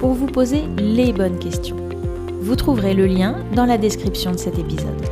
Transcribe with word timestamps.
pour 0.00 0.14
vous 0.14 0.28
poser 0.28 0.62
les 0.78 1.12
bonnes 1.12 1.38
questions. 1.38 1.76
Vous 2.40 2.56
trouverez 2.56 2.94
le 2.94 3.06
lien 3.06 3.36
dans 3.54 3.66
la 3.66 3.76
description 3.76 4.32
de 4.32 4.38
cet 4.38 4.58
épisode. 4.58 5.04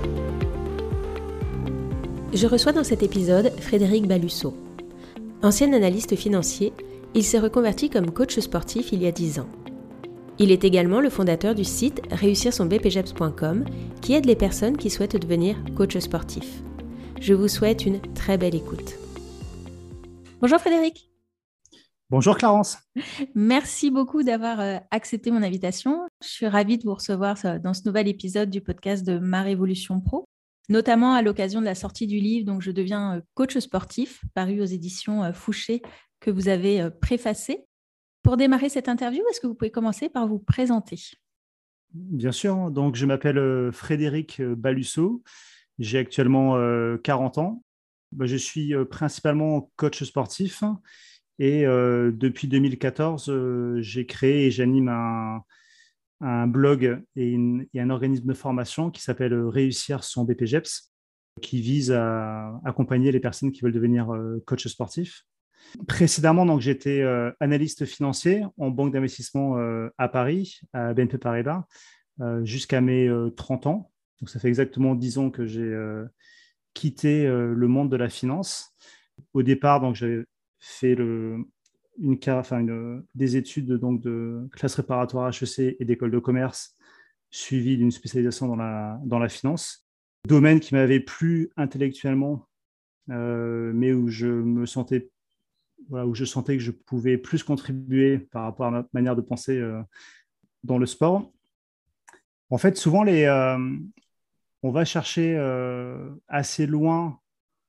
Je 2.33 2.47
reçois 2.47 2.73
dans 2.73 2.85
cet 2.85 3.03
épisode 3.03 3.53
Frédéric 3.61 4.07
Balusso. 4.07 4.55
Ancien 5.43 5.75
analyste 5.75 6.17
financier, 6.17 6.73
il 7.15 7.23
s'est 7.23 7.39
reconverti 7.39 7.91
comme 7.91 8.13
coach 8.13 8.39
sportif 8.39 8.91
il 8.93 9.03
y 9.03 9.07
a 9.07 9.13
10 9.13 9.41
ans. 9.41 9.49
Il 10.39 10.51
est 10.51 10.65
également 10.65 11.03
le 11.03 11.11
fondateur 11.11 11.55
du 11.55 11.65
site 11.65 12.01
réussirsonbpgeps.com 12.11 13.67
qui 14.01 14.15
aide 14.15 14.25
les 14.25 14.37
personnes 14.37 14.79
qui 14.79 14.89
souhaitent 14.89 15.21
devenir 15.21 15.57
coach 15.77 15.99
sportif. 15.99 16.63
Je 17.21 17.35
vous 17.35 17.49
souhaite 17.49 17.85
une 17.85 18.01
très 18.15 18.39
belle 18.39 18.55
écoute. 18.55 18.95
Bonjour 20.41 20.59
Frédéric. 20.59 21.08
Bonjour 22.11 22.39
Clarence. 22.39 22.79
Merci 23.35 23.91
beaucoup 23.91 24.23
d'avoir 24.23 24.61
euh, 24.61 24.79
accepté 24.91 25.31
mon 25.31 25.43
invitation. 25.43 26.09
Je 26.23 26.29
suis 26.29 26.47
ravie 26.47 26.79
de 26.79 26.85
vous 26.85 26.95
recevoir 26.95 27.37
euh, 27.45 27.59
dans 27.59 27.75
ce 27.75 27.83
nouvel 27.85 28.09
épisode 28.09 28.49
du 28.49 28.63
podcast 28.63 29.07
de 29.07 29.19
Ma 29.19 29.43
Révolution 29.43 30.01
Pro, 30.01 30.25
notamment 30.71 31.13
à 31.13 31.21
l'occasion 31.21 31.61
de 31.61 31.67
la 31.67 31.75
sortie 31.75 32.07
du 32.07 32.17
livre 32.17 32.47
Donc 32.47 32.63
je 32.63 32.71
deviens 32.71 33.17
euh, 33.17 33.21
coach 33.35 33.59
sportif, 33.59 34.23
paru 34.33 34.63
aux 34.63 34.65
éditions 34.65 35.35
Fouché, 35.35 35.83
que 36.21 36.31
vous 36.31 36.49
avez 36.49 36.89
préfacé. 37.03 37.67
Pour 38.23 38.39
démarrer 38.39 38.71
cette 38.71 38.89
interview, 38.89 39.23
est-ce 39.29 39.43
que 39.43 39.47
vous 39.47 39.55
pouvez 39.55 39.71
commencer 39.71 40.09
par 40.09 40.27
vous 40.27 40.39
présenter? 40.39 40.99
Bien 41.93 42.33
sûr. 42.33 42.71
Donc 42.71 42.97
je 42.97 43.05
m'appelle 43.05 43.71
Frédéric 43.71 44.41
Balusso. 44.41 45.23
J'ai 45.79 45.99
actuellement 45.99 46.57
40 47.05 47.39
ans. 47.39 47.63
Bah, 48.13 48.25
je 48.25 48.37
suis 48.37 48.73
principalement 48.91 49.71
coach 49.77 50.03
sportif 50.03 50.63
et 51.39 51.67
euh, 51.67 52.11
depuis 52.13 52.49
2014, 52.49 53.29
euh, 53.29 53.81
j'ai 53.81 54.07
créé 54.07 54.47
et 54.47 54.51
j'anime 54.51 54.89
un, 54.89 56.47
blog 56.47 57.03
et, 57.17 57.37
un 57.77 57.91
organisme 57.91 58.27
de 58.27 58.35
formation 58.35 58.91
qui 58.91 59.03
s'appelle 59.03 59.35
Réussir 59.35 60.03
son 60.03 60.25
BPGEPS, 60.25 60.93
qui 61.41 61.61
vise 61.61 61.93
à 61.93 62.61
accompagner 62.65 63.13
les 63.13 63.21
personnes 63.21 63.53
qui 63.53 63.61
veulent 63.61 63.73
devenir 63.73 64.13
coach 64.45 64.67
sportif. 64.67 65.23
Précédemment, 65.87 66.45
donc, 66.45 66.61
j'étais 66.61 67.05
analyste 67.39 67.85
financier 67.85 68.43
en 68.57 68.71
banque 68.71 68.93
d'investissement 68.93 69.57
à 69.97 70.09
Paris, 70.09 70.59
à 70.73 70.93
BNP 70.93 71.19
Paribas, 71.19 71.67
jusqu'à 72.43 72.81
mes 72.81 73.09
30 73.37 73.69
ans. 73.69 73.93
Donc, 74.21 74.29
ça 74.29 74.41
fait 74.41 74.49
exactement 74.49 74.97
10 74.97 75.19
ans 75.19 75.31
que 75.31 75.47
j'ai 75.47 75.73
quitté 76.79 77.27
euh, 77.27 77.55
le 77.55 77.69
monde 77.69 77.91
de 77.91 77.97
la 77.97 78.09
finance. 78.09 78.73
Au 79.35 79.43
départ, 79.43 79.95
j'avais 79.95 80.25
fait 80.59 80.95
une, 80.95 81.45
des 83.15 83.37
études 83.37 83.73
donc, 83.73 84.01
de 84.01 84.49
classe 84.53 84.75
réparatoire 84.75 85.31
HEC 85.31 85.77
et 85.79 85.85
d'école 85.85 86.11
de 86.11 86.19
commerce, 86.19 86.77
suivi 87.31 87.77
d'une 87.77 87.91
spécialisation 87.91 88.49
dans 88.49 88.57
la, 88.57 89.01
dans 89.05 89.19
la 89.19 89.29
finance. 89.29 89.87
Domaine 90.27 90.61
qui 90.61 90.75
m'avait 90.75 91.01
plu 91.01 91.51
intellectuellement, 91.57 92.47
euh, 93.11 93.73
mais 93.75 93.93
où 93.93 94.09
je 94.09 94.27
me 94.27 94.67
sentais 94.67 95.11
où 95.91 96.15
je 96.15 96.27
sentais 96.27 96.59
que 96.59 96.63
je 96.63 96.73
pouvais 96.73 97.17
plus 97.17 97.43
contribuer 97.43 98.19
par 98.19 98.43
rapport 98.43 98.67
à 98.67 98.71
ma 98.71 98.85
manière 98.93 99.17
de 99.17 99.23
penser 99.23 99.57
euh, 99.57 99.81
dans 100.63 100.77
le 100.77 100.85
sport. 100.85 101.33
En 102.51 102.59
fait, 102.59 102.77
souvent, 102.77 103.05
les, 103.05 103.27
on 104.63 104.71
va 104.71 104.85
chercher 104.85 105.37
euh, 105.37 106.11
assez 106.27 106.67
loin, 106.67 107.21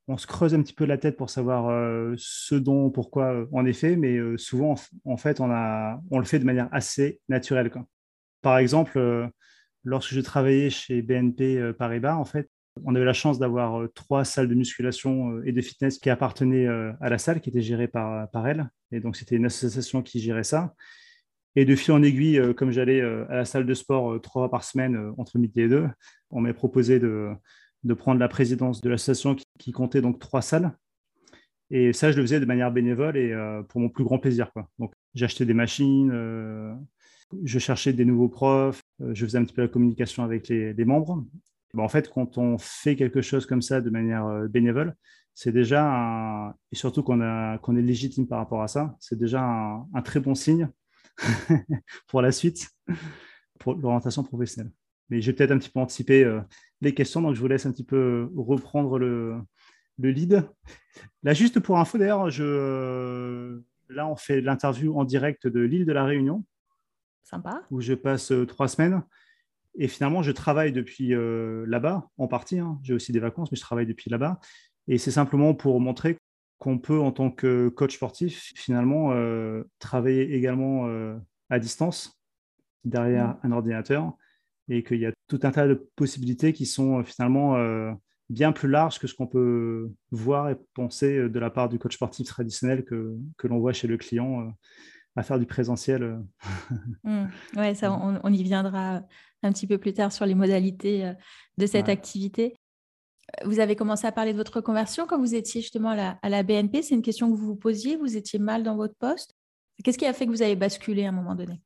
on 0.10 0.18
se 0.18 0.28
creuse 0.28 0.54
un 0.54 0.62
petit 0.62 0.74
peu 0.74 0.86
la 0.86 0.98
tête 0.98 1.16
pour 1.16 1.30
savoir 1.30 1.70
euh, 1.70 2.14
ce 2.18 2.56
dont, 2.56 2.90
pourquoi, 2.90 3.34
euh, 3.34 3.46
en 3.52 3.66
effet, 3.66 3.96
mais 3.96 4.20
souvent, 4.38 4.76
en 5.06 5.18
fait, 5.18 5.40
on, 5.40 5.48
le 5.48 6.24
fait 6.26 6.40
de 6.40 6.46
manière 6.46 6.68
assez 6.72 7.22
naturelle. 7.30 7.72
Par 8.42 8.58
exemple, 8.58 9.30
lorsque 9.84 10.14
je 10.14 10.22
travaillais 10.22 10.70
chez 10.70 11.02
BNP 11.02 11.74
Paribas, 11.78 12.16
en 12.16 12.26
fait, 12.26 12.50
on 12.86 12.96
avait 12.96 13.06
la 13.06 13.14
chance 13.14 13.40
d'avoir 13.40 13.88
trois 13.94 14.24
salles 14.24 14.48
de 14.48 14.56
musculation 14.56 15.42
et 15.44 15.52
de 15.52 15.62
fitness 15.62 15.98
qui 15.98 16.10
appartenaient 16.10 16.68
à 16.68 17.10
la 17.10 17.18
salle, 17.18 17.42
qui 17.42 17.50
était 17.50 17.62
gérée 17.62 17.88
par, 17.88 18.30
par 18.32 18.48
elle. 18.48 18.70
Et 18.92 19.00
donc, 19.02 19.16
c'était 19.16 19.36
une 19.36 19.46
association 19.46 20.02
qui 20.02 20.20
gérait 20.20 20.44
ça. 20.44 20.74
Et 21.56 21.66
de 21.66 21.76
fil 21.76 21.94
en 21.94 22.04
aiguille, 22.04 22.40
euh, 22.40 22.54
comme 22.54 22.72
j'allais 22.72 23.02
euh, 23.02 23.26
à 23.30 23.36
la 23.36 23.46
salle 23.46 23.66
de 23.66 23.74
sport 23.74 24.14
euh, 24.14 24.20
trois 24.20 24.44
fois 24.44 24.52
par 24.52 24.64
semaine 24.64 25.14
entre 25.18 25.38
midi 25.40 25.62
et 25.62 25.68
deux, 25.68 25.88
on 26.30 26.42
m'a 26.42 26.54
proposé 26.54 27.00
de, 27.00 27.32
prendre 27.94 28.20
la 28.20 28.28
présidence 28.28 28.82
de 28.82 28.90
l'association 28.90 29.36
qui, 29.58 29.72
comptait 29.72 30.02
donc 30.02 30.20
trois 30.20 30.42
salles. 30.42 30.72
Et 31.72 31.94
ça, 31.94 32.12
je 32.12 32.18
le 32.18 32.24
faisais 32.24 32.40
de 32.40 32.46
manière 32.46 32.72
bénévole 32.72 33.16
et 33.18 33.34
pour 33.70 33.80
mon 33.80 33.90
plus 33.90 34.04
grand 34.04 34.18
plaisir. 34.18 34.52
Quoi. 34.52 34.68
Donc, 34.80 34.92
j'achetais 35.14 35.46
des 35.46 35.54
machines, 35.54 36.12
je 37.44 37.60
cherchais 37.60 37.94
des 37.94 38.06
nouveaux 38.06 38.30
profs, 38.30 38.82
je 39.00 39.26
faisais 39.26 39.38
un 39.38 39.44
petit 39.44 39.54
peu 39.54 39.62
la 39.62 39.68
communication 39.68 40.24
avec 40.24 40.48
les, 40.48 40.86
membres. 40.86 41.26
en 41.78 41.88
fait, 41.88 42.10
quand 42.10 42.38
on 42.38 42.58
fait 42.58 42.96
quelque 42.96 43.22
chose 43.22 43.46
comme 43.46 43.62
ça 43.62 43.82
de 43.82 43.90
manière 43.90 44.48
bénévole, 44.50 44.96
c'est 45.36 45.52
déjà, 45.54 45.86
un, 45.86 46.50
et 46.72 46.76
surtout 46.76 47.02
qu'on 47.02 47.22
est 47.22 47.82
légitime 47.82 48.28
par 48.28 48.40
rapport 48.40 48.62
à 48.62 48.68
ça, 48.68 48.98
c'est 49.00 49.18
déjà 49.18 49.42
un 49.42 50.02
très 50.02 50.20
bon 50.20 50.36
signe 50.36 50.70
pour 52.08 52.22
la 52.22 52.32
suite, 52.32 52.70
pour 53.60 53.76
l'orientation 53.76 54.24
professionnelle. 54.24 54.72
Mais 55.10 55.22
j'ai 55.22 55.34
peut-être 55.34 55.52
un 55.52 55.58
petit 55.58 55.70
peu 55.70 55.80
anticipé 55.80 56.24
euh, 56.24 56.42
les 56.82 56.94
questions, 56.94 57.22
donc 57.22 57.36
je 57.36 57.40
vous 57.40 57.48
laisse 57.48 57.66
un 57.66 57.72
petit 57.72 57.84
peu 57.86 58.30
reprendre 58.36 59.00
le, 59.00 59.38
le 59.98 60.12
lead. 60.12 60.48
Là, 61.24 61.34
juste 61.34 61.60
pour 61.60 61.78
info, 61.80 61.98
d'ailleurs, 61.98 62.30
je, 62.30 62.44
euh, 62.44 63.60
là, 63.90 64.08
on 64.08 64.16
fait 64.16 64.42
l'interview 64.42 64.98
en 64.98 65.04
direct 65.04 65.48
de 65.48 65.60
l'île 65.60 65.86
de 65.86 65.94
la 65.94 66.06
Réunion. 66.06 66.46
Sympa. 67.24 67.62
Où 67.72 67.82
je 67.82 67.94
passe 67.94 68.32
euh, 68.32 68.46
trois 68.46 68.68
semaines. 68.68 69.04
Et 69.76 69.88
finalement, 69.88 70.24
je 70.24 70.32
travaille 70.32 70.72
depuis 70.74 71.14
là-bas, 71.14 72.10
en 72.18 72.28
partie. 72.28 72.60
Hein. 72.60 72.80
J'ai 72.84 72.94
aussi 72.94 73.12
des 73.14 73.20
vacances, 73.20 73.52
mais 73.52 73.56
je 73.56 73.62
travaille 73.62 73.86
depuis 73.86 74.10
là-bas. 74.10 74.40
Et 74.88 74.98
c'est 74.98 75.12
simplement 75.12 75.54
pour 75.54 75.80
montrer 75.80 76.18
qu'on 76.60 76.78
peut, 76.78 77.00
en 77.00 77.12
tant 77.12 77.32
que 77.32 77.70
coach 77.70 77.96
sportif, 77.96 78.52
finalement, 78.56 79.14
euh, 79.14 79.64
travailler 79.80 80.34
également 80.36 80.88
euh, 80.88 81.16
à 81.50 81.58
distance, 81.60 82.20
derrière 82.84 83.30
mmh. 83.30 83.40
un 83.44 83.52
ordinateur, 83.54 84.14
et 84.70 84.84
qu'il 84.84 85.00
y 85.00 85.06
a 85.06 85.12
tout 85.28 85.40
un 85.44 85.52
tas 85.52 85.68
de 85.68 85.90
possibilités 85.96 86.54
qui 86.54 86.66
sont 86.66 87.00
euh, 87.00 87.04
finalement 87.04 87.58
bien 88.30 88.52
plus 88.52 88.70
larges 88.70 89.00
que 89.00 89.08
ce 89.08 89.16
qu'on 89.16 89.28
peut 89.28 89.92
voir 90.12 90.50
et 90.50 90.56
penser 90.74 91.30
de 91.30 91.40
la 91.40 91.50
part 91.50 91.68
du 91.68 91.80
coach 91.80 91.96
sportif 91.96 92.28
traditionnel 92.28 92.86
que, 92.86 93.16
que 93.38 93.48
l'on 93.48 93.60
voit 93.60 93.74
chez 93.74 93.88
le 93.88 93.98
client 93.98 94.54
à 95.16 95.24
faire 95.24 95.40
du 95.40 95.46
présentiel. 95.46 96.20
Mmh. 97.04 97.26
Oui, 97.56 97.76
ça, 97.76 97.92
on, 97.92 98.34
y 98.34 98.44
viendra 98.44 99.02
un 99.42 99.52
petit 99.52 99.66
peu 99.66 99.78
plus 99.78 99.94
tard 99.94 100.12
sur 100.12 100.26
les 100.26 100.36
modalités 100.36 101.14
de 101.58 101.66
cette 101.66 101.90
activité. 101.90 102.56
Vous 103.46 103.60
avez 103.60 103.76
commencé 103.76 104.08
à 104.08 104.12
parler 104.12 104.34
de 104.34 104.38
votre 104.38 104.58
reconversion 104.58 105.06
quand 105.08 105.20
vous 105.20 105.36
étiez 105.36 105.62
justement 105.62 105.90
à 105.90 106.30
la, 106.30 106.44
BNP. 106.44 106.82
C'est 106.82 106.96
une 106.96 107.02
question 107.02 107.32
que 107.32 107.38
vous 107.38 107.48
vous 107.48 107.56
posiez. 107.56 107.96
Vous 107.96 108.18
étiez 108.18 108.40
mal 108.40 108.64
dans 108.64 108.76
votre 108.76 108.96
poste. 108.96 109.36
Qu'est-ce 109.84 109.98
qui 109.98 110.06
a 110.06 110.14
fait 110.14 110.26
que 110.26 110.32
vous 110.32 110.42
avez 110.42 110.56
basculé 110.56 111.06
à 111.06 111.10
un 111.10 111.14
moment 111.14 111.36
donné? 111.36 111.62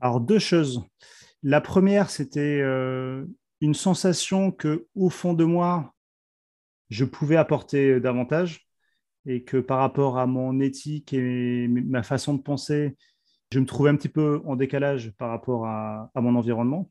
Alors, 0.00 0.20
deux 0.20 0.38
choses. 0.38 0.82
La 1.42 1.60
première, 1.60 2.10
c'était 2.10 2.60
euh, 2.60 3.24
une 3.60 3.74
sensation 3.74 4.52
que, 4.52 4.86
au 4.94 5.10
fond 5.10 5.34
de 5.34 5.44
moi, 5.44 5.94
je 6.90 7.04
pouvais 7.04 7.36
apporter 7.36 8.00
davantage 8.00 8.66
et 9.26 9.44
que 9.44 9.58
par 9.58 9.78
rapport 9.78 10.18
à 10.18 10.26
mon 10.26 10.60
éthique 10.60 11.12
et 11.12 11.68
ma 11.68 12.02
façon 12.02 12.34
de 12.34 12.42
penser, 12.42 12.96
je 13.52 13.58
me 13.58 13.66
trouvais 13.66 13.90
un 13.90 13.96
petit 13.96 14.08
peu 14.08 14.42
en 14.44 14.56
décalage 14.56 15.12
par 15.18 15.30
rapport 15.30 15.66
à 15.66 16.10
mon 16.16 16.34
environnement. 16.36 16.90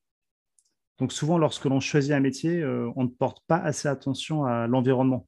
Donc 1.00 1.14
souvent, 1.14 1.38
lorsque 1.38 1.66
l'on 1.66 1.80
choisit 1.80 2.12
un 2.12 2.20
métier, 2.20 2.62
euh, 2.62 2.92
on 2.96 3.04
ne 3.04 3.10
porte 3.10 3.42
pas 3.48 3.58
assez 3.58 3.88
attention 3.88 4.44
à 4.44 4.68
l'environnement, 4.68 5.28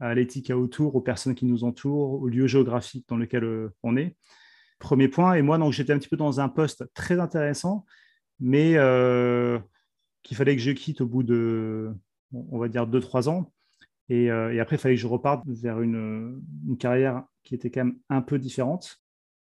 à 0.00 0.12
l'éthique 0.14 0.50
autour, 0.50 0.96
aux 0.96 1.00
personnes 1.00 1.36
qui 1.36 1.46
nous 1.46 1.62
entourent, 1.62 2.20
au 2.20 2.26
lieu 2.26 2.48
géographique 2.48 3.06
dans 3.08 3.16
lequel 3.16 3.44
euh, 3.44 3.74
on 3.84 3.96
est. 3.96 4.16
Premier 4.80 5.08
point. 5.08 5.34
Et 5.34 5.42
moi, 5.42 5.58
donc, 5.58 5.72
j'étais 5.72 5.92
un 5.92 5.98
petit 5.98 6.08
peu 6.08 6.16
dans 6.16 6.40
un 6.40 6.48
poste 6.48 6.92
très 6.94 7.20
intéressant, 7.20 7.86
mais 8.40 8.72
euh, 8.76 9.60
qu'il 10.24 10.36
fallait 10.36 10.56
que 10.56 10.62
je 10.62 10.72
quitte 10.72 11.02
au 11.02 11.06
bout 11.06 11.22
de, 11.22 11.94
on 12.32 12.58
va 12.58 12.68
dire, 12.68 12.86
deux, 12.88 13.00
trois 13.00 13.28
ans. 13.28 13.52
Et, 14.08 14.28
après, 14.30 14.74
il 14.74 14.78
fallait 14.80 14.96
que 14.96 15.00
je 15.00 15.06
reparte 15.06 15.44
vers 15.46 15.80
une, 15.80 16.42
une, 16.66 16.76
carrière 16.76 17.22
qui 17.44 17.54
était 17.54 17.70
quand 17.70 17.84
même 17.84 17.98
un 18.08 18.22
peu 18.22 18.40
différente. 18.40 18.96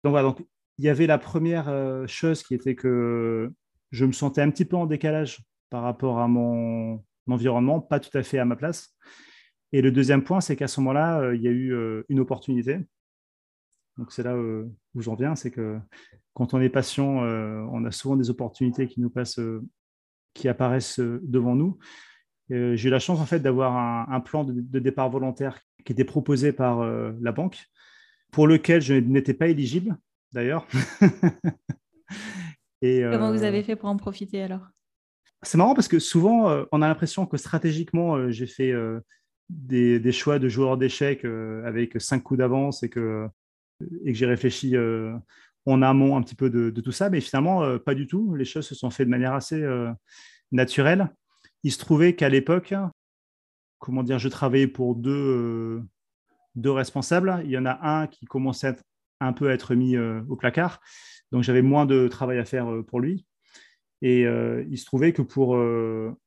Donc 0.04 0.12
voilà, 0.12 0.28
donc 0.28 0.44
il 0.80 0.86
y 0.86 0.90
avait 0.90 1.06
la 1.06 1.20
première 1.20 1.72
chose 2.08 2.42
qui 2.42 2.56
était 2.56 2.74
que 2.74 3.54
je 3.92 4.06
me 4.06 4.12
sentais 4.12 4.42
un 4.42 4.50
petit 4.50 4.66
peu 4.66 4.76
en 4.76 4.88
décalage 4.88 5.44
par 5.70 5.84
rapport 5.84 6.18
à 6.18 6.28
mon 6.28 7.04
environnement, 7.28 7.80
pas 7.80 8.00
tout 8.00 8.16
à 8.18 8.24
fait 8.24 8.40
à 8.40 8.46
ma 8.46 8.56
place. 8.56 8.96
Et 9.72 9.84
le 9.84 9.92
deuxième 9.92 10.24
point, 10.24 10.42
c'est 10.42 10.56
qu'à 10.56 10.68
ce 10.68 10.80
moment-là, 10.80 11.34
il 11.36 11.42
y 11.44 11.48
a 11.48 11.52
eu 11.52 11.76
une 12.10 12.20
opportunité. 12.20 12.80
Donc 13.98 14.12
c'est 14.12 14.24
là 14.24 14.38
où 14.38 15.02
j'en 15.02 15.16
viens, 15.16 15.36
c'est 15.36 15.52
que 15.52 15.80
quand 16.34 16.54
on 16.54 16.62
est 16.62 16.70
patient, 16.70 17.06
on 17.06 17.86
a 17.86 17.92
souvent 17.92 18.16
des 18.16 18.30
opportunités 18.30 18.88
qui 18.88 19.00
nous 19.00 19.10
passent, 19.10 19.40
qui 20.34 20.50
apparaissent 20.50 21.00
devant 21.00 21.56
nous. 21.56 21.78
J'ai 22.50 22.88
eu 22.88 22.90
la 22.90 23.00
chance 23.00 23.20
en 23.20 23.26
fait 23.26 23.40
d'avoir 23.40 24.10
un, 24.10 24.20
plan 24.20 24.44
de, 24.44 24.80
départ 24.80 25.10
volontaire 25.10 25.60
qui 25.86 25.94
était 25.94 26.04
proposé 26.04 26.52
par 26.52 26.86
la 26.86 27.32
banque, 27.32 27.58
pour 28.32 28.48
lequel 28.48 28.82
je 28.82 28.96
n'étais 28.96 29.34
pas 29.34 29.48
éligible 29.48 29.98
d'ailleurs. 30.34 30.68
Comment 32.82 33.32
vous 33.32 33.44
avez 33.44 33.64
fait 33.64 33.76
pour 33.76 33.90
en 33.90 33.98
profiter 33.98 34.44
alors? 34.44 34.68
C'est 35.42 35.58
marrant 35.58 35.74
parce 35.74 35.88
que 35.88 36.00
souvent, 36.00 36.66
on 36.72 36.82
a 36.82 36.88
l'impression 36.88 37.26
que 37.26 37.38
stratégiquement, 37.38 38.30
j'ai 38.30 38.48
fait 38.48 38.74
des, 39.50 40.12
choix 40.12 40.38
de 40.38 40.50
joueurs 40.50 40.78
d'échecs 40.78 41.26
avec 41.66 42.00
cinq 42.02 42.24
coups 42.24 42.40
d'avance 42.40 42.84
et 42.84 42.90
que, 42.90 43.28
et 44.04 44.12
que 44.12 44.18
j'ai 44.18 44.26
réfléchi 44.26 44.76
en 45.66 45.82
amont 45.82 46.16
un 46.16 46.22
petit 46.22 46.36
peu 46.36 46.50
de, 46.50 46.70
tout 46.82 46.92
ça, 46.92 47.10
mais 47.10 47.22
finalement, 47.22 47.78
pas 47.80 47.96
du 47.96 48.08
tout. 48.08 48.36
Les 48.36 48.46
choses 48.46 48.68
se 48.68 48.76
sont 48.76 48.90
faites 48.90 49.08
de 49.08 49.12
manière 49.12 49.34
assez 49.34 49.64
naturelle. 50.52 51.10
Il 51.64 51.72
se 51.72 51.80
trouvait 51.80 52.16
qu'à 52.16 52.30
l'époque, 52.30 52.74
comment 53.80 54.04
dire, 54.04 54.20
je 54.20 54.30
travaillais 54.30 54.68
pour 54.68 54.96
deux, 54.96 55.82
deux 56.56 56.72
responsables. 56.72 57.42
Il 57.46 57.52
y 57.52 57.58
en 57.58 57.66
a 57.66 57.80
un 57.82 58.08
qui 58.08 58.26
commençait 58.26 58.76
un 59.20 59.34
peu 59.34 59.50
à 59.50 59.54
être 59.54 59.76
mis 59.76 59.98
au 59.98 60.36
placard, 60.36 60.80
donc 61.32 61.44
j'avais 61.44 61.62
moins 61.62 61.86
de 61.86 62.08
travail 62.08 62.38
à 62.38 62.46
faire 62.46 62.68
pour 62.88 63.00
lui. 63.00 63.26
Et 64.02 64.22
il 64.22 64.78
se 64.78 64.86
trouvait 64.86 65.14
que 65.14 65.24
pour 65.24 65.58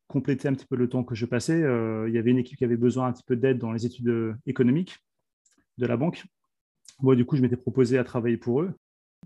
compléter 0.09 0.49
un 0.49 0.55
petit 0.55 0.67
peu 0.67 0.77
le 0.77 0.89
temps 0.89 1.05
que 1.05 1.15
je 1.15 1.27
passais, 1.27 1.61
il 1.61 2.13
y 2.13 2.19
avait 2.19 2.31
une 2.31 2.39
équipe 2.39 2.59
qui 2.59 2.65
avait 2.65 2.77
besoin 2.77 3.07
un 3.07 3.13
petit 3.13 3.25
peu 3.25 3.37
d'aide 3.37 3.59
dans 3.59 3.73
les 3.73 3.87
études 3.87 4.35
économiques 4.47 4.99
de 5.77 5.87
la 5.87 5.97
banque. 5.97 6.25
Moi, 7.01 7.17
du 7.17 7.25
coup, 7.25 7.37
je 7.37 7.43
m'étais 7.43 7.57
proposé 7.57 7.99
à 7.99 8.05
travailler 8.05 8.37
pour 8.37 8.63
eux 8.63 8.75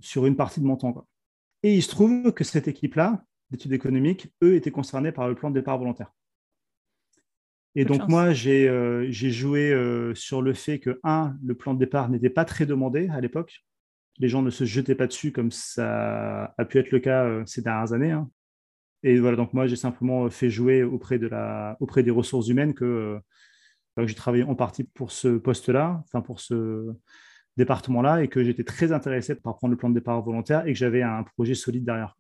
sur 0.00 0.26
une 0.26 0.36
partie 0.36 0.60
de 0.60 0.66
mon 0.66 0.76
temps. 0.76 1.06
Et 1.62 1.74
il 1.74 1.82
se 1.82 1.88
trouve 1.88 2.32
que 2.32 2.44
cette 2.44 2.68
équipe-là, 2.68 3.24
d'études 3.50 3.72
économiques, 3.72 4.32
eux, 4.42 4.54
étaient 4.54 4.70
concernés 4.70 5.12
par 5.12 5.28
le 5.28 5.34
plan 5.34 5.50
de 5.50 5.54
départ 5.54 5.78
volontaire. 5.78 6.12
Et 7.74 7.84
donc, 7.84 8.08
moi, 8.08 8.32
j'ai 8.32 9.10
joué 9.10 10.12
sur 10.14 10.42
le 10.42 10.52
fait 10.52 10.78
que, 10.78 11.00
un, 11.04 11.36
le 11.42 11.54
plan 11.54 11.74
de 11.74 11.78
départ 11.78 12.08
n'était 12.08 12.30
pas 12.30 12.44
très 12.44 12.66
demandé 12.66 13.08
à 13.08 13.20
l'époque. 13.20 13.64
Les 14.18 14.28
gens 14.28 14.42
ne 14.42 14.50
se 14.50 14.64
jetaient 14.64 14.94
pas 14.94 15.06
dessus 15.06 15.32
comme 15.32 15.50
ça 15.50 16.54
a 16.58 16.64
pu 16.66 16.78
être 16.78 16.90
le 16.90 17.00
cas 17.00 17.42
ces 17.46 17.62
dernières 17.62 17.92
années. 17.94 18.10
Hein. 18.10 18.28
Et 19.02 19.18
voilà, 19.18 19.36
donc 19.36 19.52
moi, 19.52 19.66
j'ai 19.66 19.76
simplement 19.76 20.28
fait 20.30 20.50
jouer 20.50 20.82
auprès, 20.82 21.18
de 21.18 21.26
la, 21.26 21.76
auprès 21.80 22.02
des 22.02 22.10
ressources 22.10 22.48
humaines 22.48 22.74
que, 22.74 23.18
que 23.96 24.06
j'ai 24.06 24.14
travaillé 24.14 24.44
en 24.44 24.54
partie 24.54 24.84
pour 24.84 25.10
ce 25.10 25.38
poste-là, 25.38 26.02
enfin 26.04 26.20
pour 26.20 26.40
ce 26.40 26.92
département-là, 27.56 28.22
et 28.22 28.28
que 28.28 28.42
j'étais 28.42 28.64
très 28.64 28.92
intéressé 28.92 29.34
par 29.34 29.56
prendre 29.56 29.72
le 29.72 29.76
plan 29.76 29.90
de 29.90 29.94
départ 29.94 30.22
volontaire 30.22 30.66
et 30.66 30.72
que 30.72 30.78
j'avais 30.78 31.02
un 31.02 31.22
projet 31.22 31.54
solide 31.54 31.84
derrière. 31.84 32.16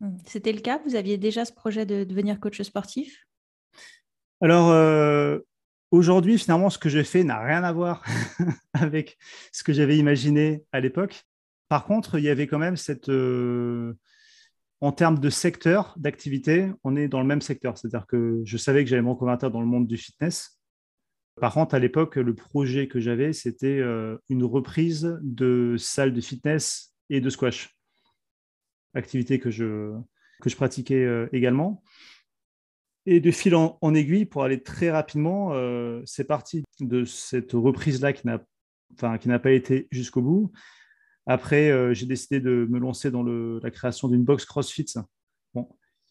Mmh. 0.00 0.16
C'était 0.26 0.52
le 0.52 0.60
cas? 0.60 0.80
Vous 0.84 0.94
aviez 0.94 1.18
déjà 1.18 1.44
ce 1.44 1.52
projet 1.52 1.86
de 1.86 2.04
devenir 2.04 2.40
coach 2.40 2.60
sportif? 2.62 3.24
Alors, 4.40 4.70
euh, 4.70 5.38
aujourd'hui, 5.90 6.38
finalement, 6.38 6.70
ce 6.70 6.78
que 6.78 6.88
j'ai 6.88 7.04
fait 7.04 7.24
n'a 7.24 7.40
rien 7.40 7.64
à 7.64 7.72
voir 7.72 8.04
avec 8.74 9.16
ce 9.52 9.62
que 9.62 9.72
j'avais 9.72 9.96
imaginé 9.96 10.64
à 10.72 10.80
l'époque. 10.80 11.24
Par 11.68 11.86
contre, 11.86 12.18
il 12.18 12.24
y 12.24 12.28
avait 12.28 12.46
quand 12.46 12.58
même 12.58 12.76
cette... 12.76 13.08
Euh, 13.08 13.94
en 14.80 14.92
termes 14.92 15.18
de 15.18 15.30
secteur 15.30 15.94
d'activité, 15.96 16.70
on 16.82 16.94
est 16.94 17.08
dans 17.08 17.20
le 17.20 17.26
même 17.26 17.40
secteur. 17.40 17.78
C'est-à-dire 17.78 18.06
que 18.06 18.42
je 18.44 18.56
savais 18.58 18.84
que 18.84 18.90
j'allais 18.90 19.00
me 19.00 19.08
reconvertir 19.08 19.50
dans 19.50 19.60
le 19.60 19.66
monde 19.66 19.86
du 19.86 19.96
fitness. 19.96 20.58
Par 21.40 21.52
contre, 21.52 21.74
à 21.74 21.78
l'époque, 21.78 22.16
le 22.16 22.34
projet 22.34 22.86
que 22.86 23.00
j'avais, 23.00 23.32
c'était 23.32 23.78
euh, 23.78 24.16
une 24.28 24.44
reprise 24.44 25.18
de 25.22 25.74
salle 25.78 26.12
de 26.12 26.20
fitness 26.20 26.94
et 27.10 27.20
de 27.20 27.28
squash, 27.28 27.76
activité 28.94 29.40
que 29.40 29.50
je, 29.50 29.92
que 30.40 30.48
je 30.48 30.56
pratiquais 30.56 31.04
euh, 31.04 31.28
également. 31.32 31.82
Et 33.06 33.20
de 33.20 33.30
fil 33.30 33.54
en, 33.54 33.94
aiguille, 33.94 34.24
pour 34.24 34.44
aller 34.44 34.62
très 34.62 34.90
rapidement, 34.90 35.52
euh, 35.52 36.00
c'est 36.06 36.24
parti 36.24 36.64
de 36.80 37.04
cette 37.04 37.52
reprise-là 37.52 38.12
qui 38.12 38.26
n'a 38.26 38.42
enfin, 38.94 39.18
pas 39.38 39.50
été 39.50 39.88
jusqu'au 39.90 40.22
bout. 40.22 40.52
Après, 41.26 41.94
j'ai 41.94 42.06
décidé 42.06 42.38
de 42.38 42.66
me 42.70 42.78
lancer 42.78 43.10
dans 43.10 43.22
la 43.22 43.70
création 43.70 44.08
d'une 44.08 44.24
box 44.24 44.44
CrossFit. 44.44 44.86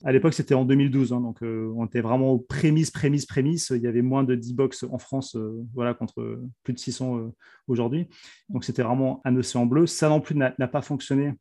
À 0.04 0.12
l'époque, 0.12 0.34
c'était 0.34 0.54
en 0.54 0.66
2012, 0.66 1.14
hein, 1.14 1.22
donc 1.22 1.42
euh, 1.44 1.72
on 1.76 1.86
était 1.86 2.02
vraiment 2.02 2.32
aux 2.32 2.40
prémices, 2.40 2.92
prémices, 2.92 3.26
prémices. 3.26 3.72
Il 3.76 3.82
y 3.82 3.88
avait 3.88 4.02
moins 4.02 4.24
de 4.24 4.36
10 4.36 4.54
box 4.54 4.84
en 4.84 4.98
France, 4.98 5.36
euh, 5.36 5.64
voilà, 5.74 5.94
contre 5.94 6.42
plus 6.64 6.74
de 6.74 6.80
600 6.80 7.32
aujourd'hui. 7.68 8.08
Donc 8.50 8.64
c'était 8.64 8.84
vraiment 8.84 9.22
un 9.26 9.36
océan 9.36 9.66
bleu. 9.66 9.88
Ça 9.88 10.10
non 10.10 10.22
plus 10.22 10.36
n'a 10.36 10.52
pas 10.68 10.82
fonctionné 10.82 11.34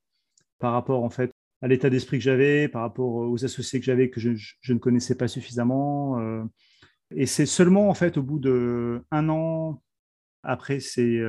par 0.59 0.73
rapport 0.73 1.03
en 1.03 1.11
fait 1.11 1.33
à 1.61 1.69
l'état 1.69 1.91
d'esprit 1.91 2.19
que 2.19 2.25
j'avais, 2.25 2.69
par 2.69 2.83
rapport 2.83 3.15
aux 3.15 3.45
associés 3.45 3.79
que 3.79 3.87
j'avais 3.87 4.11
que 4.11 4.21
je, 4.21 4.73
ne 4.73 4.79
connaissais 4.79 5.17
pas 5.17 5.29
suffisamment. 5.29 6.21
et 7.15 7.27
c'est 7.27 7.47
seulement 7.47 7.89
en 7.89 7.95
fait 7.95 8.17
au 8.17 8.23
bout 8.23 8.39
de 8.39 9.03
un 9.11 9.29
an 9.29 9.83
après 10.43 10.81
ces 10.81 11.21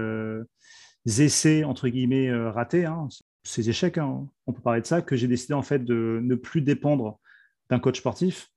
essais, 1.05 1.63
entre 1.63 1.89
guillemets, 1.89 2.29
euh, 2.29 2.51
ratés, 2.51 2.85
hein, 2.85 3.07
ces 3.43 3.69
échecs, 3.69 3.97
hein, 3.97 4.27
on 4.47 4.53
peut 4.53 4.61
parler 4.61 4.81
de 4.81 4.85
ça, 4.85 5.01
que 5.01 5.15
j'ai 5.15 5.27
décidé 5.27 5.53
en 5.53 5.61
fait 5.61 5.83
de 5.83 6.19
ne 6.23 6.35
plus 6.35 6.61
dépendre 6.61 7.19
d'un 7.69 7.79
coach 7.79 7.99
sportif 7.99 8.49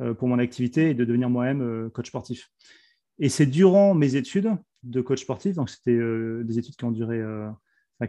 euh, 0.00 0.14
pour 0.14 0.28
mon 0.28 0.38
activité 0.38 0.90
et 0.90 0.94
de 0.94 1.04
devenir 1.04 1.30
moi-même 1.30 1.62
euh, 1.62 1.90
coach 1.90 2.08
sportif. 2.08 2.50
Et 3.18 3.28
c'est 3.28 3.46
durant 3.46 3.94
mes 3.94 4.16
études 4.16 4.56
de 4.82 5.00
coach 5.00 5.22
sportif, 5.22 5.54
donc 5.54 5.70
c'était 5.70 5.96
des 6.42 6.58
études 6.58 6.74
qui 6.74 6.84
ont 6.84 6.90
duré, 6.90 7.22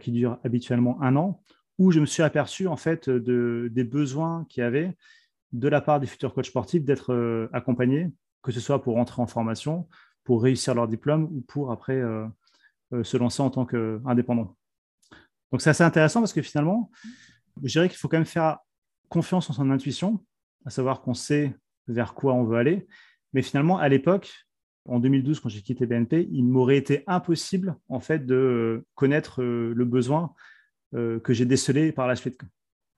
qui 0.02 0.12
durent 0.12 0.40
habituellement 0.44 1.02
un 1.02 1.16
an, 1.16 1.42
où 1.78 1.92
je 1.92 2.00
me 2.00 2.07
suis 2.07 2.24
aperçu 2.24 2.68
en 2.68 2.75
fait 2.75 3.07
de, 3.07 3.69
des 3.72 3.84
besoins 3.84 4.46
qu'il 4.50 4.62
y 4.62 4.63
avait 4.66 4.98
de 5.54 5.68
la 5.69 5.80
part 5.80 6.00
des 6.00 6.07
futurs 6.07 6.34
coachs 6.34 6.48
sportifs 6.48 6.84
d'être 6.84 7.48
accompagnés, 7.54 8.12
que 8.42 8.52
ce 8.52 8.59
soit 8.59 8.81
pour 8.81 8.97
entrer 8.97 9.21
en 9.21 9.28
formation, 9.28 9.88
pour 10.24 10.42
réussir 10.42 10.74
leur 10.74 10.88
diplôme 10.88 11.30
ou 11.31 11.42
pour 11.42 11.71
après 11.71 12.02
euh, 12.94 13.04
se 13.04 13.18
lancer 13.18 13.42
en 13.42 13.50
tant 13.50 13.66
qu'indépendant. 13.66 14.56
Donc 15.52 15.62
c'est 15.62 15.71
assez 15.71 15.83
intéressant 15.83 16.19
parce 16.19 16.33
que 16.33 16.44
finalement, 16.44 16.92
je 17.64 17.71
dirais 17.71 17.90
qu'il 17.90 17.97
faut 17.97 18.07
quand 18.07 18.18
même 18.18 18.26
faire 18.26 18.59
confiance 19.09 19.50
en 19.50 19.54
son 19.54 19.71
intuition, 19.71 20.24
à 20.66 20.69
savoir 20.69 21.02
qu'on 21.02 21.14
sait 21.14 21.56
vers 21.88 22.14
quoi 22.14 22.34
on 22.34 22.44
veut 22.44 22.57
aller. 22.57 22.88
Mais 23.34 23.42
finalement, 23.42 23.78
à 23.78 23.90
l'époque, 23.90 24.34
en 24.88 25.00
2012, 25.00 25.40
quand 25.40 25.50
j'ai 25.50 25.62
quitté 25.62 25.86
BNP, 25.86 26.28
il 26.31 26.44
m'aurait 26.45 26.78
été 26.78 27.04
impossible 27.07 27.76
en 27.90 28.00
fait 28.00 28.26
de 28.26 28.86
connaître 28.95 29.42
euh, 29.42 29.74
le 29.76 29.86
besoin 29.86 30.34
euh, 30.94 31.19
que 31.19 31.34
j'ai 31.34 31.45
décelé 31.45 31.92
par 31.92 32.07
la 32.07 32.16
suite. 32.16 32.40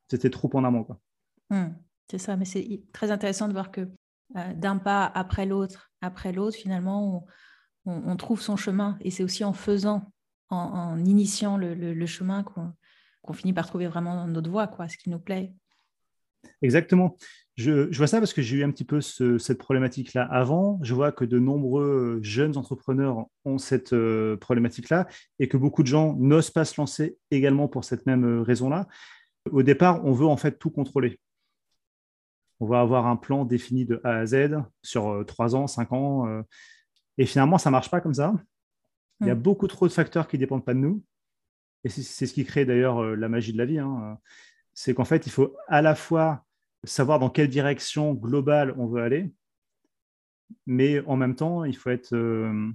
C'était 0.10 0.30
trop 0.30 0.50
en 0.54 0.64
amont. 0.64 0.88
Hmm, 1.50 1.70
c'est 2.10 2.18
ça, 2.18 2.36
mais 2.36 2.46
c'est 2.46 2.82
très 2.94 3.12
intéressant 3.12 3.48
de 3.48 3.54
voir 3.54 3.72
que 3.72 3.88
d'un 4.56 4.78
pas 4.78 5.06
après 5.06 5.46
l'autre, 5.46 5.92
après 6.02 6.34
l'autre, 6.34 6.58
finalement, 6.58 7.26
on, 7.86 8.12
on, 8.12 8.16
trouve 8.18 8.42
son 8.42 8.58
chemin. 8.58 8.98
Et 9.02 9.10
c'est 9.10 9.24
aussi 9.24 9.44
en 9.44 9.54
faisant, 9.54 10.12
en, 10.50 10.98
initiant 11.06 11.58
le, 11.58 12.06
chemin 12.06 12.44
qu'on 12.44 13.34
finit 13.34 13.54
par 13.54 13.68
trouver 13.68 13.88
vraiment 13.88 14.28
notre 14.28 14.50
voie, 14.50 14.68
quoi, 14.68 14.90
ce 14.90 14.98
qui 14.98 15.10
nous 15.10 15.20
plaît. 15.20 15.54
Exactement. 16.62 17.18
Je, 17.58 17.98
vois 17.98 18.06
ça 18.06 18.20
parce 18.20 18.34
que 18.34 18.44
j'ai 18.44 18.58
eu 18.58 18.64
un 18.64 18.70
petit 18.70 18.86
peu 18.86 19.02
cette 19.02 19.58
problématique-là 19.58 20.28
avant. 20.30 20.80
Je 20.84 20.94
vois 20.94 21.12
que 21.12 21.26
de 21.26 21.40
nombreux 21.40 22.20
jeunes 22.22 22.56
entrepreneurs 22.56 23.26
ont 23.46 23.58
cette 23.58 23.94
euh, 23.94 24.38
problématique-là 24.38 25.08
et 25.40 25.48
que 25.48 25.58
beaucoup 25.58 25.82
de 25.82 25.88
gens 25.88 26.14
n'osent 26.14 26.52
pas 26.52 26.66
se 26.66 26.80
lancer 26.80 27.18
également 27.32 27.68
pour 27.68 27.84
cette 27.84 28.06
même 28.06 28.26
euh, 28.26 28.44
raison-là. 28.44 28.88
Au 29.50 29.64
départ, 29.64 30.06
on 30.06 30.12
veut 30.12 30.28
en 30.28 30.38
fait 30.38 30.60
tout 30.60 30.70
contrôler. 30.70 31.20
On 32.60 32.68
va 32.68 32.80
avoir 32.80 33.08
un 33.08 33.16
plan 33.16 33.44
défini 33.44 33.86
de 33.86 34.00
A 34.04 34.18
à 34.18 34.26
Z 34.28 34.62
sur 34.84 35.08
euh, 35.08 35.24
trois 35.24 35.56
ans, 35.56 35.66
cinq 35.66 35.92
ans. 35.94 36.44
Et 37.18 37.26
finalement, 37.26 37.58
ça 37.58 37.72
ne 37.72 37.72
marche 37.72 37.90
pas 37.90 38.02
comme 38.02 38.14
ça. 38.14 38.36
Il 39.22 39.26
y 39.26 39.32
a 39.32 39.36
hmm. 39.36 39.42
beaucoup 39.42 39.68
trop 39.68 39.88
de 39.88 39.94
facteurs 39.94 40.28
qui 40.28 40.36
ne 40.36 40.42
dépendent 40.42 40.66
pas 40.66 40.76
de 40.76 40.80
nous. 40.80 41.04
Et 41.84 41.90
c'est 41.90 42.28
ce 42.28 42.34
qui 42.34 42.46
crée 42.46 42.66
d'ailleurs 42.66 43.02
la 43.02 43.30
magie 43.30 43.54
de 43.54 43.58
la 43.58 43.66
vie. 43.66 43.80
Hein. 43.80 44.20
C'est 44.78 44.94
qu'en 44.94 45.06
fait, 45.06 45.26
il 45.26 45.32
faut 45.32 45.56
à 45.68 45.82
la 45.82 45.96
fois 45.96 46.46
savoir 46.84 47.18
dans 47.18 47.32
quelle 47.32 47.50
direction 47.50 48.14
globale 48.14 48.76
on 48.78 48.86
veut 48.86 49.02
aller, 49.02 49.34
mais 50.68 51.00
en 51.08 51.16
même 51.16 51.36
temps, 51.36 51.64
il 51.64 51.76
faut 51.76 51.90
être 51.90 52.14
euh, 52.14 52.70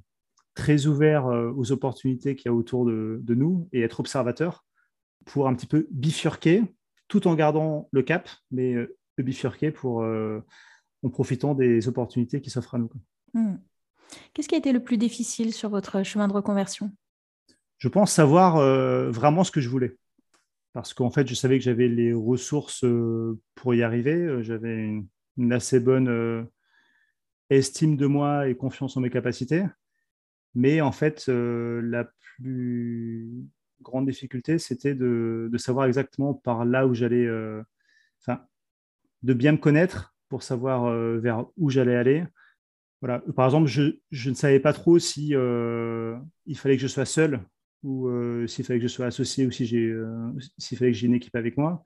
très 0.55 0.87
ouvert 0.87 1.27
euh, 1.27 1.53
aux 1.57 1.71
opportunités 1.71 2.35
qu'il 2.35 2.47
y 2.47 2.49
a 2.49 2.55
autour 2.55 2.87
de, 2.87 3.23
nous 3.29 3.69
et 3.73 3.83
être 3.83 4.01
observateur 4.01 4.65
pour 5.27 5.47
un 5.47 5.55
petit 5.55 5.69
peu 5.69 5.87
bifurquer 5.93 6.65
tout 7.07 7.29
en 7.29 7.37
gardant 7.37 7.89
le 7.93 8.03
cap, 8.03 8.29
mais 8.51 8.75
bifurquer 9.19 9.71
pour, 9.71 10.03
en 11.03 11.09
profitant 11.11 11.55
des 11.55 11.87
opportunités 11.87 12.41
qui 12.41 12.51
s'offrent 12.51 12.75
à 12.75 12.79
nous. 12.79 12.91
Hmm. 13.35 13.57
Qu'est-ce 14.33 14.49
qui 14.49 14.55
a 14.55 14.59
été 14.59 14.73
le 14.73 14.83
plus 14.83 14.99
difficile 14.99 15.53
sur 15.53 15.69
votre 15.69 16.03
chemin 16.03 16.29
de 16.29 16.33
reconversion? 16.33 16.91
Je 17.79 17.89
pense 17.89 18.13
savoir 18.13 18.57
euh, 18.57 19.11
vraiment 19.11 19.45
ce 19.45 19.51
que 19.51 19.61
je 19.61 19.69
voulais. 19.69 19.97
Parce 20.73 20.95
qu'en 20.95 21.11
fait, 21.11 21.29
je 21.29 21.35
savais 21.35 21.59
que 21.59 21.65
j'avais 21.65 21.89
les 21.89 22.13
ressources 22.13 22.85
pour 23.55 23.75
y 23.75 23.83
arriver. 23.83 24.43
J'avais 24.43 25.03
une, 25.37 25.53
assez 25.53 25.81
bonne 25.81 26.49
estime 27.51 27.97
de 27.97 28.07
moi 28.07 28.49
et 28.49 28.55
confiance 28.55 28.97
en 28.97 29.01
mes 29.01 29.11
capacités. 29.11 29.65
Mais 30.55 30.81
en 30.81 30.93
fait, 30.93 31.29
la 31.29 32.11
plus 32.37 33.45
grande 33.83 34.07
difficulté, 34.07 34.59
c'était 34.59 34.95
de, 34.95 35.51
savoir 35.57 35.87
exactement 35.87 36.33
par 36.33 36.65
là 36.65 36.87
où 36.87 36.95
j'allais, 36.95 37.29
enfin, 38.23 38.41
de 39.23 39.35
bien 39.35 39.53
me 39.53 39.59
connaître 39.59 40.15
pour 40.29 40.43
savoir 40.43 40.91
vers 41.19 41.45
où 41.59 41.69
j'allais 41.69 41.97
aller. 41.97 42.25
Voilà. 43.03 43.19
Par 43.37 43.45
exemple, 43.47 43.67
je, 43.67 43.99
je, 44.11 44.31
ne 44.31 44.35
savais 44.35 44.61
pas 44.61 44.73
trop 44.73 44.99
si 44.99 45.35
il 45.35 46.57
fallait 46.57 46.77
que 46.77 46.83
je 46.83 46.87
sois 46.87 47.05
seul 47.05 47.43
ou 47.83 48.09
euh, 48.09 48.47
s'il 48.47 48.65
fallait 48.65 48.79
que 48.79 48.87
je 48.87 48.93
sois 48.93 49.07
associé 49.07 49.47
ou 49.47 49.51
si 49.51 49.67
j'ai, 49.67 49.89
euh, 49.89 50.33
s'il 50.59 50.79
fallait 50.79 50.93
que 50.93 50.99
j'ai 50.99 51.07
une 51.07 51.15
équipe 51.15 51.35
avec 51.35 51.57
moi. 51.57 51.83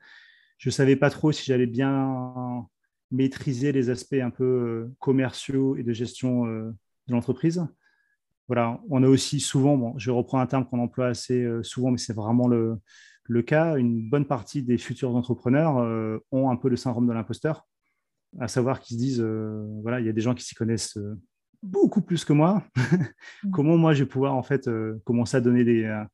Je 0.59 0.69
ne 0.69 0.73
savais 0.73 0.97
pas 0.97 1.11
trop 1.11 1.33
si 1.33 1.45
j'allais 1.45 1.67
bien 1.67 2.67
maîtriser 3.11 3.73
les 3.73 3.91
aspects 3.91 4.15
un 4.15 4.31
peu 4.31 4.45
euh, 4.45 4.95
commerciaux 4.99 5.77
et 5.77 5.83
de 5.83 5.93
gestion 5.93 6.47
de 6.47 6.75
l'entreprise. 7.09 7.67
Voilà, 8.49 8.81
on 8.89 9.03
a 9.03 9.09
aussi 9.09 9.41
souvent, 9.41 9.77
bon, 9.77 9.99
je 9.99 10.11
reprends 10.11 10.39
un 10.39 10.47
terme 10.47 10.67
qu'on 10.67 10.79
emploie 10.79 11.09
assez 11.09 11.45
souvent, 11.63 11.91
mais 11.91 11.99
c'est 11.99 12.15
vraiment 12.15 12.47
le, 12.47 12.81
cas, 13.43 13.77
une 13.77 14.09
bonne 14.09 14.25
partie 14.25 14.63
des 14.63 14.79
futurs 14.79 15.17
entrepreneurs 15.17 16.21
ont 16.31 16.49
un 16.49 16.57
peu 16.57 16.69
le 16.69 16.77
syndrome 16.77 17.09
de 17.09 17.13
l'imposteur, 17.13 17.67
à 18.39 18.47
savoir 18.47 18.79
qu'ils 18.79 18.99
se 18.99 19.03
disent, 19.03 19.27
voilà, 19.83 19.99
il 19.99 20.07
y 20.07 20.09
a 20.09 20.13
des 20.13 20.21
gens 20.21 20.33
qui 20.33 20.45
s'y 20.45 20.55
connaissent 20.55 20.97
beaucoup 21.67 22.01
plus 22.01 22.25
que 22.25 22.33
moi. 22.33 22.65
Mm. 23.43 23.51
Comment 23.51 23.77
moi 23.77 23.93
je 23.93 24.05
vais 24.05 24.09
pouvoir 24.09 24.35
en 24.35 24.43
fait 24.43 24.69
euh, 24.69 25.01
commencer 25.05 25.37
à 25.37 25.41
donner 25.41 25.65
des, 25.65 25.85
euh, 25.85 26.05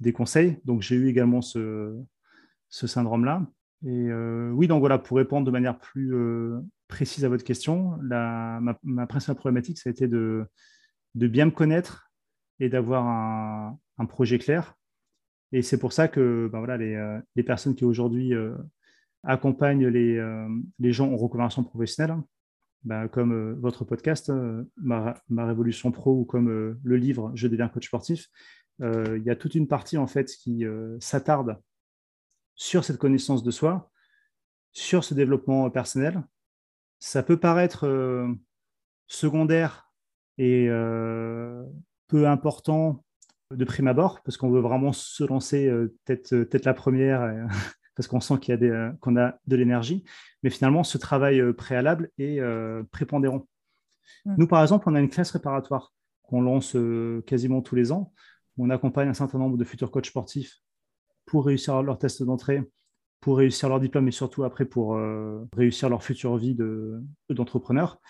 des 0.00 0.12
conseils. 0.12 0.58
Donc 0.64 0.82
j'ai 0.82 0.94
eu 0.96 1.08
également 1.08 1.40
ce, 1.40 1.96
ce 2.68 2.86
syndrome-là. 2.86 3.46
Et 3.84 4.08
euh, 4.10 4.50
oui, 4.50 4.68
donc 4.68 4.80
voilà, 4.80 4.98
pour 4.98 5.16
répondre 5.16 5.44
de 5.46 5.50
manière 5.50 5.78
plus 5.78 6.14
précise 6.86 7.24
à 7.24 7.28
votre 7.28 7.42
question, 7.42 7.98
la, 8.02 8.60
ma, 8.82 9.06
principale 9.06 9.36
problématique, 9.36 9.78
ça 9.78 9.88
a 9.88 9.92
été 9.92 10.06
de, 10.06 10.44
de 11.14 11.26
bien 11.26 11.46
me 11.46 11.50
connaître 11.50 12.12
et 12.60 12.68
d'avoir 12.68 13.06
un, 13.06 13.78
un, 13.98 14.06
projet 14.06 14.38
clair. 14.38 14.76
Et 15.50 15.62
c'est 15.62 15.78
pour 15.78 15.92
ça 15.92 16.06
que 16.06 16.48
ben 16.52 16.58
voilà, 16.58 16.76
les, 16.76 17.18
les 17.34 17.42
personnes 17.42 17.74
qui 17.74 17.84
aujourd'hui 17.84 18.34
accompagnent 19.24 19.88
les, 19.88 20.22
les 20.78 20.92
gens 20.92 21.10
en 21.10 21.16
reconversion 21.16 21.64
professionnelle, 21.64 22.16
bah, 22.84 23.06
comme 23.08 23.32
euh, 23.32 23.54
votre 23.60 23.84
podcast, 23.84 24.30
euh, 24.30 24.64
ma, 24.76 25.14
Révolution 25.30 25.92
Pro, 25.92 26.12
ou 26.20 26.24
comme 26.24 26.50
euh, 26.50 26.78
le 26.82 26.96
livre 26.96 27.30
Je 27.34 27.46
deviens 27.46 27.68
coach 27.68 27.86
sportif, 27.86 28.28
il 28.80 29.22
y 29.24 29.30
a 29.30 29.36
toute 29.36 29.54
une 29.54 29.68
partie 29.68 29.96
en 29.96 30.08
fait 30.08 30.26
qui 30.34 30.64
s'attarde 30.98 31.60
sur 32.56 32.82
cette 32.84 32.96
connaissance 32.96 33.44
de 33.44 33.52
soi, 33.52 33.92
sur 34.72 35.04
ce 35.04 35.14
développement 35.14 35.70
personnel. 35.70 36.20
Ça 36.98 37.22
peut 37.22 37.36
paraître 37.36 37.86
secondaire 39.06 39.92
et 40.36 40.66
peu 42.08 42.26
important 42.26 43.04
de 43.52 43.64
prime 43.64 43.86
abord, 43.86 44.20
parce 44.24 44.36
qu'on 44.36 44.50
veut 44.50 44.62
vraiment 44.62 44.92
se 44.92 45.22
lancer 45.22 45.72
tête, 46.04 46.32
la 46.64 46.74
première 46.74 47.46
parce 47.94 48.08
qu'on 48.08 48.20
sent 48.20 48.38
qu'il 48.38 48.54
y 48.54 48.64
a 48.64 48.70
euh, 48.70 48.92
qu'on 49.00 49.16
a 49.16 49.34
de 49.46 49.56
l'énergie. 49.56 50.04
Mais 50.42 50.50
finalement, 50.50 50.84
ce 50.84 50.98
travail 50.98 51.40
euh, 51.40 51.52
préalable 51.52 52.10
est 52.18 52.40
euh, 52.40 52.82
prépondérant. 52.90 53.46
Nous, 54.24 54.46
par 54.46 54.62
exemple, 54.62 54.88
on 54.88 54.94
a 54.94 55.00
une 55.00 55.08
classe 55.08 55.30
réparatoire 55.32 55.92
qu'on 56.22 56.42
lance 56.42 56.76
quasiment 57.26 57.60
tous 57.60 57.74
les 57.74 57.90
ans. 57.92 58.12
On 58.56 58.70
accompagne 58.70 59.08
un 59.08 59.14
certain 59.14 59.38
nombre 59.38 59.56
de 59.56 59.64
futurs 59.64 59.90
coachs 59.90 60.06
sportifs 60.06 60.58
pour 61.26 61.46
réussir 61.46 61.82
leur 61.82 61.98
test 61.98 62.22
d'entrée, 62.22 62.62
pour 63.20 63.38
réussir 63.38 63.68
leur 63.68 63.80
diplôme 63.80 64.06
et 64.06 64.12
surtout 64.12 64.44
après 64.44 64.64
pour 64.64 64.96
réussir 65.56 65.88
leur 65.88 66.04
future 66.04 66.36
vie 66.36 66.56
d'entrepreneur. 67.30 68.00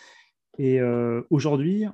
et 0.58 0.82
aujourd'hui, 1.30 1.86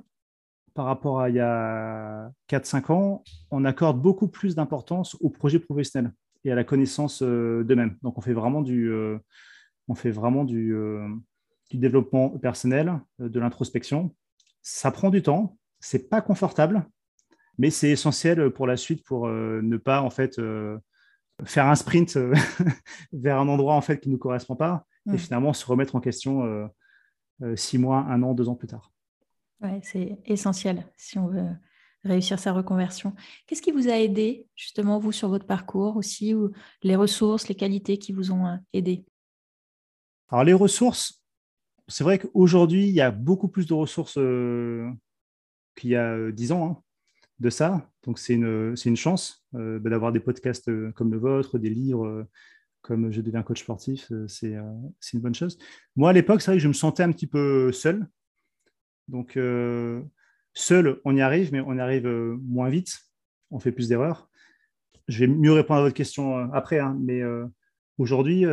par 0.73 0.85
rapport 0.85 1.21
à 1.21 1.29
il 1.29 1.35
y 1.35 1.39
a 1.39 2.29
4-5 2.49 2.91
ans, 2.91 3.23
on 3.51 3.63
accorde 3.63 4.01
beaucoup 4.01 4.27
plus 4.27 4.55
d'importance 4.55 5.15
aux 5.21 5.29
projets 5.29 5.59
professionnels 5.59 6.11
et 6.43 6.51
à 6.51 6.55
la 6.55 6.63
connaissance 6.63 7.21
euh, 7.21 7.63
d'eux-mêmes. 7.63 7.97
Donc, 8.01 8.17
on 8.17 8.21
fait 8.21 8.33
vraiment 8.33 8.61
du, 8.61 8.89
euh, 8.89 9.17
on 9.87 9.95
fait 9.95 10.11
vraiment 10.11 10.43
du, 10.43 10.73
euh, 10.73 11.07
du 11.69 11.77
développement 11.77 12.29
personnel, 12.29 12.99
de 13.19 13.39
l'introspection. 13.39 14.15
Ça 14.61 14.91
prend 14.91 15.09
du 15.09 15.21
temps, 15.21 15.57
c'est 15.79 16.09
pas 16.09 16.21
confortable, 16.21 16.85
mais 17.57 17.69
c'est 17.69 17.89
essentiel 17.89 18.49
pour 18.51 18.67
la 18.67 18.77
suite 18.77 19.03
pour 19.05 19.27
ne 19.27 19.77
pas 19.77 20.01
en 20.01 20.09
fait 20.09 20.41
faire 21.45 21.67
un 21.67 21.75
sprint 21.75 22.17
vers 23.13 23.39
un 23.39 23.47
endroit 23.47 23.75
en 23.75 23.81
fait 23.81 23.99
qui 23.99 24.09
ne 24.09 24.13
nous 24.13 24.19
correspond 24.19 24.55
pas 24.55 24.85
et 25.13 25.17
finalement 25.17 25.53
se 25.53 25.65
remettre 25.65 25.95
en 25.95 26.01
question 26.01 26.69
six 27.55 27.77
mois, 27.77 27.99
un 28.09 28.21
an, 28.23 28.33
deux 28.33 28.49
ans 28.49 28.55
plus 28.55 28.67
tard. 28.67 28.91
Ouais, 29.61 29.79
c'est 29.83 30.17
essentiel 30.25 30.85
si 30.97 31.17
on 31.17 31.27
veut 31.27 31.49
réussir 32.03 32.39
sa 32.39 32.53
reconversion. 32.53 33.13
Qu'est-ce 33.45 33.61
qui 33.61 33.71
vous 33.71 33.89
a 33.89 33.97
aidé, 33.97 34.47
justement, 34.55 34.99
vous, 34.99 35.11
sur 35.11 35.29
votre 35.29 35.45
parcours 35.45 35.97
aussi, 35.97 36.33
ou 36.33 36.51
les 36.83 36.95
ressources, 36.95 37.47
les 37.47 37.55
qualités 37.55 37.97
qui 37.97 38.13
vous 38.13 38.31
ont 38.31 38.47
euh, 38.47 38.55
aidé? 38.73 39.05
Alors, 40.29 40.43
les 40.43 40.53
ressources, 40.53 41.21
c'est 41.87 42.03
vrai 42.03 42.19
qu'aujourd'hui, 42.19 42.87
il 42.87 42.93
y 42.93 43.01
a 43.01 43.11
beaucoup 43.11 43.47
plus 43.47 43.67
de 43.67 43.73
ressources 43.73 44.17
euh, 44.17 44.89
qu'il 45.75 45.91
y 45.91 45.95
a 45.95 46.13
euh, 46.13 46.31
dix 46.31 46.51
ans 46.51 46.69
hein, 46.69 46.83
de 47.39 47.49
ça. 47.49 47.89
Donc, 48.03 48.19
c'est 48.19 48.35
une, 48.35 48.75
une, 48.85 48.95
chance 48.95 49.45
bah, 49.51 49.89
d'avoir 49.89 50.11
des 50.11 50.19
podcasts 50.19 50.71
comme 50.93 51.11
le 51.11 51.17
vôtre, 51.17 51.57
des 51.57 51.69
livres 51.69 52.25
comme 52.81 53.11
Je 53.11 53.19
deviens 53.21 53.43
coach 53.43 53.61
sportif. 53.61 54.11
c'est 54.27 54.53
une 54.53 55.19
bonne 55.19 55.35
chose. 55.35 55.57
Moi, 55.97 56.11
à 56.11 56.13
l'époque, 56.13 56.41
c'est 56.41 56.51
vrai 56.51 56.57
que 56.57 56.63
je 56.63 56.69
me 56.69 56.73
sentais 56.73 57.03
un 57.03 57.11
petit 57.11 57.27
peu 57.27 57.71
seul. 57.73 58.07
Donc, 59.09 59.37
Seul, 60.53 60.99
on 61.05 61.15
y 61.15 61.21
arrive, 61.21 61.51
mais 61.51 61.61
on 61.61 61.75
y 61.75 61.79
arrive 61.79 62.07
euh, 62.07 62.37
moins 62.43 62.69
vite, 62.69 62.99
on 63.51 63.59
fait 63.59 63.71
plus 63.71 63.87
d'erreurs. 63.87 64.29
Je 65.07 65.19
vais 65.19 65.27
mieux 65.27 65.53
répondre 65.53 65.79
à 65.79 65.83
votre 65.83 65.95
question 65.95 66.37
euh, 66.37 66.47
après, 66.53 66.79
hein, 66.79 66.97
mais 66.99 67.21
euh, 67.21 67.45
aujourd'hui, 67.97 68.45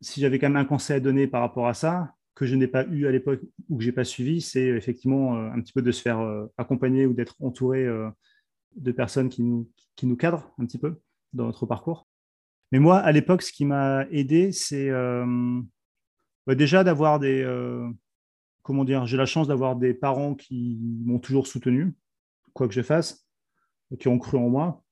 si 0.00 0.20
j'avais 0.20 0.38
quand 0.38 0.48
même 0.48 0.56
un 0.56 0.64
conseil 0.64 0.96
à 0.96 1.00
donner 1.00 1.26
par 1.26 1.40
rapport 1.40 1.68
à 1.68 1.74
ça, 1.74 2.14
que 2.34 2.46
je 2.46 2.54
n'ai 2.54 2.68
pas 2.68 2.86
eu 2.86 3.06
à 3.06 3.10
l'époque 3.10 3.40
ou 3.68 3.76
que 3.76 3.82
je 3.82 3.88
n'ai 3.88 3.94
pas 3.94 4.04
suivi, 4.04 4.40
c'est 4.40 4.68
effectivement 4.68 5.34
un 5.36 5.60
petit 5.60 5.74
peu 5.74 5.82
de 5.82 5.92
se 5.92 6.00
faire 6.00 6.20
accompagner 6.56 7.04
ou 7.04 7.12
d'être 7.12 7.36
entouré 7.40 7.86
de 8.76 8.92
personnes 8.92 9.28
qui 9.28 9.42
nous, 9.42 9.68
qui 9.96 10.06
nous 10.06 10.16
cadrent 10.16 10.50
un 10.58 10.64
petit 10.64 10.78
peu 10.78 11.00
dans 11.34 11.44
notre 11.44 11.66
parcours. 11.66 12.08
Mais 12.72 12.78
moi, 12.78 12.98
à 12.98 13.12
l'époque, 13.12 13.42
ce 13.42 13.52
qui 13.52 13.66
m'a 13.66 14.06
aidé, 14.10 14.52
c'est 14.52 14.90
bah, 14.90 16.54
déjà 16.54 16.82
d'avoir 16.82 17.18
des, 17.18 17.44
comment 18.62 18.84
dire, 18.84 19.06
j'ai 19.06 19.16
la 19.16 19.26
chance 19.26 19.48
d'avoir 19.48 19.76
des 19.76 19.94
parents 19.94 20.34
qui 20.34 20.78
m'ont 21.04 21.18
toujours 21.18 21.46
soutenu, 21.46 21.94
quoi 22.52 22.68
que 22.68 22.74
je 22.74 22.82
fasse, 22.82 23.26
qui 23.98 24.08
ont 24.08 24.18
cru 24.18 24.38
en 24.38 24.48
moi. 24.48 24.82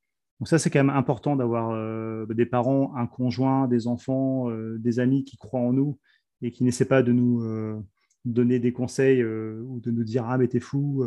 Donc 0.40 0.48
ça, 0.48 0.58
c'est 0.58 0.70
quand 0.70 0.78
même 0.78 0.94
important 0.94 1.36
d'avoir 1.36 1.70
euh, 1.70 2.26
des 2.26 2.46
parents, 2.46 2.94
un 2.96 3.06
conjoint, 3.06 3.66
des 3.66 3.86
enfants, 3.86 4.50
euh, 4.50 4.78
des 4.78 5.00
amis 5.00 5.24
qui 5.24 5.36
croient 5.36 5.60
en 5.60 5.72
nous 5.72 5.98
et 6.42 6.52
qui 6.52 6.62
n'essaient 6.62 6.84
pas 6.84 7.02
de 7.02 7.12
nous 7.12 7.42
euh, 7.42 7.80
donner 8.24 8.60
des 8.60 8.72
conseils 8.72 9.24
ou 9.24 9.80
de 9.80 9.90
nous 9.90 10.04
dire 10.04 10.24
ah 10.28 10.38
mais 10.38 10.46
t'es 10.46 10.60
fou, 10.60 11.04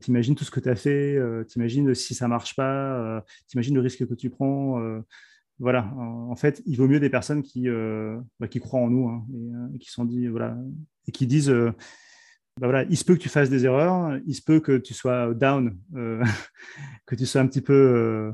t'imagines 0.00 0.34
tout 0.34 0.44
ce 0.44 0.50
que 0.50 0.60
tu 0.60 0.68
as 0.68 0.76
fait, 0.76 1.18
t'imagines 1.46 1.94
si 1.94 2.14
ça 2.14 2.28
marche 2.28 2.56
pas, 2.56 3.22
t'imagines 3.48 3.74
le 3.74 3.80
risque 3.80 4.06
que 4.06 4.14
tu 4.14 4.30
prends 4.30 4.80
voilà, 5.58 5.92
en 5.94 6.34
fait, 6.34 6.62
il 6.66 6.76
vaut 6.76 6.88
mieux 6.88 7.00
des 7.00 7.10
personnes 7.10 7.42
qui, 7.42 7.68
bah, 8.38 8.48
qui 8.48 8.60
croient 8.60 8.80
en 8.80 8.90
nous 8.90 9.08
hein, 9.08 9.26
et, 9.74 9.78
qui 9.78 9.90
sont 9.90 10.04
dit, 10.04 10.26
voilà, 10.28 10.56
et 11.06 11.12
qui 11.12 11.26
disent, 11.26 11.50
euh, 11.50 11.72
bah, 12.60 12.68
voilà, 12.68 12.84
il 12.84 12.96
se 12.96 13.04
peut 13.04 13.14
que 13.14 13.20
tu 13.20 13.28
fasses 13.28 13.50
des 13.50 13.64
erreurs, 13.64 14.18
il 14.26 14.34
se 14.34 14.42
peut 14.42 14.60
que 14.60 14.78
tu 14.78 14.94
sois 14.94 15.34
down, 15.34 15.76
que 17.06 17.14
tu 17.14 17.26
sois 17.26 17.40
un 17.40 17.46
petit 17.46 17.60
peu 17.60 18.32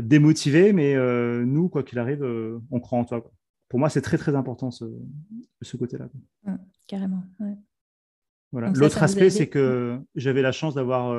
démotivé, 0.00 0.72
mais 0.72 0.96
nous, 1.44 1.68
quoi 1.68 1.82
qu'il 1.82 1.98
arrive, 1.98 2.24
on 2.70 2.80
croit 2.80 2.98
en 2.98 3.04
toi. 3.04 3.30
Pour 3.68 3.78
moi, 3.78 3.90
c'est 3.90 4.00
très 4.00 4.18
très 4.18 4.34
important 4.34 4.70
ce, 4.70 4.84
ce 5.60 5.76
côté-là. 5.76 6.08
Mmh, 6.44 6.54
carrément. 6.86 7.22
Voilà. 8.52 8.70
L'autre 8.74 9.02
aspect, 9.02 9.28
c'est 9.28 9.48
que 9.48 10.00
j'avais 10.14 10.42
la 10.42 10.52
chance 10.52 10.74
d'avoir 10.74 11.10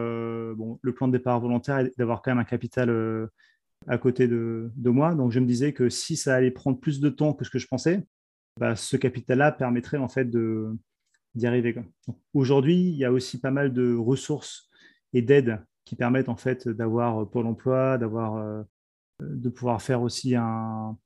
bon, 0.56 0.80
le 0.82 0.94
plan 0.94 1.08
de 1.08 1.12
départ 1.12 1.40
volontaire 1.40 1.80
et 1.80 1.94
d'avoir 2.00 2.24
quand 2.24 2.32
même 2.32 2.40
un 2.40 2.46
capital 2.46 2.90
à 3.88 3.98
côté 3.98 4.28
de, 4.28 4.72
moi. 4.86 5.16
Donc, 5.16 5.32
je 5.32 5.40
me 5.40 5.46
disais 5.46 5.74
que 5.74 5.90
si 5.90 6.16
ça 6.16 6.36
allait 6.36 6.52
prendre 6.52 6.80
plus 6.80 7.00
de 7.00 7.10
temps 7.10 7.34
que 7.34 7.46
ce 7.46 7.50
que 7.50 7.60
je 7.60 7.68
pensais, 7.68 8.04
bah, 8.60 8.76
ce 8.76 8.98
capital-là 8.98 9.52
permettrait 9.52 9.98
en 9.98 10.10
fait 10.10 10.30
d'y 10.30 11.48
arriver. 11.48 11.76
Aujourd'hui, 12.34 12.76
il 12.76 12.96
y 12.96 13.06
a 13.06 13.12
aussi 13.12 13.40
pas 13.40 13.52
mal 13.52 13.74
de 13.74 13.96
ressources 13.96 14.70
et 15.14 15.22
d'aides 15.22 15.64
qui 15.86 15.96
permettent 15.96 16.30
en 16.30 16.36
fait 16.36 16.68
d'avoir 16.68 17.30
Pôle 17.30 17.48
emploi, 17.48 17.98
d'avoir, 17.98 18.36
euh, 18.36 18.64
de 19.22 19.50
pouvoir 19.50 19.82
faire 19.82 20.02
aussi 20.02 20.36
un, 20.36 20.98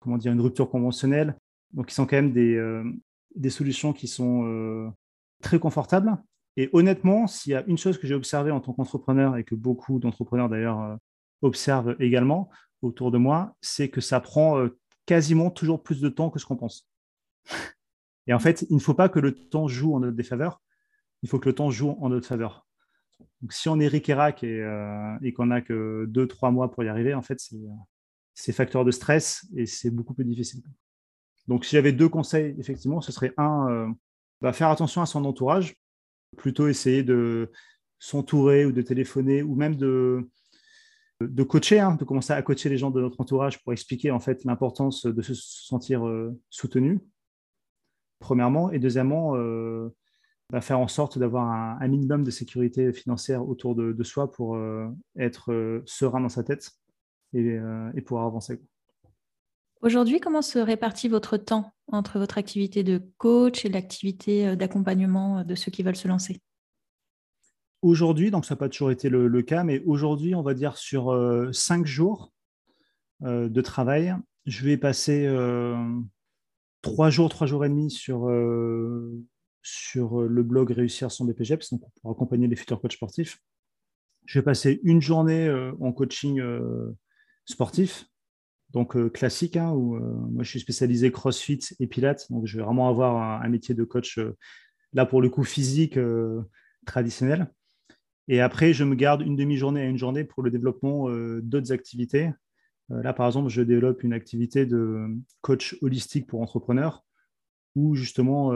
comment 0.00 0.18
dire, 0.18 0.32
une 0.32 0.40
rupture 0.40 0.70
conventionnelle. 0.70 1.36
Donc, 1.72 1.90
ils 1.90 1.94
sont 1.94 2.06
quand 2.06 2.16
même 2.16 2.32
des, 2.32 2.56
euh, 2.56 2.84
des 3.34 3.50
solutions 3.50 3.92
qui 3.92 4.08
sont 4.08 4.44
euh, 4.46 4.88
très 5.42 5.58
confortables. 5.58 6.16
Et 6.56 6.70
honnêtement, 6.72 7.26
s'il 7.26 7.52
y 7.52 7.54
a 7.54 7.64
une 7.66 7.78
chose 7.78 7.98
que 7.98 8.06
j'ai 8.06 8.14
observée 8.14 8.50
en 8.50 8.60
tant 8.60 8.72
qu'entrepreneur 8.72 9.36
et 9.36 9.44
que 9.44 9.54
beaucoup 9.54 9.98
d'entrepreneurs 9.98 10.48
d'ailleurs 10.48 10.98
observe 11.44 11.96
également. 12.00 12.50
autour 12.82 13.10
de 13.10 13.18
moi, 13.18 13.56
c'est 13.62 13.88
que 13.88 14.00
ça 14.00 14.20
prend 14.20 14.58
euh, 14.58 14.78
quasiment 15.06 15.50
toujours 15.50 15.82
plus 15.82 16.00
de 16.00 16.08
temps 16.08 16.30
que 16.30 16.38
ce 16.38 16.44
qu'on 16.44 16.56
pense. 16.56 16.86
Et 18.26 18.32
en 18.32 18.38
fait, 18.38 18.66
il 18.70 18.76
ne 18.76 18.80
faut 18.80 18.94
pas 18.94 19.08
que 19.08 19.18
le 19.18 19.34
temps 19.34 19.68
joue 19.68 19.94
en 19.94 20.00
notre 20.00 20.16
défaveur, 20.16 20.62
il 21.22 21.28
faut 21.28 21.38
que 21.38 21.48
le 21.48 21.54
temps 21.54 21.70
joue 21.70 21.96
en 22.00 22.08
notre 22.08 22.26
faveur. 22.26 22.66
Donc, 23.40 23.52
si 23.52 23.68
on 23.68 23.78
est 23.80 23.88
ric 23.88 24.08
et 24.08 24.14
rac 24.14 24.42
et, 24.42 25.32
qu'on 25.34 25.46
n'a 25.46 25.60
que 25.60 26.06
deux, 26.08 26.26
trois 26.26 26.50
mois 26.50 26.70
pour 26.70 26.84
y 26.84 26.88
arriver, 26.88 27.14
en 27.14 27.22
fait, 27.22 27.38
c'est 28.34 28.52
facteur 28.52 28.84
de 28.84 28.90
stress 28.90 29.46
et 29.54 29.66
c'est 29.66 29.90
beaucoup 29.90 30.14
plus 30.14 30.24
difficile. 30.24 30.62
Donc, 31.46 31.64
si 31.64 31.76
j'avais 31.76 31.92
deux 31.92 32.08
conseils, 32.08 32.54
effectivement, 32.58 33.00
ce 33.00 33.12
serait 33.12 33.34
un, 33.36 33.68
euh, 33.68 33.88
bah, 34.40 34.52
faire 34.52 34.68
attention 34.68 35.02
à 35.02 35.06
son 35.06 35.24
entourage, 35.24 35.76
plutôt 36.36 36.68
essayer 36.68 37.02
de 37.02 37.50
s'entourer 37.98 38.64
ou 38.64 38.72
de 38.72 38.82
téléphoner 38.82 39.42
ou 39.42 39.54
même 39.54 39.76
de, 39.76 40.28
coacher, 41.48 41.80
hein, 41.80 41.96
de 41.96 42.04
commencer 42.04 42.32
à 42.32 42.42
coacher 42.42 42.68
les 42.68 42.78
gens 42.78 42.90
de 42.90 43.00
notre 43.00 43.20
entourage 43.20 43.62
pour 43.62 43.72
expliquer 43.72 44.10
en 44.10 44.20
fait 44.20 44.44
l'importance 44.44 45.06
de 45.06 45.22
se 45.22 45.34
sentir 45.34 46.06
euh, 46.06 46.38
soutenu, 46.50 47.00
premièrement, 48.18 48.70
et 48.70 48.78
deuxièmement, 48.78 49.36
euh, 49.36 49.94
bah, 50.50 50.60
faire 50.60 50.78
en 50.78 50.88
sorte 50.88 51.18
d'avoir 51.18 51.50
un, 51.80 51.88
minimum 51.88 52.24
de 52.24 52.30
sécurité 52.30 52.92
financière 52.92 53.46
autour 53.48 53.74
de, 53.74 54.02
soi 54.02 54.30
pour 54.30 54.58
être 55.18 55.82
serein 55.86 56.20
dans 56.20 56.28
sa 56.28 56.44
tête 56.44 56.70
et, 57.32 57.58
et 57.94 58.00
pouvoir 58.02 58.26
avancer. 58.26 58.60
Aujourd'hui, 59.84 60.18
comment 60.18 60.40
se 60.40 60.58
répartit 60.58 61.08
votre 61.08 61.36
temps 61.36 61.74
entre 61.88 62.18
votre 62.18 62.38
activité 62.38 62.82
de 62.82 63.02
coach 63.18 63.66
et 63.66 63.68
l'activité 63.68 64.48
euh, 64.48 64.56
d'accompagnement 64.56 65.40
euh, 65.40 65.44
de 65.44 65.54
ceux 65.54 65.70
qui 65.70 65.82
veulent 65.82 65.94
se 65.94 66.08
lancer? 66.08 66.40
Aujourd'hui, 67.82 68.30
donc 68.30 68.46
ça 68.46 68.54
n'a 68.54 68.58
pas 68.60 68.70
toujours 68.70 68.90
été 68.90 69.10
le, 69.10 69.42
cas, 69.42 69.62
mais 69.62 69.82
aujourd'hui, 69.84 70.34
on 70.34 70.40
va 70.40 70.54
dire 70.54 70.78
sur 70.78 71.12
euh, 71.12 71.52
cinq 71.52 71.84
jours 71.84 72.32
de 73.20 73.60
travail, 73.60 74.14
je 74.44 74.64
vais 74.64 74.76
passer 74.76 75.26
trois 76.84 77.10
jours, 77.10 77.28
trois 77.28 77.46
jours 77.46 77.64
et 77.64 77.68
demi 77.68 77.90
sur, 77.90 78.30
sur 79.62 80.20
le 80.20 80.42
blog 80.42 80.70
Réussir 80.70 81.10
son 81.10 81.24
BPGEPS, 81.24 81.72
donc 81.72 81.82
pour 82.00 82.10
accompagner 82.12 82.46
les 82.46 82.56
futurs 82.56 82.80
coachs 82.80 82.92
sportifs. 82.92 83.40
Je 84.26 84.38
vais 84.38 84.44
passer 84.44 84.80
une 84.84 85.00
journée 85.00 85.50
en 85.80 85.92
coaching 85.92 86.40
sportif, 87.46 88.06
donc 88.74 88.96
euh, 88.96 89.08
classique, 89.08 89.56
hein, 89.56 89.70
où 89.70 89.96
euh, 89.96 90.00
moi 90.00 90.42
je 90.42 90.50
suis 90.50 90.60
spécialisé 90.60 91.10
CrossFit 91.12 91.60
et 91.78 91.86
Pilates, 91.86 92.26
donc 92.30 92.46
je 92.46 92.58
vais 92.58 92.64
vraiment 92.64 92.88
avoir 92.88 93.42
un, 93.42 93.48
métier 93.48 93.74
de 93.74 93.84
coach, 93.84 94.18
euh, 94.18 94.36
là 94.92 95.06
pour 95.06 95.22
le 95.22 95.30
coup 95.30 95.44
physique 95.44 95.98
traditionnel. 96.84 97.50
Et 98.26 98.40
après, 98.40 98.72
je 98.72 98.84
me 98.84 98.94
garde 98.94 99.20
une 99.20 99.36
demi-journée 99.36 99.82
à 99.82 99.84
une 99.84 99.98
journée 99.98 100.24
pour 100.24 100.42
le 100.42 100.50
développement 100.50 101.08
d'autres 101.42 101.72
activités. 101.72 102.30
Là, 102.88 103.12
par 103.12 103.26
exemple, 103.26 103.48
je 103.48 103.62
développe 103.62 104.02
une 104.02 104.12
activité 104.12 104.66
de 104.66 105.08
coach 105.40 105.76
holistique 105.82 106.26
pour 106.26 106.42
entrepreneurs, 106.42 107.04
où 107.74 107.94
justement 107.94 108.52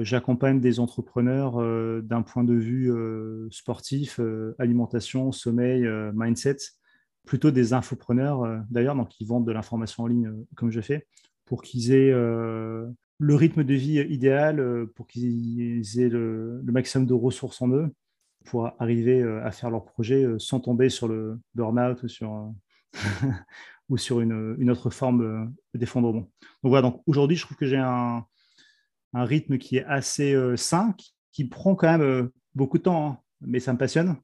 j'accompagne 0.00 0.60
des 0.60 0.78
entrepreneurs 0.80 1.56
d'un 2.02 2.22
point 2.22 2.44
de 2.44 2.54
vue 2.54 2.92
sportif, 3.50 4.20
alimentation, 4.58 5.32
sommeil, 5.32 5.88
mindset 6.12 6.58
plutôt 7.26 7.50
des 7.50 7.72
infopreneurs, 7.72 8.44
euh, 8.44 8.58
d'ailleurs, 8.70 8.96
donc 8.96 9.08
qui 9.08 9.24
vendent 9.24 9.46
de 9.46 9.52
l'information 9.52 10.04
en 10.04 10.06
ligne 10.06 10.26
euh, 10.26 10.46
comme 10.56 10.70
je 10.70 10.80
fais, 10.80 11.06
pour 11.44 11.62
qu'ils 11.62 11.92
aient 11.92 12.12
euh, 12.12 12.88
le 13.18 13.34
rythme 13.34 13.64
de 13.64 13.74
vie 13.74 14.00
idéal, 14.00 14.86
pour 14.94 15.06
qu'ils 15.06 16.00
aient 16.00 16.08
le, 16.08 16.60
maximum 16.64 17.06
de 17.06 17.14
ressources 17.14 17.62
en 17.62 17.68
eux, 17.68 17.92
pour 18.44 18.72
arriver 18.80 19.22
à 19.22 19.52
faire 19.52 19.70
leur 19.70 19.84
projet 19.84 20.26
sans 20.38 20.58
tomber 20.58 20.88
sur 20.88 21.06
le 21.06 21.38
burn-out 21.54 22.02
ou 22.02 22.08
sur, 22.08 22.52
ou 23.88 23.96
sur 23.96 24.20
une, 24.20 24.70
autre 24.70 24.90
forme 24.90 25.52
d'effondrement. 25.74 26.30
Donc 26.62 26.70
voilà, 26.70 26.82
donc 26.82 27.02
aujourd'hui, 27.06 27.36
je 27.36 27.44
trouve 27.44 27.56
que 27.56 27.66
j'ai 27.66 27.78
un, 27.78 28.24
rythme 29.14 29.58
qui 29.58 29.76
est 29.76 29.84
assez 29.84 30.34
sain, 30.56 30.94
qui, 31.32 31.44
prend 31.44 31.74
quand 31.74 31.98
même 31.98 32.30
beaucoup 32.54 32.78
de 32.78 32.84
temps, 32.84 33.06
hein, 33.06 33.18
mais 33.40 33.60
ça 33.60 33.72
me 33.72 33.78
passionne. 33.78 34.16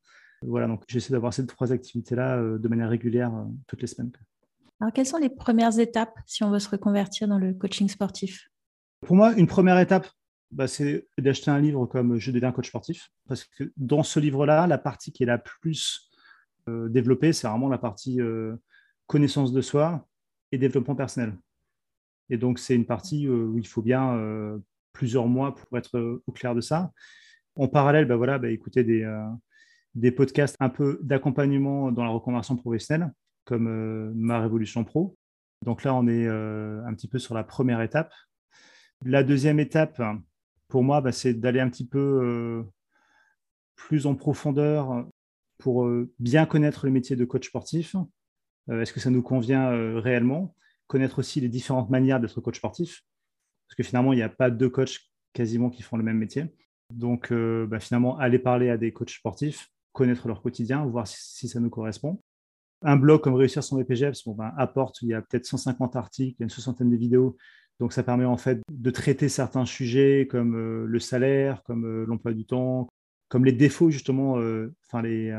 Voilà, 0.43 0.69
donc 0.69 0.85
j'essaie 0.87 1.13
d'avoir 1.13 1.35
ces 1.35 1.47
trois 1.47 1.73
activités-là 1.73 2.37
euh, 2.37 2.59
de 2.59 2.69
manière 2.69 2.89
régulière 2.89 3.35
euh, 3.35 3.45
toutes 3.67 3.81
les 3.81 3.87
semaines. 3.87 4.13
Alors, 4.81 4.93
quelles 4.93 5.07
sont 5.07 5.19
les 5.19 5.29
premières 5.29 5.79
étapes 5.79 6.17
si 6.27 6.45
on 6.45 6.51
veut 6.51 6.61
se 6.61 6.69
reconvertir 6.69 7.27
dans 7.27 7.39
le 7.39 7.53
coaching 7.53 7.89
sportif? 7.89 8.49
Pour 9.01 9.17
moi, 9.17 9.33
une 9.35 9.49
première 9.49 9.79
étape, 9.79 10.09
bah, 10.53 10.69
c'est 10.69 11.09
d'acheter 11.19 11.51
un 11.51 11.59
livre 11.59 11.87
comme 11.87 12.19
Je 12.19 12.31
deviens 12.31 12.53
coach 12.53 12.69
sportif. 12.69 13.11
Parce 13.27 13.45
que 13.45 13.73
dans 13.77 14.05
ce 14.05 14.21
livre-là, 14.21 14.69
la 14.69 14.79
partie 14.79 15.11
qui 15.11 15.25
est 15.25 15.27
la 15.27 15.39
plus 15.39 16.08
euh, 16.69 16.89
développée, 16.89 17.33
c'est 17.33 17.49
vraiment 17.49 17.69
la 17.69 17.79
partie 17.79 18.21
connaissance 19.07 19.53
de 19.53 19.61
soi 19.61 20.07
et 20.53 20.59
développement 20.59 20.95
personnel. 20.95 21.37
Et 22.31 22.37
donc, 22.37 22.59
c'est 22.59 22.75
une 22.75 22.87
partie 22.87 23.29
où 23.29 23.59
il 23.59 23.67
faut 23.67 23.83
bien 23.83 24.61
plusieurs 24.93 25.27
mois 25.29 25.55
pour 25.55 25.79
être 25.79 26.21
au 26.27 26.33
clair 26.33 26.55
de 26.55 26.61
ça. 26.61 26.93
En 27.57 27.69
parallèle, 27.69 28.07
bah, 28.07 28.17
voilà, 28.17 28.39
bah, 28.39 28.51
écouter 28.51 28.85
des, 28.85 29.05
des 29.95 30.13
podcasts 30.13 30.57
un 30.61 30.69
peu 30.69 31.01
d'accompagnement 31.03 31.91
dans 31.93 32.05
la 32.05 32.11
reconversion 32.11 32.57
professionnelle, 32.57 33.13
comme 33.45 33.67
euh, 33.67 34.13
Ma 34.15 34.41
Révolution 34.41 34.85
Pro. 34.85 35.17
Donc 35.65 35.83
là, 35.83 35.95
on 35.95 36.07
est 36.07 36.27
euh, 36.27 36.85
un 36.87 36.95
petit 36.95 37.09
peu 37.09 37.19
sur 37.19 37.35
la 37.35 37.45
première 37.45 37.81
étape. 37.81 38.13
La 39.05 39.25
deuxième 39.25 39.59
étape, 39.59 40.01
pour 40.69 40.85
moi, 40.85 41.01
bah, 41.01 41.13
c'est 41.13 41.35
d'aller 41.35 41.61
un 41.61 41.69
petit 41.69 41.87
peu 41.87 41.99
euh, 41.99 42.63
plus 43.75 44.07
en 44.07 44.15
profondeur 44.15 45.07
pour 45.59 45.91
bien 46.19 46.47
connaître 46.47 46.87
le 46.87 46.93
métier 46.93 47.17
de 47.17 47.25
coach 47.25 47.49
sportif. 47.49 47.97
Est-ce 48.71 48.93
que 48.93 49.01
ça 49.01 49.11
nous 49.11 49.23
convient 49.23 49.71
réellement? 50.01 50.55
Connaître 50.87 51.19
aussi 51.19 51.41
les 51.41 51.49
différentes 51.49 51.91
manières 51.91 52.21
d'être 52.21 52.41
coach 52.41 52.59
sportif, 52.59 53.03
parce 53.67 53.77
que 53.77 53.83
finalement, 53.83 54.13
il 54.13 54.17
n'y 54.17 54.23
a 54.23 54.29
pas 54.29 54.51
deux 54.51 54.71
coachs 54.71 55.01
quasiment 55.33 55.71
qui 55.71 55.83
font 55.83 55.97
le 55.97 56.05
même 56.05 56.19
métier. 56.19 56.47
Donc, 56.95 57.33
bah, 57.33 57.81
finalement, 57.81 58.17
aller 58.19 58.39
parler 58.39 58.71
à 58.71 58.77
des 58.77 58.93
coachs 58.93 59.11
sportifs, 59.11 59.71
connaître 59.93 60.29
leur 60.29 60.43
quotidien, 60.43 60.87
voir 60.87 61.07
si, 61.07 61.49
ça 61.49 61.61
nous 61.61 61.71
correspond. 61.71 62.23
Un 62.83 62.97
blog 62.97 63.21
comme 63.21 63.35
Réussir 63.35 63.65
son 63.65 63.81
BPGEPS 63.81 64.25
bon, 64.25 64.35
ben, 64.35 64.53
apporte, 64.57 65.03
il 65.03 65.09
y 65.09 65.15
a 65.15 65.21
peut-être 65.21 65.45
150 65.45 65.97
articles, 65.97 66.37
il 66.39 66.41
y 66.41 66.43
a 66.43 66.45
une 66.45 66.51
soixantaine 66.51 66.91
de 66.91 66.97
vidéos, 66.97 67.37
donc 67.81 67.93
ça 67.93 68.05
permet 68.05 68.25
en 68.25 68.37
fait 68.37 68.61
de 68.71 68.91
traiter 68.91 69.29
certains 69.29 69.65
sujets 69.65 70.29
comme 70.31 70.55
euh, 70.55 70.87
le 70.87 71.01
salaire, 71.01 71.65
comme 71.65 71.85
euh, 71.85 72.07
l'emploi 72.07 72.33
du 72.33 72.45
temps, 72.45 72.89
comme 73.29 73.45
les 73.45 73.53
défauts 73.53 73.91
justement, 73.91 74.39
euh, 74.39 74.75
enfin 74.87 75.03
les, 75.03 75.37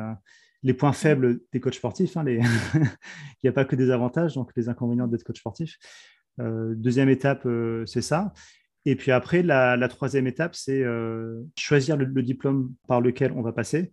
les 0.63 0.73
points 0.73 0.93
faibles 0.93 1.39
des 1.51 1.59
coachs 1.59 1.75
sportifs. 1.75 2.17
Hein, 2.17 2.23
les 2.23 2.37
il 2.75 3.43
n'y 3.43 3.49
a 3.49 3.53
pas 3.53 3.65
que 3.65 3.75
des 3.75 3.91
avantages, 3.91 4.35
donc 4.35 4.51
les 4.55 4.69
inconvénients 4.69 5.07
d'être 5.07 5.23
coach 5.23 5.39
sportif. 5.39 5.77
deuxième 6.37 7.09
étape, 7.09 7.47
c'est 7.85 8.01
ça. 8.01 8.33
Et 8.85 8.95
puis 8.95 9.11
après, 9.11 9.43
la, 9.43 9.87
troisième 9.87 10.27
étape, 10.27 10.55
c'est 10.55 10.83
choisir 11.57 11.97
le, 11.97 12.23
diplôme 12.23 12.73
par 12.87 13.01
lequel 13.01 13.31
on 13.33 13.41
va 13.41 13.51
passer. 13.51 13.91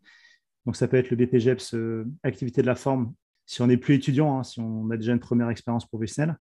Donc, 0.66 0.76
ça 0.76 0.88
peut 0.88 0.96
être 0.96 1.10
le 1.10 1.16
BPGEPS 1.16 1.74
euh, 1.74 2.04
activité 2.24 2.60
de 2.60 2.66
la 2.66 2.74
forme 2.74 3.14
si 3.46 3.62
on 3.62 3.68
n'est 3.68 3.76
plus 3.76 3.94
étudiant, 3.94 4.38
hein, 4.38 4.42
si 4.42 4.58
on 4.58 4.90
a 4.90 4.96
déjà 4.96 5.12
une 5.12 5.20
première 5.20 5.48
expérience 5.48 5.86
professionnelle. 5.86 6.36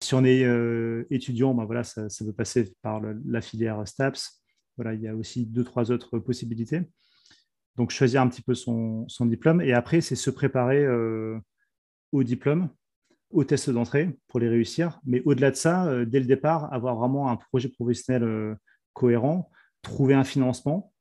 Si 0.00 0.14
on 0.14 0.24
est 0.24 0.44
euh, 0.44 1.04
étudiant, 1.10 1.52
ben 1.54 1.64
voilà, 1.64 1.82
ça, 1.82 2.08
ça, 2.08 2.24
peut 2.24 2.32
passer 2.32 2.72
par 2.82 3.00
la 3.26 3.40
filière 3.40 3.86
STAPS. 3.86 4.43
Voilà, 4.76 4.94
il 4.94 5.00
y 5.00 5.08
a 5.08 5.14
aussi 5.14 5.46
deux, 5.46 5.64
trois 5.64 5.90
autres 5.90 6.18
possibilités. 6.18 6.82
Donc, 7.76 7.90
choisir 7.90 8.22
un 8.22 8.28
petit 8.28 8.42
peu 8.42 8.54
son, 8.54 9.06
diplôme. 9.20 9.60
Et 9.60 9.72
après, 9.72 10.00
c'est 10.00 10.16
se 10.16 10.30
préparer 10.30 10.84
euh, 10.84 11.38
au 12.12 12.22
diplôme, 12.22 12.68
aux 13.30 13.44
tests 13.44 13.70
d'entrée 13.70 14.16
pour 14.28 14.40
les 14.40 14.48
réussir. 14.48 15.00
Mais 15.04 15.22
au-delà 15.24 15.50
de 15.50 15.56
ça, 15.56 16.04
dès 16.04 16.20
le 16.20 16.26
départ, 16.26 16.72
avoir 16.72 16.96
vraiment 16.96 17.30
un 17.30 17.36
projet 17.36 17.68
professionnel 17.68 18.56
cohérent, 18.92 19.50
trouver 19.82 20.14
un 20.14 20.24
financement 20.24 20.94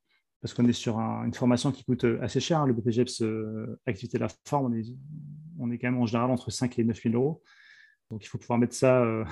parce 0.43 0.53
qu'on 0.53 0.67
est 0.67 0.73
sur 0.73 0.99
une 0.99 1.33
formation 1.33 1.71
qui 1.71 1.86
coûte 1.86 2.03
euh, 2.03 2.21
assez 2.21 2.41
cher. 2.41 2.59
Hein, 2.59 2.67
le 2.67 2.73
BPGEPS 2.73 3.21
euh, 3.21 3.79
activité 3.86 4.17
de 4.17 4.23
la 4.23 4.29
forme, 4.45 4.75
on 5.57 5.71
est, 5.71 5.77
quand 5.77 5.88
même 5.88 6.01
en 6.01 6.05
général 6.05 6.29
entre 6.31 6.51
5 6.51 6.77
et 6.79 6.83
9 6.83 7.01
000 7.01 7.15
euros. 7.15 7.41
Donc 8.12 8.25
il 8.25 8.27
faut 8.27 8.38
pouvoir 8.38 8.59
mettre 8.59 8.75
ça, 8.75 9.01
euh, 9.03 9.23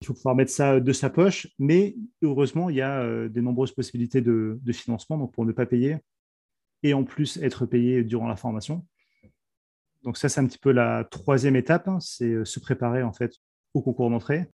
il 0.00 0.06
faut 0.06 0.14
pouvoir 0.14 0.34
mettre 0.34 0.50
ça 0.50 0.80
de 0.80 0.92
sa 0.92 1.10
poche. 1.10 1.48
Mais 1.58 1.96
heureusement, 2.22 2.70
il 2.70 2.76
y 2.76 2.82
a 2.82 3.28
de 3.28 3.40
nombreuses 3.40 3.72
possibilités 3.72 4.20
de, 4.20 4.58
financement 4.72 5.26
pour 5.26 5.44
ne 5.44 5.52
pas 5.52 5.66
payer 5.66 5.98
et 6.82 6.94
en 6.94 7.04
plus 7.04 7.36
être 7.38 7.66
payé 7.66 8.02
durant 8.04 8.28
la 8.28 8.36
formation. 8.36 8.86
Donc 10.02 10.16
ça, 10.16 10.30
c'est 10.30 10.40
un 10.40 10.46
petit 10.46 10.58
peu 10.58 10.72
la 10.72 11.04
troisième 11.04 11.56
étape, 11.56 11.86
hein, 11.88 12.00
c'est 12.00 12.44
se 12.46 12.58
préparer 12.58 13.02
en 13.02 13.12
fait 13.12 13.34
au 13.74 13.82
concours 13.82 14.08
d'entrée, 14.08 14.46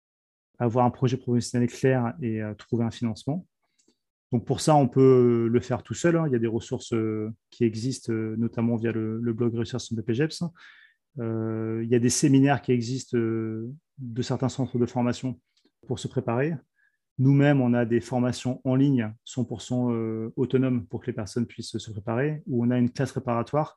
avoir 0.58 0.86
un 0.86 0.90
projet 0.90 1.18
professionnel 1.18 1.68
clair 1.68 2.14
et 2.22 2.40
trouver 2.56 2.84
un 2.84 2.90
financement. 2.90 3.46
Donc 4.34 4.44
pour 4.44 4.60
ça, 4.60 4.74
on 4.74 4.88
peut 4.88 5.48
le 5.48 5.60
faire 5.60 5.84
tout 5.84 5.94
seul. 5.94 6.16
Hein. 6.16 6.24
Il 6.26 6.32
y 6.32 6.34
a 6.34 6.40
des 6.40 6.48
ressources 6.48 6.92
euh, 6.92 7.32
qui 7.50 7.62
existent, 7.62 8.12
euh, 8.12 8.34
notamment 8.36 8.74
via 8.74 8.90
le, 8.90 9.32
blog 9.32 9.54
Research 9.54 9.82
sur 9.82 9.96
BPGEPS. 9.96 10.42
Euh, 11.20 11.82
il 11.84 11.88
y 11.88 11.94
a 11.94 12.00
des 12.00 12.10
séminaires 12.10 12.60
qui 12.60 12.72
existent 12.72 13.16
de 13.98 14.22
certains 14.22 14.48
centres 14.48 14.78
de 14.78 14.86
formation 14.86 15.40
pour 15.86 15.98
se 15.98 16.08
préparer. 16.08 16.54
Nous-mêmes, 17.18 17.60
on 17.60 17.74
a 17.74 17.84
des 17.84 18.00
formations 18.00 18.60
en 18.64 18.74
ligne 18.74 19.12
100% 19.26 20.32
autonomes 20.36 20.86
pour 20.86 21.00
que 21.00 21.06
les 21.06 21.12
personnes 21.12 21.46
puissent 21.46 21.78
se 21.78 21.90
préparer, 21.90 22.42
où 22.46 22.64
on 22.64 22.70
a 22.70 22.78
une 22.78 22.90
classe 22.90 23.12
préparatoire. 23.12 23.76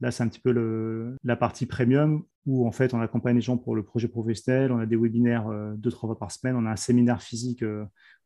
Là, 0.00 0.10
c'est 0.10 0.22
un 0.22 0.28
petit 0.28 0.40
peu 0.40 1.16
la 1.22 1.36
partie 1.36 1.66
premium 1.66 2.24
où 2.46 2.66
en 2.66 2.72
fait 2.72 2.94
on 2.94 3.00
accompagne 3.00 3.36
les 3.36 3.42
gens 3.42 3.58
pour 3.58 3.76
le 3.76 3.82
projet 3.82 4.08
professionnel. 4.08 4.72
On 4.72 4.78
a 4.78 4.86
des 4.86 4.96
webinaires 4.96 5.46
deux, 5.76 5.90
trois 5.90 6.08
fois 6.08 6.18
par 6.18 6.32
semaine. 6.32 6.56
On 6.56 6.64
a 6.64 6.70
un 6.70 6.76
séminaire 6.76 7.20
physique 7.20 7.62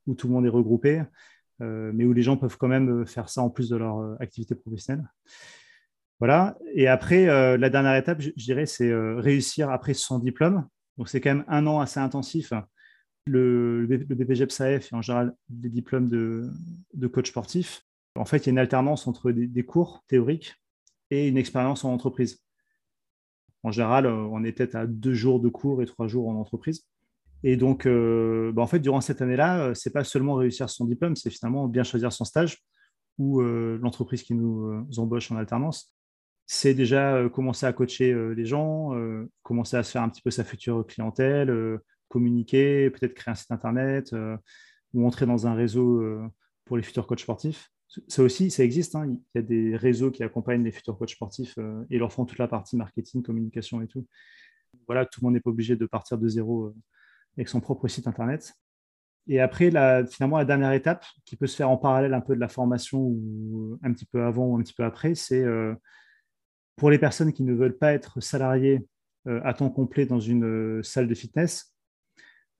où 0.07 0.15
tout 0.15 0.29
le 0.29 0.35
monde 0.35 0.47
est 0.47 0.51
regroupé, 0.51 1.03
mais 1.59 2.05
où 2.05 2.13
les 2.13 2.23
gens 2.23 2.37
peuvent 2.37 2.57
quand 2.57 2.69
même 2.69 3.05
faire 3.07 3.29
ça 3.29 3.43
en 3.43 3.51
plus 3.51 3.69
de 3.69 3.77
leur 3.77 4.21
activité 4.21 4.55
professionnelle. 4.55 5.05
Voilà. 6.21 6.57
Et 6.75 6.87
après, 6.87 7.27
la 7.59 7.71
dernière 7.71 7.97
étape, 7.97 8.21
je, 8.21 8.31
dirais, 8.37 8.67
c'est 8.67 8.95
réussir 8.95 9.71
après 9.71 9.95
son 9.95 10.21
diplôme. 10.21 10.69
Donc, 10.99 11.09
c'est 11.09 11.21
quand 11.21 11.35
même 11.35 11.45
un 11.49 11.67
an 11.67 11.81
assez 11.81 12.01
intensif 12.01 12.53
le, 13.27 13.87
le 13.87 13.97
BPGEPSAF 14.15 14.93
et 14.93 14.95
en 14.95 15.03
général 15.03 15.35
des 15.49 15.71
diplômes 15.71 16.09
de, 16.09 17.07
coach 17.09 17.31
sportif, 17.31 17.83
en 18.17 18.25
fait, 18.25 18.39
il 18.39 18.47
y 18.47 18.49
a 18.51 18.53
une 18.53 18.59
alternance 18.59 19.07
entre 19.07 19.33
des, 19.33 19.65
cours 19.65 20.05
théoriques 20.09 20.55
et 21.11 21.29
une 21.29 21.37
expérience 21.37 21.85
en 21.85 21.93
entreprise. 21.93 22.41
En 23.63 23.71
général, 23.71 24.07
on 24.07 24.45
est 24.45 24.53
peut-être 24.53 24.75
à 24.75 24.87
deux 24.87 25.15
jours 25.15 25.41
de 25.41 25.49
cours 25.49 25.83
et 25.83 25.87
trois 25.87 26.07
jours 26.07 26.29
en 26.29 26.35
entreprise. 26.37 26.87
Et 27.43 27.57
donc, 27.57 27.87
euh, 27.87 28.53
bah, 28.53 28.63
en 28.63 28.67
fait, 28.67 28.79
durant 28.79 29.01
cette 29.01 29.21
année-là, 29.21 29.75
c'est 29.75 29.93
pas 29.93 30.05
seulement 30.05 30.35
réussir 30.35 30.71
son 30.71 30.85
diplôme, 30.85 31.17
c'est 31.17 31.31
finalement 31.31 31.67
bien 31.67 31.83
choisir 31.83 32.13
son 32.13 32.25
stage 32.25 32.59
ou 33.19 33.41
euh, 33.41 33.79
l'entreprise 33.81 34.23
qui 34.23 34.35
nous 34.35 34.67
euh, 34.67 34.87
embauche 34.97 35.31
en 35.31 35.37
alternance. 35.37 35.95
C'est 36.47 36.75
déjà 36.75 37.29
commencer 37.33 37.65
à 37.67 37.73
coacher 37.73 38.15
les 38.35 38.45
gens, 38.45 38.91
commencer 39.43 39.77
à 39.79 39.83
se 39.83 39.93
faire 39.93 40.03
un 40.03 40.11
petit 40.11 40.21
peu 40.21 40.31
sa 40.31 40.45
future 40.45 40.87
clientèle, 40.87 41.81
communiquer, 42.15 42.91
peut-être 42.91 43.15
créer 43.15 43.33
un 43.33 43.35
site 43.35 43.51
internet 43.51 44.13
euh, 44.13 44.37
ou 44.93 45.05
entrer 45.05 45.27
dans 45.27 45.49
un 45.49 45.55
réseau 45.55 46.01
euh, 46.01 46.23
pour 46.65 46.77
les 46.77 46.85
futurs 46.85 47.09
coachs 47.09 47.21
sportifs. 47.21 47.71
Ça 48.07 48.23
aussi, 48.23 48.53
ça 48.53 48.63
existe. 48.63 48.95
Hein. 48.95 49.07
Il 49.07 49.21
y 49.35 49.39
a 49.39 49.43
des 49.43 49.77
réseaux 49.77 50.13
qui 50.13 50.23
accompagnent 50.23 50.63
les 50.63 50.71
futurs 50.71 50.97
coachs 50.97 51.11
sportifs 51.11 51.55
euh, 51.59 51.85
et 51.91 51.99
leur 51.99 52.13
font 52.13 52.25
toute 52.25 52.39
la 52.39 52.47
partie 52.47 52.77
marketing, 52.77 53.23
communication 53.25 53.83
et 53.83 53.89
tout. 53.89 54.07
Voilà, 54.87 55.07
tout 55.07 55.21
le 55.21 55.27
monde 55.27 55.35
n'est 55.35 55.41
pas 55.41 55.51
obligé 55.51 55.75
de 55.75 55.87
partir 55.87 56.17
de 56.17 56.29
zéro 56.29 56.73
avec 57.37 57.49
son 57.49 57.61
propre 57.61 57.89
site 57.89 58.07
internet. 58.07 58.55
Et 59.27 59.41
après, 59.41 59.71
la, 59.71 60.07
finalement, 60.07 60.39
la 60.39 60.45
dernière 60.45 60.73
étape 60.73 61.05
qui 61.25 61.35
peut 61.37 61.47
se 61.49 61.57
faire 61.57 61.71
en 61.71 61.79
parallèle 61.79 62.15
un 62.15 62.21
peu 62.21 62.37
de 62.37 62.41
la 62.41 62.49
formation 62.49 63.01
ou 63.01 63.79
un 63.83 63.93
petit 63.93 64.05
peu 64.05 64.23
avant 64.23 64.47
ou 64.47 64.57
un 64.57 64.63
petit 64.63 64.75
peu 64.75 64.85
après, 64.85 65.15
c'est 65.15 65.45
pour 66.77 66.91
les 66.91 66.99
personnes 66.99 67.33
qui 67.33 67.43
ne 67.43 67.55
veulent 67.55 67.79
pas 67.79 67.93
être 67.93 68.21
salariées 68.21 68.87
à 69.27 69.55
temps 69.55 69.71
complet 69.71 70.05
dans 70.05 70.21
une 70.21 70.83
salle 70.83 71.09
de 71.09 71.15
fitness, 71.15 71.75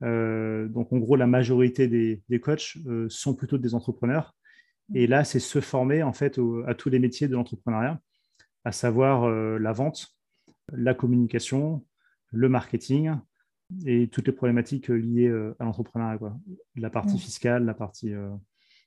euh, 0.03 0.67
donc, 0.67 0.91
en 0.91 0.97
gros, 0.97 1.15
la 1.15 1.27
majorité 1.27 1.87
des, 1.87 2.39
coachs 2.39 2.77
euh, 2.85 3.07
sont 3.09 3.33
plutôt 3.33 3.57
des 3.57 3.75
entrepreneurs. 3.75 4.35
Et 4.93 5.07
là, 5.07 5.23
c'est 5.23 5.39
se 5.39 5.61
former 5.61 6.03
en 6.03 6.13
fait 6.13 6.39
à 6.67 6.75
tous 6.75 6.89
les 6.89 6.99
métiers 6.99 7.27
de 7.27 7.33
l'entrepreneuriat, 7.33 7.99
à 8.65 8.71
savoir 8.71 9.23
euh, 9.23 9.57
la 9.57 9.71
vente, 9.71 10.15
la 10.71 10.93
communication, 10.93 11.83
le 12.31 12.49
marketing 12.49 13.15
et 13.87 14.07
toutes 14.09 14.27
les 14.27 14.33
problématiques 14.33 14.89
liées 14.89 15.31
à 15.57 15.63
l'entrepreneuriat, 15.63 16.19
la 16.75 16.89
partie 16.91 17.17
fiscale, 17.17 17.65
la 17.65 17.73
partie. 17.73 18.13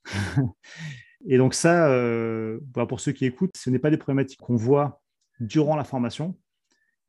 et 1.27 1.37
donc 1.37 1.55
ça, 1.55 1.89
bah, 2.75 2.87
pour 2.87 3.01
ceux 3.01 3.11
qui 3.11 3.25
écoutent, 3.25 3.57
ce 3.57 3.71
n'est 3.71 3.81
pas 3.81 3.91
des 3.91 3.97
problématiques 3.97 4.41
qu'on 4.41 4.55
voit 4.55 5.03
durant 5.41 5.77
la 5.77 5.85
formation. 5.85 6.37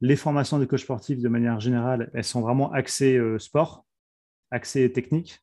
Les 0.01 0.15
formations 0.15 0.59
de 0.59 0.65
coach 0.65 0.83
sportif, 0.83 1.19
de 1.19 1.29
manière 1.29 1.59
générale, 1.59 2.09
elles 2.13 2.23
sont 2.23 2.41
vraiment 2.41 2.71
axées 2.71 3.19
sport 3.37 3.85
accès 4.51 4.89
technique. 4.89 5.39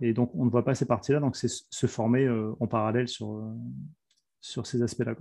Et 0.00 0.12
donc, 0.12 0.30
on 0.34 0.44
ne 0.44 0.50
voit 0.50 0.64
pas 0.64 0.74
ces 0.74 0.86
parties-là. 0.86 1.20
Donc, 1.20 1.36
c'est 1.36 1.48
se 1.48 1.86
former 1.86 2.24
euh, 2.24 2.52
en 2.60 2.66
parallèle 2.66 3.08
sur, 3.08 3.32
euh, 3.32 3.54
sur 4.40 4.66
ces 4.66 4.82
aspects-là. 4.82 5.14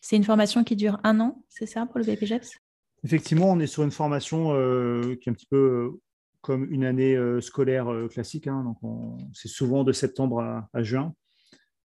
C'est 0.00 0.16
une 0.16 0.24
formation 0.24 0.64
qui 0.64 0.76
dure 0.76 1.00
un 1.02 1.20
an, 1.20 1.42
c'est 1.48 1.66
ça, 1.66 1.86
pour 1.86 1.98
le 1.98 2.04
BPGEPS 2.04 2.58
Effectivement, 3.04 3.50
on 3.50 3.58
est 3.60 3.66
sur 3.66 3.82
une 3.82 3.90
formation 3.90 4.54
euh, 4.54 5.16
qui 5.16 5.28
est 5.28 5.32
un 5.32 5.34
petit 5.34 5.46
peu 5.46 5.98
comme 6.40 6.70
une 6.70 6.84
année 6.84 7.16
scolaire 7.40 7.86
classique. 8.10 8.48
Hein. 8.48 8.64
donc, 8.64 9.18
c'est 9.32 9.48
souvent 9.48 9.82
de 9.82 9.92
septembre 9.92 10.42
à, 10.74 10.82
juin, 10.82 11.14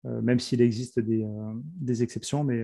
même 0.03 0.39
s'il 0.39 0.59
existe 0.62 0.99
des, 0.99 1.23
des, 1.75 2.01
exceptions, 2.01 2.43
mais 2.43 2.63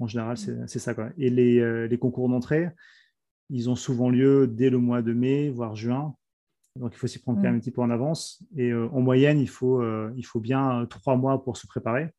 en 0.00 0.06
général, 0.06 0.36
c'est 0.36 0.78
ça. 0.78 0.94
Quoi. 0.94 1.10
Et 1.18 1.30
les, 1.30 1.88
les 1.88 1.98
concours 1.98 2.28
d'entrée, 2.28 2.70
ils 3.50 3.68
ont 3.68 3.76
souvent 3.76 4.08
lieu 4.08 4.46
dès 4.46 4.70
le 4.70 4.78
mois 4.78 5.02
de 5.02 5.12
mai, 5.12 5.50
voire 5.50 5.76
juin. 5.76 6.14
Donc, 6.76 6.94
il 6.94 6.98
faut 6.98 7.08
s'y 7.08 7.18
prendre 7.18 7.38
quand 7.38 7.44
même 7.44 7.56
un 7.56 7.60
petit 7.60 7.72
peu 7.72 7.82
en 7.82 7.90
avance. 7.90 8.42
Et 8.56 8.70
euh, 8.70 8.88
en 8.92 9.00
moyenne, 9.00 9.40
il 9.40 9.48
faut, 9.48 9.82
euh, 9.82 10.12
il 10.16 10.24
faut 10.24 10.40
bien 10.40 10.82
euh, 10.82 10.86
trois 10.86 11.16
mois 11.16 11.42
pour 11.42 11.56
se 11.56 11.66
préparer. 11.66 12.10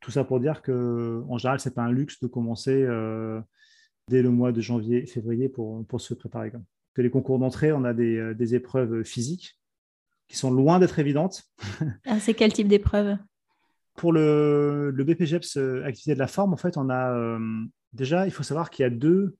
Tout 0.00 0.10
ça 0.10 0.24
pour 0.24 0.40
dire 0.40 0.62
qu'en 0.62 1.38
général, 1.38 1.60
ce 1.60 1.68
n'est 1.68 1.74
pas 1.74 1.82
un 1.82 1.92
luxe 1.92 2.20
de 2.20 2.26
commencer 2.26 2.86
dès 4.08 4.20
le 4.20 4.30
mois 4.30 4.52
de 4.52 4.60
janvier, 4.60 5.06
février 5.06 5.48
pour, 5.48 5.86
pour 5.86 6.00
se 6.02 6.12
préparer. 6.12 6.52
Que 6.92 7.00
les 7.00 7.08
concours 7.08 7.38
d'entrée, 7.38 7.72
on 7.72 7.84
a 7.84 7.94
des, 7.94 8.34
des, 8.34 8.54
épreuves 8.54 9.02
physiques 9.02 9.58
qui 10.28 10.36
sont 10.36 10.50
loin 10.50 10.78
d'être 10.78 10.98
évidentes. 10.98 11.44
Ah, 12.04 12.20
c'est 12.20 12.34
quel 12.34 12.52
type 12.52 12.68
d'épreuve? 12.68 13.16
Pour 13.94 14.12
le, 14.12 14.90
le 14.90 15.04
BPGEPS 15.04 15.56
activité 15.84 16.14
de 16.14 16.18
la 16.18 16.26
forme, 16.26 16.52
en 16.52 16.56
fait, 16.56 16.76
on 16.76 16.90
a 16.90 17.38
déjà, 17.92 18.26
il 18.26 18.32
faut 18.32 18.42
savoir 18.42 18.70
qu'il 18.70 18.82
y 18.82 18.86
a 18.86 18.90
deux, 18.90 19.36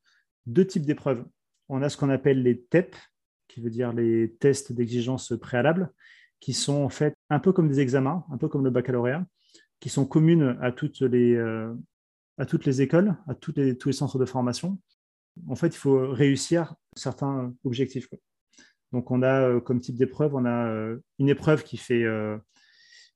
deux 0.46 0.66
types 0.66 0.86
d'épreuves. 0.86 1.24
On 1.68 1.82
a 1.82 1.88
ce 1.88 1.96
qu'on 1.96 2.10
appelle 2.10 2.42
les 2.42 2.60
TEP, 2.60 2.94
qui 3.48 3.60
veut 3.60 3.70
dire 3.70 3.92
les 3.92 4.34
tests 4.40 4.72
d'exigence 4.72 5.32
préalables, 5.40 5.92
qui 6.40 6.52
sont 6.52 6.82
en 6.82 6.88
fait 6.88 7.14
un 7.30 7.38
peu 7.38 7.52
comme 7.52 7.68
des 7.68 7.80
examens, 7.80 8.24
un 8.30 8.38
peu 8.38 8.48
comme 8.48 8.64
le 8.64 8.70
baccalauréat, 8.70 9.26
qui 9.80 9.88
sont 9.88 10.06
communes 10.06 10.58
à 10.60 10.72
toutes 10.72 11.00
les, 11.00 11.34
euh, 11.34 11.72
à 12.38 12.46
toutes 12.46 12.64
les 12.64 12.82
écoles, 12.82 13.16
à 13.28 13.34
toutes 13.34 13.58
les, 13.58 13.76
tous 13.76 13.88
les 13.88 13.94
centres 13.94 14.18
de 14.18 14.24
formation. 14.24 14.78
En 15.48 15.56
fait, 15.56 15.68
il 15.68 15.78
faut 15.78 16.10
réussir 16.12 16.74
certains 16.96 17.52
objectifs. 17.64 18.08
Donc, 18.92 19.10
on 19.10 19.22
a 19.22 19.48
euh, 19.48 19.60
comme 19.60 19.80
type 19.80 19.96
d'épreuve, 19.96 20.34
on 20.34 20.44
a 20.44 20.68
euh, 20.68 20.98
une 21.18 21.28
épreuve 21.28 21.64
qui 21.64 21.76
fait 21.76 22.04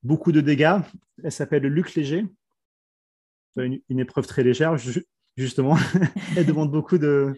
beaucoup 0.03 0.33
de 0.33 0.41
dégâts. 0.41 0.79
Elle 1.23 1.33
s'appelle 1.33 1.63
le 1.63 1.69
Luc 1.69 1.95
léger. 1.95 2.27
Une, 3.57 3.81
une, 3.89 3.99
épreuve 3.99 4.27
très 4.27 4.45
légère, 4.45 4.77
justement. 5.37 5.77
Elle 6.37 6.47
demande 6.47 6.71
beaucoup 6.71 6.99
de, 6.99 7.35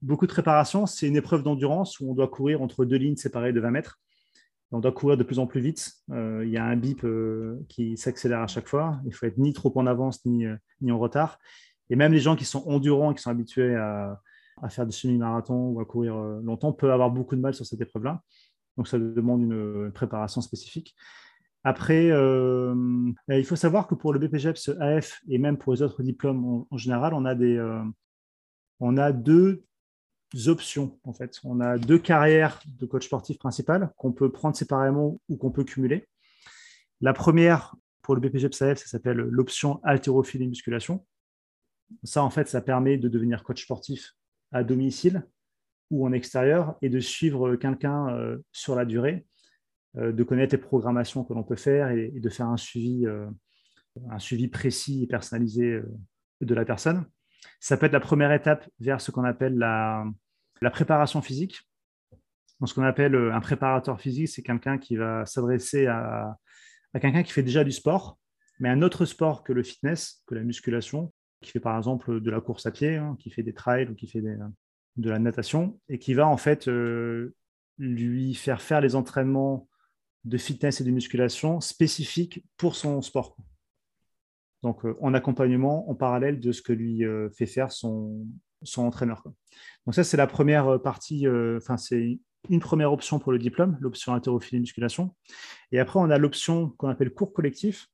beaucoup 0.00 0.26
de 0.26 0.32
préparation. 0.32 0.86
C'est 0.86 1.06
une 1.06 1.16
épreuve 1.16 1.42
d'endurance 1.42 2.00
où 2.00 2.10
on 2.10 2.14
doit 2.14 2.28
courir 2.28 2.62
entre 2.62 2.84
deux 2.84 2.96
lignes 2.96 3.16
séparées 3.16 3.52
de 3.52 3.60
20 3.60 3.70
mètres. 3.70 4.00
On 4.72 4.78
doit 4.78 4.92
courir 4.92 5.16
de 5.16 5.24
plus 5.24 5.38
en 5.38 5.46
plus 5.46 5.60
vite. 5.60 5.92
Euh, 6.12 6.44
il 6.44 6.50
y 6.50 6.56
a 6.56 6.64
un 6.64 6.76
bip 6.76 7.04
euh, 7.04 7.58
qui 7.68 7.96
s'accélère 7.96 8.40
à 8.40 8.46
chaque 8.46 8.68
fois. 8.68 9.00
Il 9.04 9.14
faut 9.14 9.26
être 9.26 9.36
ni 9.36 9.52
trop 9.52 9.72
en 9.76 9.86
avance 9.86 10.24
ni, 10.24 10.46
euh, 10.46 10.56
ni 10.80 10.92
en 10.92 10.98
retard. 10.98 11.38
Et 11.90 11.96
même 11.96 12.12
les 12.12 12.20
gens 12.20 12.36
qui 12.36 12.44
sont 12.44 12.66
endurants, 12.68 13.12
qui 13.12 13.22
sont 13.22 13.30
habitués 13.30 13.74
à, 13.74 14.20
à 14.62 14.68
faire 14.68 14.86
des 14.86 14.92
semi-marathons 14.92 15.70
ou 15.70 15.80
à 15.80 15.84
courir 15.84 16.14
longtemps, 16.14 16.72
peuvent 16.72 16.92
avoir 16.92 17.10
beaucoup 17.10 17.34
de 17.34 17.40
mal 17.40 17.52
sur 17.52 17.66
cette 17.66 17.80
épreuve-là. 17.80 18.22
Donc 18.76 18.86
ça 18.86 18.96
demande 18.96 19.42
une 19.42 19.90
préparation 19.92 20.40
spécifique. 20.40 20.94
Après, 21.62 22.10
euh, 22.10 22.74
il 23.28 23.44
faut 23.44 23.56
savoir 23.56 23.86
que 23.86 23.94
pour 23.94 24.12
le 24.14 24.18
BPGEPS 24.18 24.70
AF 24.80 25.20
et 25.28 25.38
même 25.38 25.58
pour 25.58 25.74
les 25.74 25.82
autres 25.82 26.02
diplômes 26.02 26.64
en, 26.70 26.76
général, 26.76 27.12
on 27.12 27.24
a, 27.26 27.34
des, 27.34 27.56
euh, 27.56 27.82
on 28.80 28.96
a 28.96 29.12
deux 29.12 29.64
options 30.46 30.98
en 31.04 31.12
fait. 31.12 31.38
On 31.44 31.60
a 31.60 31.76
deux 31.76 31.98
carrières 31.98 32.60
de 32.66 32.86
coach 32.86 33.06
sportif 33.06 33.38
principal 33.38 33.92
qu'on 33.96 34.12
peut 34.12 34.32
prendre 34.32 34.56
séparément 34.56 35.20
ou 35.28 35.36
qu'on 35.36 35.50
peut 35.50 35.64
cumuler. 35.64 36.08
La 37.02 37.12
première, 37.12 37.74
pour 38.02 38.14
le 38.14 38.20
BPGEPS 38.20 38.62
AF, 38.62 38.78
ça 38.78 38.86
s'appelle 38.86 39.16
l'option 39.16 39.80
haltérophilie 39.84 40.48
musculation. 40.48 41.04
Ça, 42.04 42.22
en 42.22 42.30
fait, 42.30 42.48
ça 42.48 42.62
permet 42.62 42.96
de 42.96 43.08
devenir 43.08 43.42
coach 43.42 43.64
sportif 43.64 44.14
à 44.52 44.64
domicile 44.64 45.26
ou 45.90 46.06
en 46.06 46.12
extérieur 46.12 46.76
et 46.80 46.88
de 46.88 47.00
suivre 47.00 47.56
quelqu'un 47.56 48.08
euh, 48.14 48.38
sur 48.52 48.74
la 48.76 48.84
durée 48.84 49.26
de 49.94 50.22
connaître 50.22 50.54
les 50.54 50.60
programmations 50.60 51.24
que 51.24 51.32
l'on 51.32 51.42
peut 51.42 51.56
faire 51.56 51.90
et, 51.90 52.10
de 52.10 52.28
faire 52.28 52.46
un 52.46 52.56
suivi, 52.56 53.06
euh, 53.06 53.26
un 54.10 54.18
suivi 54.18 54.48
précis 54.48 55.02
et 55.02 55.06
personnalisé 55.06 55.64
euh, 55.64 55.90
de 56.40 56.54
la 56.54 56.64
personne. 56.64 57.06
Ça 57.58 57.76
peut 57.76 57.86
être 57.86 57.92
la 57.92 58.00
première 58.00 58.32
étape 58.32 58.68
vers 58.78 59.00
ce 59.00 59.10
qu'on 59.10 59.24
appelle 59.24 59.56
la, 59.56 60.04
la 60.60 60.70
préparation 60.70 61.22
physique. 61.22 61.60
Donc, 62.60 62.68
ce 62.68 62.74
qu'on 62.74 62.84
appelle 62.84 63.16
un 63.16 63.40
préparateur 63.40 64.00
physique, 64.00 64.28
c'est 64.28 64.42
quelqu'un 64.42 64.78
qui 64.78 64.96
va 64.96 65.24
s'adresser 65.24 65.86
à, 65.86 66.36
à 66.92 67.00
quelqu'un 67.00 67.22
qui 67.22 67.32
fait 67.32 67.42
déjà 67.42 67.64
du 67.64 67.72
sport, 67.72 68.18
mais 68.58 68.68
un 68.68 68.82
autre 68.82 69.06
sport 69.06 69.42
que 69.42 69.52
le 69.54 69.62
fitness, 69.62 70.22
que 70.26 70.34
la 70.34 70.42
musculation, 70.42 71.12
qui 71.40 71.50
fait 71.50 71.60
par 71.60 71.76
exemple 71.78 72.20
de 72.20 72.30
la 72.30 72.40
course 72.42 72.66
à 72.66 72.70
pied, 72.70 72.96
hein, 72.96 73.16
qui 73.18 73.30
fait 73.30 73.42
des 73.42 73.54
trails 73.54 73.88
ou 73.88 73.94
qui 73.94 74.06
fait 74.06 74.20
de 74.20 75.10
la 75.10 75.18
natation, 75.18 75.80
et 75.88 75.98
qui 75.98 76.12
va 76.12 76.28
en 76.28 76.36
fait 76.36 76.68
lui 77.78 78.34
faire 78.34 78.60
faire 78.60 78.82
les 78.82 78.94
entraînements 78.94 79.69
de 80.24 80.38
fitness 80.38 80.80
et 80.80 80.84
de 80.84 80.90
musculation 80.90 81.60
spécifique 81.60 82.44
pour 82.56 82.76
son 82.76 83.00
sport. 83.02 83.36
Donc, 84.62 84.84
euh, 84.84 84.96
en 85.00 85.14
accompagnement, 85.14 85.88
en 85.90 85.94
parallèle 85.94 86.40
de 86.40 86.52
ce 86.52 86.62
que 86.62 86.72
lui 86.72 87.04
euh, 87.04 87.30
fait 87.30 87.46
faire 87.46 87.72
son, 87.72 88.26
son 88.62 88.82
entraîneur. 88.82 89.22
Donc, 89.86 89.94
ça, 89.94 90.04
c'est 90.04 90.16
la 90.16 90.26
première 90.26 90.68
euh, 90.68 90.78
partie, 90.78 91.26
enfin, 91.56 91.76
c'est 91.76 92.20
une 92.48 92.60
première 92.60 92.92
option 92.92 93.18
pour 93.18 93.32
le 93.32 93.38
diplôme, 93.38 93.78
l'option 93.80 94.12
haltérophilie 94.12 94.60
musculation. 94.60 95.14
Et 95.72 95.78
après, 95.78 95.98
on 95.98 96.10
a 96.10 96.18
l'option 96.18 96.70
qu'on 96.70 96.88
appelle 96.88 97.10
cours 97.10 97.32
collectif, 97.32 97.88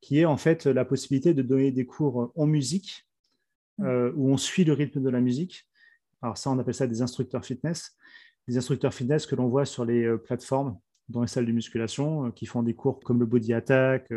qui 0.00 0.18
est 0.18 0.24
en 0.24 0.36
fait 0.36 0.66
la 0.66 0.84
possibilité 0.84 1.34
de 1.34 1.42
donner 1.42 1.72
des 1.72 1.84
cours 1.84 2.32
en 2.34 2.46
musique 2.46 3.06
mm. 3.78 4.12
où 4.14 4.30
on 4.30 4.36
suit 4.36 4.64
le 4.64 4.72
rythme 4.72 5.02
de 5.02 5.10
la 5.10 5.20
musique. 5.20 5.68
Alors 6.22 6.38
ça, 6.38 6.50
on 6.50 6.58
appelle 6.58 6.74
ça 6.74 6.86
des 6.86 7.02
instructeurs 7.02 7.44
fitness. 7.44 7.96
Des 8.48 8.56
instructeurs 8.56 8.94
fitness 8.94 9.26
que 9.26 9.34
l'on 9.34 9.48
voit 9.48 9.64
sur 9.64 9.84
les 9.84 10.16
plateformes 10.18 10.78
dans 11.10 11.22
les 11.22 11.26
salles 11.26 11.46
de 11.46 11.52
musculation 11.52 12.30
qui 12.30 12.46
font 12.46 12.62
des 12.62 12.74
cours 12.74 13.00
comme 13.00 13.20
le 13.20 13.26
body 13.26 13.52
attack, 13.52 14.12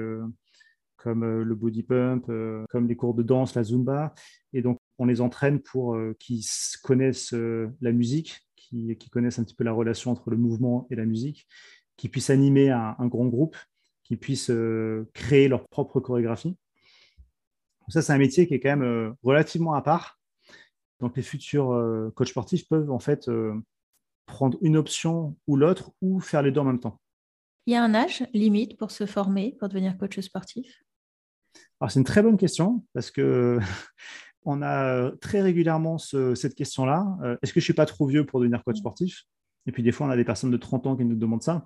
comme 0.98 1.42
le 1.42 1.56
body 1.56 1.84
pump, 1.84 2.26
comme 2.70 2.88
les 2.88 2.96
cours 2.96 3.14
de 3.14 3.24
danse, 3.24 3.56
la 3.56 3.64
zumba. 3.64 4.14
Et 4.54 4.62
donc, 4.62 4.80
on 5.00 5.06
les 5.06 5.22
entraîne 5.22 5.60
pour 5.60 5.98
qu'ils 6.20 6.44
connaissent 6.84 7.34
la 7.34 7.92
musique, 7.92 8.48
qui, 8.56 8.98
connaissent 9.12 9.40
un 9.40 9.44
petit 9.44 9.56
peu 9.56 9.64
la 9.64 9.74
relation 9.74 10.12
entre 10.12 10.30
le 10.30 10.38
mouvement 10.38 10.88
et 10.90 10.96
la 10.96 11.06
musique, 11.06 11.48
qui 11.98 12.10
puissent 12.10 12.30
animer 12.30 12.70
un, 12.70 13.08
grand 13.08 13.26
groupe, 13.26 13.58
qui 14.04 14.16
puissent 14.16 14.52
créer 15.14 15.48
leur 15.48 15.68
propre 15.68 16.00
chorégraphie. 16.00 16.56
Ça, 17.90 18.02
c'est 18.02 18.14
un 18.14 18.18
métier 18.18 18.48
qui 18.48 18.54
est 18.54 18.60
quand 18.60 18.78
même 18.78 19.16
relativement 19.24 19.74
à 19.74 19.82
part. 19.82 20.20
Donc, 21.02 21.18
les 21.18 21.24
futurs 21.24 22.12
coachs 22.16 22.30
sportifs 22.30 22.68
peuvent 22.70 22.92
en 22.92 23.00
fait 23.00 23.30
prendre 24.26 24.58
une 24.62 24.78
option 24.78 25.36
ou 25.48 25.56
l'autre 25.56 25.92
ou 26.02 26.20
faire 26.20 26.42
les 26.42 26.52
deux 26.52 26.62
en 26.62 26.66
même 26.66 26.80
temps. 26.80 27.00
Il 27.66 27.74
y 27.74 27.76
a 27.76 27.84
un 27.84 27.96
âge 27.96 28.26
limite 28.34 28.78
pour 28.78 28.92
se 28.92 29.06
former, 29.06 29.56
pour 29.60 29.70
devenir 29.70 29.98
coach 29.98 30.20
sportif? 30.20 30.84
Alors, 31.80 31.92
c'est 31.92 32.00
une 32.00 32.06
très 32.06 32.22
bonne 32.22 32.38
question 32.38 32.86
parce 32.94 33.12
que 33.12 33.60
on 34.46 34.62
a 34.62 35.12
très 35.22 35.42
régulièrement 35.42 35.98
cette 35.98 36.56
question-là. 36.56 37.18
Euh, 37.24 37.38
est-ce 37.42 37.54
que 37.54 37.60
je 37.60 37.64
ne 37.64 37.68
suis 37.68 37.74
pas 37.74 37.86
trop 37.86 38.06
vieux 38.06 38.26
pour 38.26 38.40
devenir 38.40 38.64
coach 38.64 38.78
sportif? 38.78 39.24
Et 39.66 39.72
puis, 39.72 39.82
des 39.82 39.94
fois, 39.94 40.08
on 40.08 40.10
a 40.10 40.18
des 40.18 40.26
personnes 40.26 40.52
de 40.52 40.58
30 40.58 40.88
ans 40.88 40.98
qui 40.98 41.06
nous 41.06 41.16
demandent 41.16 41.44
ça. 41.44 41.66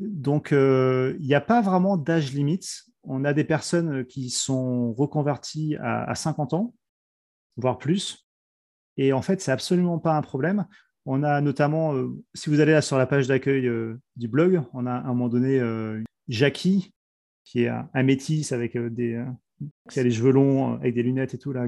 Donc, 0.00 0.52
euh, 0.52 1.16
il 1.20 1.26
n'y 1.26 1.34
a 1.34 1.40
pas 1.40 1.60
vraiment 1.60 1.96
d'âge 1.96 2.32
limite. 2.32 2.84
On 3.04 3.24
a 3.24 3.32
des 3.32 3.44
personnes 3.44 4.04
qui 4.06 4.30
sont 4.30 4.92
reconverties 4.94 5.76
à, 5.76 6.10
à 6.10 6.14
50 6.16 6.54
ans, 6.54 6.74
voire 7.56 7.78
plus. 7.78 8.26
Et 8.96 9.12
en 9.12 9.22
fait, 9.22 9.40
c'est 9.40 9.52
absolument 9.52 9.98
pas 9.98 10.16
un 10.16 10.22
problème. 10.22 10.66
On 11.12 11.24
a 11.24 11.40
notamment, 11.40 11.92
euh, 11.96 12.16
si 12.34 12.50
vous 12.50 12.60
allez 12.60 12.70
là 12.70 12.82
sur 12.82 12.96
la 12.96 13.04
page 13.04 13.26
d'accueil 13.26 13.66
euh, 13.66 13.98
du 14.14 14.28
blog, 14.28 14.62
on 14.72 14.86
a 14.86 14.92
à 14.92 15.00
un 15.00 15.08
moment 15.08 15.28
donné 15.28 15.58
euh, 15.58 16.00
Jackie, 16.28 16.94
qui 17.42 17.64
est 17.64 17.68
un, 17.68 18.02
métis 18.04 18.52
avec 18.52 18.78
des, 18.78 19.20
qui 19.90 19.98
a 19.98 20.04
les 20.04 20.12
cheveux 20.12 20.30
longs, 20.30 20.74
avec 20.74 20.94
des 20.94 21.02
lunettes 21.02 21.34
et 21.34 21.38
tout 21.38 21.52
là. 21.52 21.66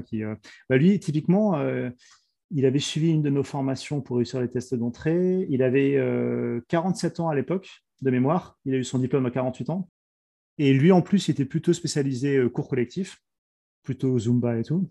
Bah, 0.69 0.77
lui, 0.77 0.97
typiquement, 0.97 1.61
il 2.51 2.65
avait 2.65 2.79
suivi 2.79 3.09
une 3.09 3.21
de 3.21 3.29
nos 3.29 3.43
formations 3.43 3.99
pour 3.99 4.15
réussir 4.15 4.39
les 4.39 4.49
tests 4.49 4.75
d'entrée. 4.75 5.45
Il 5.49 5.61
avait 5.61 5.99
47 6.69 7.19
ans 7.19 7.27
à 7.27 7.35
l'époque 7.35 7.83
de 8.01 8.11
mémoire. 8.11 8.57
Il 8.63 8.75
a 8.75 8.77
eu 8.77 8.85
son 8.85 8.97
diplôme 8.97 9.25
à 9.25 9.31
48 9.31 9.71
ans. 9.71 9.89
Et 10.57 10.71
lui, 10.71 10.93
en 10.93 11.01
plus, 11.01 11.27
il 11.27 11.31
était 11.31 11.43
plutôt 11.43 11.73
spécialisé 11.73 12.41
cours 12.49 12.69
collectif, 12.69 13.21
plutôt 13.83 14.17
Zumba 14.17 14.57
et 14.57 14.63
tout. 14.63 14.89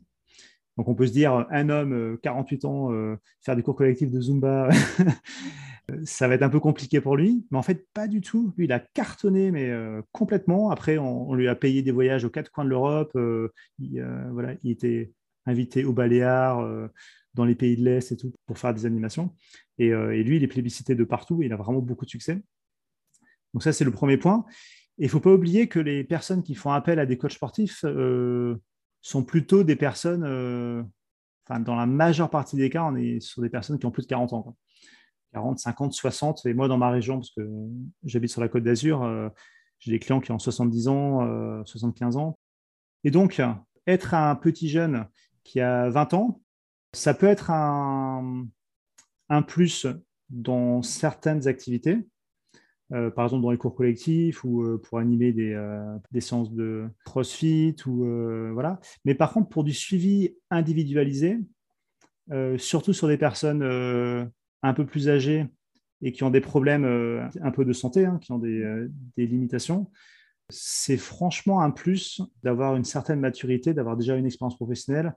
Donc 0.77 0.89
on 0.89 0.95
peut 0.95 1.07
se 1.07 1.13
dire, 1.13 1.47
un 1.51 1.69
homme, 1.69 2.19
48 2.23 2.65
euh, 2.65 2.69
ans, 2.69 2.93
euh, 2.93 3.17
faire 3.41 3.57
des 3.57 3.63
cours 3.63 3.77
collectifs 3.77 4.11
de 4.11 4.21
Zumba, 4.21 4.71
ça 6.05 6.29
va 6.29 6.35
être 6.35 6.43
un 6.43 6.49
peu 6.49 6.61
compliqué 6.61 7.01
pour 7.01 7.17
lui. 7.17 7.47
Mais 7.51 7.59
en 7.59 7.63
fait, 7.63 7.87
pas 7.93 8.09
du 8.09 8.21
tout. 8.21 8.55
Lui, 8.57 8.65
il 8.65 8.73
a 8.73 8.81
cartonné, 8.81 9.51
mais 9.51 9.69
euh, 9.71 10.01
complètement. 10.13 10.71
Après, 10.71 10.97
on, 10.97 11.35
lui 11.35 11.49
a 11.49 11.55
payé 11.55 11.83
des 11.83 11.91
voyages 11.91 12.25
aux 12.25 12.31
quatre 12.31 12.51
coins 12.51 12.65
de 12.65 12.71
l'Europe. 12.71 13.13
il, 13.79 14.03
voilà, 14.33 14.55
il 14.63 14.71
était 14.71 15.13
invité 15.45 15.85
aux 15.85 15.93
Baléares, 15.93 16.67
dans 17.35 17.45
les 17.45 17.55
pays 17.55 17.77
de 17.77 17.85
l'Est 17.85 18.13
et 18.13 18.17
tout, 18.17 18.33
pour 18.47 18.59
faire 18.59 18.73
des 18.73 18.87
animations. 18.87 19.35
Et, 19.79 19.91
lui, 20.23 20.37
il 20.37 20.45
est 20.45 20.49
plébiscité 20.49 20.95
de 20.95 21.05
partout 21.05 21.43
il 21.43 21.53
a 21.53 21.57
vraiment 21.57 21.81
beaucoup 21.81 22.05
de 22.05 22.11
succès. 22.11 22.41
Donc 23.53 23.63
ça, 23.63 23.73
c'est 23.73 23.85
le 23.85 23.91
premier 23.91 24.17
point. 24.17 24.47
Et 24.99 25.05
il 25.05 25.07
ne 25.07 25.11
faut 25.11 25.21
pas 25.21 25.33
oublier 25.33 25.69
que 25.69 25.81
les 25.81 26.05
personnes 26.05 26.43
qui 26.43 26.55
font 26.55 26.71
appel 26.71 26.99
à 26.99 27.07
des 27.07 27.19
coachs 27.19 27.33
sportifs 27.33 27.85
sont 29.03 29.25
plutôt 29.25 29.65
des 29.65 29.77
personnes, 29.77 30.25
euh, 30.25 30.83
dans 31.61 31.77
la 31.77 31.87
majeure 31.87 32.31
partie 32.31 32.57
des 32.57 32.71
cas, 32.71 32.85
on 32.85 32.97
est 32.97 33.21
sur 33.21 33.43
des 33.43 33.51
personnes 33.51 33.79
qui 33.79 33.85
ont 33.85 33.91
plus 33.91 34.05
de 34.05 34.09
40 34.09 34.33
ans. 34.33 34.57
40, 35.33 35.59
50, 35.59 35.93
60. 35.93 36.47
Et 36.47 36.55
moi, 36.55 36.69
dans 36.69 36.79
ma 36.79 36.91
région, 36.91 37.17
parce 37.17 37.31
que 37.31 37.47
j'habite 38.05 38.31
sur 38.31 38.41
la 38.41 38.49
côte 38.49 38.63
d'Azur, 38.63 39.03
euh, 39.03 39.29
j'ai 39.81 39.91
des 39.91 39.99
clients 39.99 40.21
qui 40.21 40.31
ont 40.31 40.39
70 40.39 40.89
ans, 40.89 41.65
75 41.65 42.17
euh, 42.17 42.21
ans. 42.21 42.39
Et 43.05 43.11
donc, 43.11 43.43
être 43.87 44.15
un 44.15 44.37
petit 44.37 44.69
jeune 44.69 45.07
qui 45.43 45.61
a 45.61 45.91
20 45.91 46.15
ans, 46.15 46.41
ça 46.93 47.15
peut 47.15 47.27
être 47.27 47.51
un, 47.51 48.47
un 49.29 49.43
plus 49.43 49.87
dans 50.31 50.83
certaines 50.83 51.49
activités, 51.49 52.07
euh, 52.93 53.11
par 53.11 53.25
exemple 53.25 53.43
dans 53.43 53.51
les 53.51 53.57
cours 53.57 53.75
collectifs 53.75 54.45
ou 54.45 54.63
euh, 54.63 54.79
pour 54.79 54.99
animer 54.99 55.33
des, 55.33 55.55
euh, 55.55 55.97
des, 56.11 56.21
séances 56.21 56.53
de 56.53 56.89
crossfit. 57.05 57.75
Ou, 57.87 58.05
voilà. 58.53 58.81
Mais 59.05 59.15
par 59.15 59.33
contre, 59.33 59.49
pour 59.49 59.65
du 59.65 59.73
suivi 59.73 60.35
individualisé, 60.51 61.39
surtout 62.59 62.93
sur 62.93 63.09
des 63.09 63.19
personnes 63.19 63.63
un 64.63 64.75
peu 64.75 64.87
plus 64.87 65.09
âgées 65.09 65.47
et 66.03 66.13
qui 66.13 66.25
ont 66.25 66.31
des 66.31 66.41
problèmes 66.41 66.85
un 66.85 67.51
peu 67.51 67.65
de 67.65 67.73
santé, 67.73 68.07
hein, 68.07 68.19
qui 68.21 68.33
ont 68.33 68.39
des, 68.39 68.87
des 69.17 69.27
limitations, 69.27 69.91
c'est 70.49 70.97
franchement 70.97 71.61
un 71.61 71.71
plus 71.71 72.21
d'avoir 72.43 72.77
une 72.77 72.85
certaine 72.85 73.21
maturité, 73.21 73.75
d'avoir 73.75 73.97
déjà 73.97 74.17
une 74.17 74.27
expérience 74.27 74.57
professionnelle. 74.57 75.15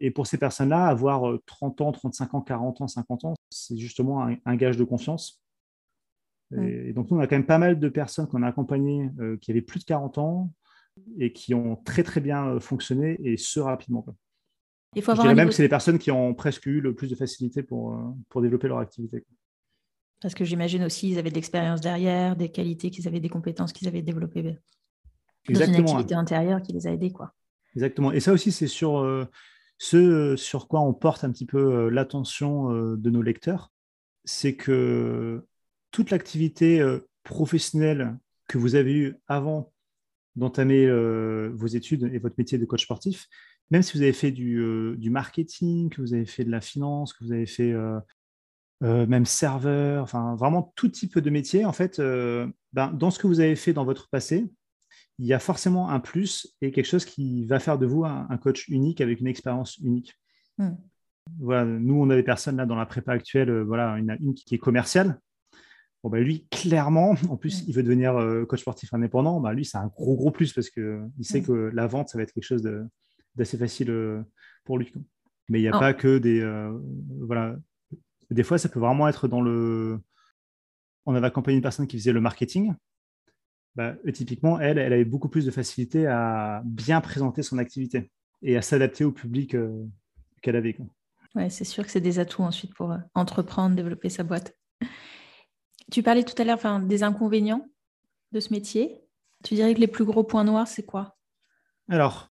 Et 0.00 0.10
pour 0.10 0.26
ces 0.26 0.38
personnes-là, 0.38 0.86
avoir 0.86 1.38
30 1.46 1.80
ans, 1.82 1.92
35 1.92 2.34
ans, 2.34 2.40
40 2.40 2.80
ans, 2.80 2.88
50 2.88 3.24
ans, 3.26 3.34
c'est 3.50 3.76
justement 3.76 4.26
un 4.44 4.56
gage 4.56 4.78
de 4.78 4.84
confiance 4.84 5.42
et, 6.56 6.92
donc, 6.92 7.10
nous, 7.10 7.16
on 7.16 7.20
a 7.20 7.26
quand 7.26 7.36
même 7.36 7.46
pas 7.46 7.58
mal 7.58 7.78
de 7.78 7.88
personnes 7.88 8.26
qu'on 8.26 8.42
a 8.42 8.48
accompagnées 8.48 9.10
euh, 9.20 9.36
qui 9.36 9.50
avaient 9.50 9.62
plus 9.62 9.80
de 9.80 9.84
40 9.84 10.18
ans 10.18 10.52
et 11.18 11.32
qui 11.32 11.54
ont 11.54 11.76
très, 11.76 12.02
très 12.02 12.20
bien 12.20 12.46
euh, 12.46 12.60
fonctionné 12.60 13.18
et 13.22 13.36
ce 13.36 13.60
rapidement. 13.60 14.04
Il 14.96 15.02
faut 15.02 15.14
Je 15.14 15.20
dirais 15.20 15.34
même 15.34 15.48
que 15.48 15.54
c'est 15.54 15.62
les 15.62 15.68
personnes 15.68 15.98
qui 15.98 16.10
ont 16.10 16.34
presque 16.34 16.66
eu 16.66 16.80
le 16.80 16.94
plus 16.94 17.08
de 17.08 17.14
facilité 17.14 17.62
pour, 17.62 17.94
euh, 17.94 18.02
pour 18.28 18.42
développer 18.42 18.66
leur 18.66 18.78
activité. 18.78 19.24
Parce 20.20 20.34
que 20.34 20.44
j'imagine 20.44 20.82
aussi 20.84 21.08
qu'ils 21.08 21.18
avaient 21.18 21.30
de 21.30 21.36
l'expérience 21.36 21.80
derrière, 21.80 22.36
des 22.36 22.50
qualités 22.50 22.90
qu'ils 22.90 23.06
avaient, 23.06 23.20
des 23.20 23.28
compétences 23.28 23.72
qu'ils 23.72 23.88
avaient 23.88 24.02
développées 24.02 24.42
dans 25.48 25.60
une 25.60 25.76
activité 25.76 26.14
intérieure 26.14 26.60
qui 26.60 26.72
les 26.72 26.86
a 26.86 26.92
aidés. 26.92 27.12
Quoi. 27.12 27.32
Exactement. 27.74 28.12
Et 28.12 28.20
ça 28.20 28.32
aussi, 28.32 28.52
c'est 28.52 28.66
sur 28.66 29.28
ce 29.78 30.36
sur 30.36 30.68
quoi 30.68 30.80
on 30.80 30.92
porte 30.92 31.24
un 31.24 31.30
petit 31.30 31.46
peu 31.46 31.88
l'attention 31.88 32.70
de 32.70 33.10
nos 33.10 33.22
lecteurs. 33.22 33.72
C'est 34.26 34.56
que 34.56 35.42
toute 35.90 36.10
l'activité 36.10 36.80
euh, 36.80 37.00
professionnelle 37.22 38.18
que 38.48 38.58
vous 38.58 38.74
avez 38.74 38.92
eue 38.92 39.16
avant 39.28 39.72
d'entamer 40.36 40.86
euh, 40.86 41.50
vos 41.54 41.66
études 41.66 42.10
et 42.12 42.18
votre 42.18 42.36
métier 42.38 42.58
de 42.58 42.64
coach 42.64 42.84
sportif, 42.84 43.26
même 43.70 43.82
si 43.82 43.96
vous 43.96 44.02
avez 44.02 44.12
fait 44.12 44.30
du, 44.30 44.58
euh, 44.60 44.96
marketing, 45.04 45.90
que 45.90 46.00
vous 46.00 46.14
avez 46.14 46.26
fait 46.26 46.44
de 46.44 46.50
la 46.50 46.60
finance, 46.60 47.12
que 47.12 47.24
vous 47.24 47.32
avez 47.32 47.46
fait 47.46 47.74
même 48.80 49.26
serveur, 49.26 50.02
enfin 50.02 50.34
vraiment 50.36 50.72
tout 50.74 50.88
type 50.88 51.18
de 51.18 51.30
métier, 51.30 51.64
en 51.64 51.72
fait, 51.72 52.00
ben, 52.72 52.92
dans 52.92 53.10
ce 53.10 53.18
que 53.18 53.26
vous 53.26 53.40
avez 53.40 53.56
fait 53.56 53.72
dans 53.72 53.84
votre 53.84 54.08
passé, 54.08 54.50
il 55.18 55.26
y 55.26 55.34
a 55.34 55.38
forcément 55.38 55.90
un 55.90 56.00
plus 56.00 56.56
et 56.62 56.70
quelque 56.72 56.86
chose 56.86 57.04
qui 57.04 57.44
va 57.44 57.60
faire 57.60 57.78
de 57.78 57.84
vous 57.84 58.04
un, 58.04 58.38
coach 58.38 58.68
unique 58.68 59.02
avec 59.02 59.20
une 59.20 59.26
expérience 59.26 59.76
unique. 59.78 60.14
Hmm. 60.56 60.76
Voilà, 61.38 61.66
nous, 61.66 62.00
on 62.00 62.08
a 62.08 62.16
des 62.16 62.22
personnes 62.22 62.56
là 62.56 62.64
dans 62.64 62.76
la 62.76 62.86
prépa 62.86 63.12
actuelle, 63.12 63.60
voilà, 63.60 63.98
une, 63.98 64.16
une 64.20 64.34
qui 64.34 64.54
est 64.54 64.58
commerciale, 64.58 65.20
Bon, 66.02 66.08
bah, 66.08 66.20
lui, 66.20 66.46
clairement, 66.50 67.14
en 67.28 67.36
plus, 67.36 67.64
il 67.66 67.74
veut 67.74 67.82
devenir 67.82 68.16
euh, 68.16 68.46
coach 68.46 68.60
sportif 68.60 68.92
indépendant. 68.94 69.40
Bah, 69.40 69.52
lui, 69.52 69.64
c'est 69.64 69.76
un 69.76 69.88
gros, 69.88 70.16
gros 70.16 70.30
plus 70.30 70.52
parce 70.52 70.70
qu'il 70.70 71.10
sait 71.20 71.42
que 71.42 71.70
la 71.74 71.86
vente, 71.86 72.08
ça 72.08 72.18
va 72.18 72.22
être 72.22 72.32
quelque 72.32 72.44
chose 72.44 72.62
d'assez 73.34 73.58
facile 73.58 73.90
euh, 73.90 74.22
pour 74.64 74.78
lui. 74.78 74.92
Mais 75.48 75.58
il 75.58 75.62
n'y 75.62 75.68
a 75.68 75.76
oh. 75.76 75.78
pas 75.78 75.92
que 75.92 76.18
des. 76.18 76.40
Euh, 76.40 76.78
voilà. 77.26 77.56
Des 78.30 78.44
fois, 78.44 78.56
ça 78.56 78.68
peut 78.68 78.80
vraiment 78.80 79.08
être 79.08 79.28
dans 79.28 79.42
le. 79.42 80.00
On 81.06 81.14
avait 81.14 81.26
accompagné 81.26 81.56
une 81.56 81.62
personne 81.62 81.86
qui 81.86 81.98
faisait 81.98 82.12
le 82.12 82.20
marketing. 82.20 82.74
Bah, 83.76 83.94
typiquement, 84.12 84.58
elle, 84.58 84.78
elle 84.78 84.92
avait 84.92 85.04
beaucoup 85.04 85.28
plus 85.28 85.44
de 85.44 85.50
facilité 85.50 86.06
à 86.06 86.62
bien 86.64 87.00
présenter 87.00 87.42
son 87.42 87.58
activité 87.58 88.10
et 88.42 88.56
à 88.56 88.62
s'adapter 88.62 89.04
au 89.04 89.12
public 89.12 89.56
qu'elle 90.42 90.56
avait. 90.56 90.76
Ouais, 91.34 91.50
c'est 91.50 91.64
sûr 91.64 91.84
que 91.84 91.90
c'est 91.90 92.00
des 92.00 92.18
atouts 92.18 92.42
ensuite 92.42 92.74
pour 92.74 92.96
entreprendre, 93.14 93.76
développer 93.76 94.08
sa 94.08 94.24
boîte. 94.24 94.56
Tu 95.90 96.02
parlais 96.02 96.24
tout 96.24 96.40
à 96.40 96.44
l'heure 96.44 96.80
des 96.80 97.02
inconvénients 97.02 97.68
de 98.32 98.40
ce 98.40 98.52
métier. 98.52 99.02
Tu 99.42 99.54
dirais 99.54 99.74
que 99.74 99.80
les 99.80 99.88
plus 99.88 100.04
gros 100.04 100.22
points 100.22 100.44
noirs, 100.44 100.68
c'est 100.68 100.84
quoi? 100.84 101.16
Alors, 101.88 102.30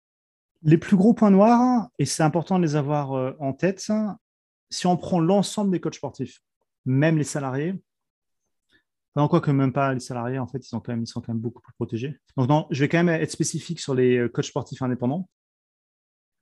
les 0.63 0.79
plus 0.79 0.97
gros 0.97 1.15
points 1.15 1.31
noirs, 1.31 1.89
et 1.99 2.05
c'est 2.05 2.23
important 2.23 2.59
de 2.59 2.65
les 2.65 2.77
avoir 2.77 3.15
euh, 3.15 3.33
en 3.41 3.53
tête, 3.53 3.85
si 4.71 4.87
on 4.87 4.97
prend 4.97 5.19
l'ensemble 5.19 5.71
des 5.73 5.81
coachs 5.81 5.95
sportifs, 5.95 6.41
même 6.85 7.19
les 7.19 7.25
salariés, 7.25 7.75
enfin, 9.15 9.27
quoi 9.29 9.41
que 9.41 9.51
même 9.51 9.73
pas 9.73 9.95
les 9.95 10.01
salariés, 10.01 10.39
en 10.39 10.47
fait, 10.47 10.59
ils 10.59 10.69
sont 10.69 10.81
quand 10.81 10.93
même, 10.93 11.03
ils 11.03 11.09
sont 11.09 11.21
quand 11.21 11.33
même 11.33 11.43
beaucoup 11.43 11.63
plus 11.63 11.73
protégés. 11.73 12.21
Donc, 12.37 12.49
non, 12.49 12.67
je 12.71 12.81
vais 12.81 12.89
quand 12.89 13.03
même 13.03 13.09
être 13.09 13.31
spécifique 13.31 13.81
sur 13.81 13.95
les 13.95 14.19
euh, 14.19 14.29
coachs 14.29 14.47
sportifs 14.47 14.83
indépendants. 14.83 15.29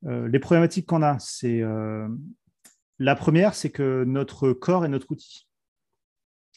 Euh, 0.05 0.29
les 0.29 0.39
problématiques 0.39 0.87
qu'on 0.87 1.03
a, 1.03 1.19
c'est 1.19 1.63
la 2.99 3.15
première, 3.15 3.55
c'est 3.55 3.71
que 3.71 4.05
notre 4.05 4.53
corps 4.53 4.85
est 4.85 4.89
notre 4.89 5.11
outil. 5.11 5.46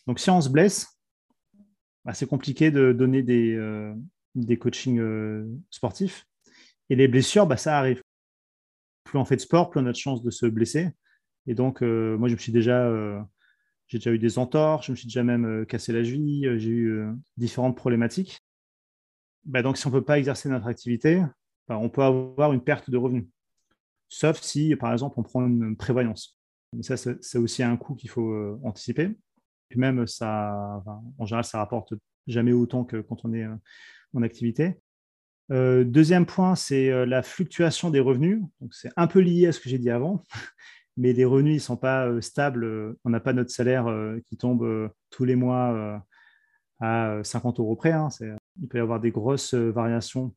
Donc, 0.08 0.20
si 0.20 0.30
on 0.30 0.42
se 0.42 0.50
blesse, 0.50 1.00
bah, 2.06 2.14
c'est 2.14 2.28
compliqué 2.28 2.72
de 2.72 2.92
donner 2.92 3.22
des, 3.22 3.54
euh, 3.56 3.94
des 4.36 4.58
coachings 4.58 5.00
euh, 5.00 5.46
sportifs. 5.70 6.26
Et 6.90 6.96
les 6.96 7.08
blessures, 7.08 7.48
bah, 7.48 7.58
ça 7.58 7.78
arrive. 7.78 8.02
plus 9.04 9.20
on 9.20 9.26
fait 9.26 9.36
de 9.36 9.42
sport, 9.42 9.70
plus 9.70 9.80
on 9.80 9.86
a 9.86 9.92
de 9.92 9.98
chances 9.98 10.24
de 10.24 10.32
se 10.32 10.46
blesser. 10.46 10.90
Et 11.48 11.56
donc, 11.56 11.82
moi, 11.82 12.28
je 12.28 12.34
me 12.34 12.38
suis 12.38 12.52
déjà, 12.52 12.92
j'ai 13.88 13.98
déjà 13.98 14.12
eu 14.12 14.20
des 14.20 14.38
entorses, 14.38 14.86
je 14.86 14.92
me 14.92 14.96
suis 14.96 15.08
déjà 15.08 15.24
même 15.24 15.66
cassé 15.66 15.92
la 15.94 16.04
cheville, 16.04 16.60
j'ai 16.60 16.70
eu 16.70 17.08
différentes 17.38 17.76
problématiques. 17.76 18.42
Bah, 19.46 19.64
donc, 19.64 19.78
si 19.78 19.88
on 19.88 19.90
ne 19.90 19.96
peut 19.96 20.06
pas 20.06 20.20
exercer 20.20 20.48
notre 20.50 20.68
activité, 20.68 21.24
bah, 21.68 21.78
on 21.78 21.90
peut 21.90 22.04
avoir 22.04 22.54
une 22.54 22.62
perte 22.62 22.90
de 22.90 22.98
revenus. 22.98 23.26
Sauf 24.10 24.42
si, 24.42 24.76
par 24.76 24.92
exemple, 24.92 25.20
on 25.20 25.24
prend 25.24 25.46
une 25.46 25.78
prévoyance. 25.78 26.38
Mais 26.74 26.84
ça, 26.84 26.98
c'est 26.98 27.38
aussi 27.38 27.64
un 27.64 27.78
coût 27.78 27.96
qu'il 27.96 28.10
faut 28.10 28.32
euh, 28.32 28.60
anticiper. 28.64 29.16
Puis 29.70 29.80
même, 29.80 30.08
ça, 30.08 30.84
en 31.18 31.26
général, 31.26 31.44
ça 31.44 31.60
rapporte 31.60 31.94
jamais 32.28 32.54
autant 32.54 32.84
que 32.84 32.98
quand 33.02 33.24
on 33.24 33.34
est 33.34 33.44
euh, 33.44 33.56
en 34.14 34.22
activité. 34.22 34.80
Euh, 35.52 35.84
deuxième 35.84 36.26
point, 36.26 36.56
c'est 36.56 37.06
la 37.06 37.24
fluctuation 37.24 37.90
des 37.90 38.00
revenus. 38.00 38.42
c'est 38.72 38.92
un 38.98 39.08
peu 39.08 39.20
lié 39.20 39.48
à 39.48 39.52
ce 39.52 39.60
que 39.60 39.70
j'ai 39.70 39.80
dit 39.80 39.90
avant, 39.90 40.24
mais 40.98 41.14
les 41.14 41.26
revenus 41.26 41.56
ne 41.56 41.60
sont 41.60 41.78
pas 41.78 42.10
stables. 42.22 42.96
On 43.04 43.10
n'a 43.10 43.20
pas 43.20 43.34
notre 43.34 43.52
salaire 43.52 43.88
qui 44.26 44.38
tombe 44.38 44.92
tous 45.10 45.26
les 45.26 45.36
mois 45.36 46.04
à 46.80 47.20
50 47.24 47.60
euros 47.60 47.76
près. 47.76 47.92
Hein. 47.92 48.10
Il 48.62 48.68
peut 48.68 48.78
y 48.78 48.82
avoir 48.82 49.00
des 49.00 49.12
grosses 49.12 49.56
variations 49.56 50.36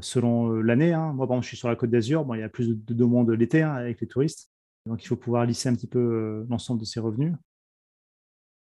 selon 0.00 0.52
l'année. 0.52 0.92
Hein. 0.92 1.12
Moi, 1.14 1.28
je 1.40 1.46
suis 1.46 1.56
sur 1.56 1.68
la 1.68 1.76
Côte 1.76 1.90
d'Azur. 1.90 2.26
Il 2.34 2.40
y 2.40 2.42
a 2.42 2.48
plus 2.48 2.68
de 2.68 2.94
demandes 2.94 3.30
l'été 3.30 3.62
hein, 3.62 3.72
avec 3.72 4.00
les 4.00 4.06
touristes. 4.06 4.50
Donc, 4.86 5.04
il 5.04 5.06
faut 5.06 5.16
pouvoir 5.16 5.44
lisser 5.46 5.68
un 5.68 5.74
petit 5.74 5.86
peu 5.86 5.98
euh, 5.98 6.46
l'ensemble 6.48 6.80
de 6.80 6.84
ces 6.84 7.00
revenus. 7.00 7.34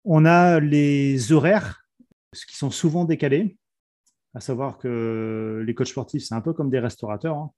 On 0.04 0.24
a 0.24 0.60
les 0.60 1.32
horaires, 1.32 1.84
qui 2.32 2.56
sont 2.56 2.70
souvent 2.70 3.04
décalés, 3.04 3.56
à 4.34 4.40
savoir 4.40 4.78
que 4.78 5.62
les 5.66 5.74
coachs 5.74 5.88
sportifs, 5.88 6.24
c'est 6.24 6.34
un 6.34 6.40
peu 6.40 6.52
comme 6.52 6.70
des 6.70 6.78
restaurateurs. 6.78 7.36
Hein. 7.36 7.50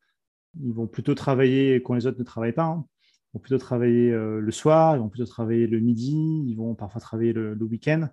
Ils 0.62 0.72
vont 0.72 0.86
plutôt 0.86 1.14
travailler 1.14 1.82
quand 1.82 1.94
les 1.94 2.06
autres 2.06 2.18
ne 2.18 2.24
travaillent 2.24 2.52
pas. 2.52 2.64
Hein. 2.64 2.84
Ils 3.02 3.38
vont 3.38 3.40
plutôt 3.40 3.58
travailler 3.58 4.10
euh, 4.10 4.40
le 4.40 4.50
soir, 4.50 4.96
ils 4.96 5.00
vont 5.00 5.08
plutôt 5.08 5.26
travailler 5.26 5.66
le 5.66 5.80
midi, 5.80 6.44
ils 6.46 6.54
vont 6.54 6.74
parfois 6.74 7.00
travailler 7.00 7.32
le, 7.32 7.56
week-end. 7.62 8.08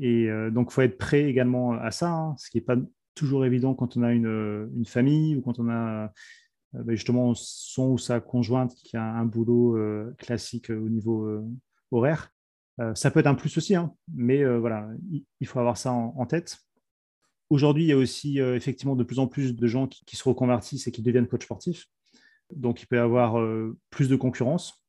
Et 0.00 0.30
euh, 0.30 0.50
donc, 0.50 0.68
il 0.70 0.74
faut 0.74 0.82
être 0.82 0.98
prêt 0.98 1.24
également 1.24 1.72
à 1.72 1.90
ça, 1.90 2.10
hein, 2.10 2.34
ce 2.38 2.50
qui 2.50 2.58
n'est 2.58 2.64
pas 2.64 2.76
toujours 3.14 3.44
évident 3.44 3.74
quand 3.74 3.96
on 3.96 4.02
a 4.02 4.12
une, 4.12 4.70
une 4.76 4.86
famille 4.86 5.36
ou 5.36 5.42
quand 5.42 5.58
on 5.58 5.68
a 5.68 6.12
euh, 6.74 6.82
ben, 6.82 6.94
justement 6.94 7.34
son 7.34 7.92
ou 7.92 7.98
sa 7.98 8.20
conjointe 8.20 8.74
qui 8.74 8.96
a 8.96 9.04
un 9.04 9.24
boulot 9.24 9.76
euh, 9.76 10.14
classique 10.18 10.70
au 10.70 10.88
niveau 10.88 11.24
euh, 11.26 11.44
horaire. 11.90 12.32
Ça 12.94 13.10
peut 13.10 13.20
être 13.20 13.26
un 13.26 13.34
plus 13.34 13.56
aussi, 13.58 13.74
hein, 13.74 13.92
mais 14.14 14.42
voilà, 14.58 14.88
il, 15.40 15.46
faut 15.46 15.58
avoir 15.58 15.76
ça 15.76 15.92
en, 15.92 16.26
tête. 16.26 16.58
Aujourd'hui, 17.50 17.84
il 17.84 17.88
y 17.88 17.92
a 17.92 17.96
aussi 17.96 18.38
effectivement 18.38 18.96
de 18.96 19.04
plus 19.04 19.18
en 19.18 19.26
plus 19.26 19.54
de 19.54 19.66
gens 19.66 19.86
qui, 19.86 20.16
se 20.16 20.26
reconvertissent 20.26 20.86
et 20.86 20.92
qui 20.92 21.02
deviennent 21.02 21.26
coach 21.26 21.44
sportifs. 21.44 21.86
Donc, 22.54 22.80
il 22.80 22.86
peut 22.86 22.96
y 22.96 23.00
avoir 23.00 23.36
plus 23.90 24.08
de 24.08 24.16
concurrence. 24.16 24.82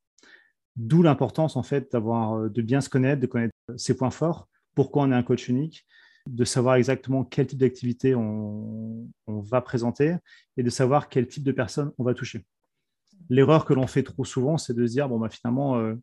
D'où 0.77 1.03
l'importance 1.03 1.57
en 1.57 1.63
fait 1.63 1.91
d'avoir 1.91 2.49
de 2.49 2.61
bien 2.61 2.79
se 2.79 2.87
connaître, 2.87 3.19
de 3.19 3.27
connaître 3.27 3.53
ses 3.75 3.97
points 3.97 4.09
forts, 4.09 4.47
pourquoi 4.73 5.03
on 5.03 5.11
est 5.11 5.15
un 5.15 5.23
coach 5.23 5.49
unique, 5.49 5.85
de 6.27 6.45
savoir 6.45 6.75
exactement 6.75 7.23
quel 7.23 7.47
type 7.47 7.59
d'activité 7.59 8.15
on, 8.15 9.09
va 9.27 9.61
présenter 9.61 10.15
et 10.57 10.63
de 10.63 10.69
savoir 10.69 11.09
quel 11.09 11.27
type 11.27 11.43
de 11.43 11.51
personne 11.51 11.91
on 11.97 12.03
va 12.03 12.13
toucher. 12.13 12.45
L'erreur 13.29 13.65
que 13.65 13.73
l'on 13.73 13.87
fait 13.87 14.03
trop 14.03 14.23
souvent, 14.23 14.57
c'est 14.57 14.73
de 14.73 14.85
se 14.85 14.91
dire, 14.91 15.09
bon, 15.09 15.19
bah, 15.19 15.29
finalement, 15.29 15.77
euh, 15.77 15.95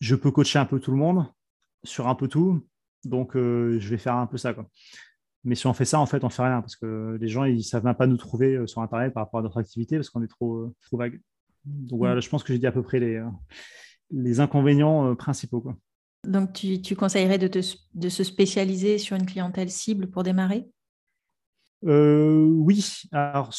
je 0.00 0.14
peux 0.14 0.30
coacher 0.30 0.58
un 0.58 0.66
peu 0.66 0.80
tout 0.80 0.90
le 0.90 0.96
monde 0.96 1.26
sur 1.82 2.08
un 2.08 2.14
peu 2.14 2.28
tout, 2.28 2.66
donc 3.04 3.36
euh, 3.36 3.78
je 3.78 3.88
vais 3.88 3.98
faire 3.98 4.16
un 4.16 4.26
peu 4.26 4.36
ça. 4.36 4.54
Quoi. 4.54 4.68
Mais 5.44 5.54
si 5.54 5.66
on 5.66 5.74
fait 5.74 5.84
ça, 5.84 6.00
en 6.00 6.06
fait, 6.06 6.24
on 6.24 6.30
fait 6.30 6.42
rien 6.42 6.60
parce 6.60 6.76
que 6.76 7.18
les 7.20 7.28
gens, 7.28 7.44
ils 7.44 7.56
ne 7.56 7.62
savent 7.62 7.84
même 7.84 7.94
pas 7.94 8.06
nous 8.06 8.16
trouver 8.16 8.54
euh, 8.54 8.66
sur 8.66 8.80
Internet 8.80 9.12
par 9.12 9.24
rapport 9.24 9.40
à 9.40 9.42
notre 9.42 9.58
activité 9.58 9.96
parce 9.96 10.10
qu'on 10.10 10.22
est 10.22 10.28
trop, 10.28 10.72
trop 10.82 10.96
vague. 10.96 11.20
Donc 11.64 11.98
voilà, 11.98 12.16
mm. 12.16 12.22
je 12.22 12.28
pense 12.30 12.42
que 12.42 12.52
j'ai 12.52 12.58
dit 12.58 12.66
à 12.66 12.72
peu 12.72 12.82
près 12.82 13.00
les, 13.00 13.22
les 14.10 14.40
inconvénients 14.40 15.14
principaux. 15.14 15.60
Quoi. 15.60 15.76
Donc, 16.26 16.52
tu, 16.52 16.96
conseillerais 16.96 17.38
de, 17.38 17.60
se 17.60 18.24
spécialiser 18.24 18.98
sur 18.98 19.16
une 19.16 19.26
clientèle 19.26 19.70
cible 19.70 20.08
pour 20.08 20.22
démarrer? 20.22 20.66
Euh, 21.84 22.46
oui, 22.46 23.02
alors 23.12 23.52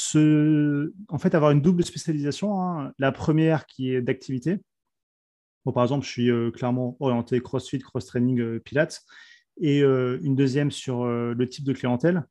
en 1.09 1.17
fait, 1.19 1.35
avoir 1.35 1.51
une 1.51 1.61
double 1.61 1.83
spécialisation. 1.83 2.59
Hein. 2.61 2.91
La 2.97 3.11
première 3.11 3.65
qui 3.67 3.91
est 3.91 4.01
d'activité. 4.01 4.61
Par 5.71 5.83
exemple, 5.83 6.05
je 6.05 6.11
suis 6.11 6.31
euh, 6.31 6.51
clairement 6.51 6.97
orienté 6.99 7.39
CrossFit, 7.41 7.79
cross-training, 7.79 8.39
euh, 8.39 8.59
Pilates. 8.59 9.01
Et 9.61 9.79
une 9.79 10.35
deuxième 10.35 10.69
sur 10.69 11.05
le 11.05 11.47
type 11.47 11.63
de 11.63 11.71
clientèle. 11.71 12.25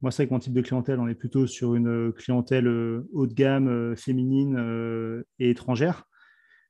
Moi, 0.00 0.10
c'est 0.10 0.26
que 0.26 0.32
mon 0.32 0.38
type 0.38 0.54
de 0.54 0.62
clientèle, 0.62 0.98
on 0.98 1.08
est 1.08 1.14
plutôt 1.14 1.46
sur 1.46 1.74
une 1.74 2.10
clientèle 2.14 2.66
haut 3.12 3.26
de 3.26 3.34
gamme, 3.34 3.94
féminine 3.96 5.22
et 5.38 5.50
étrangère. 5.50 6.04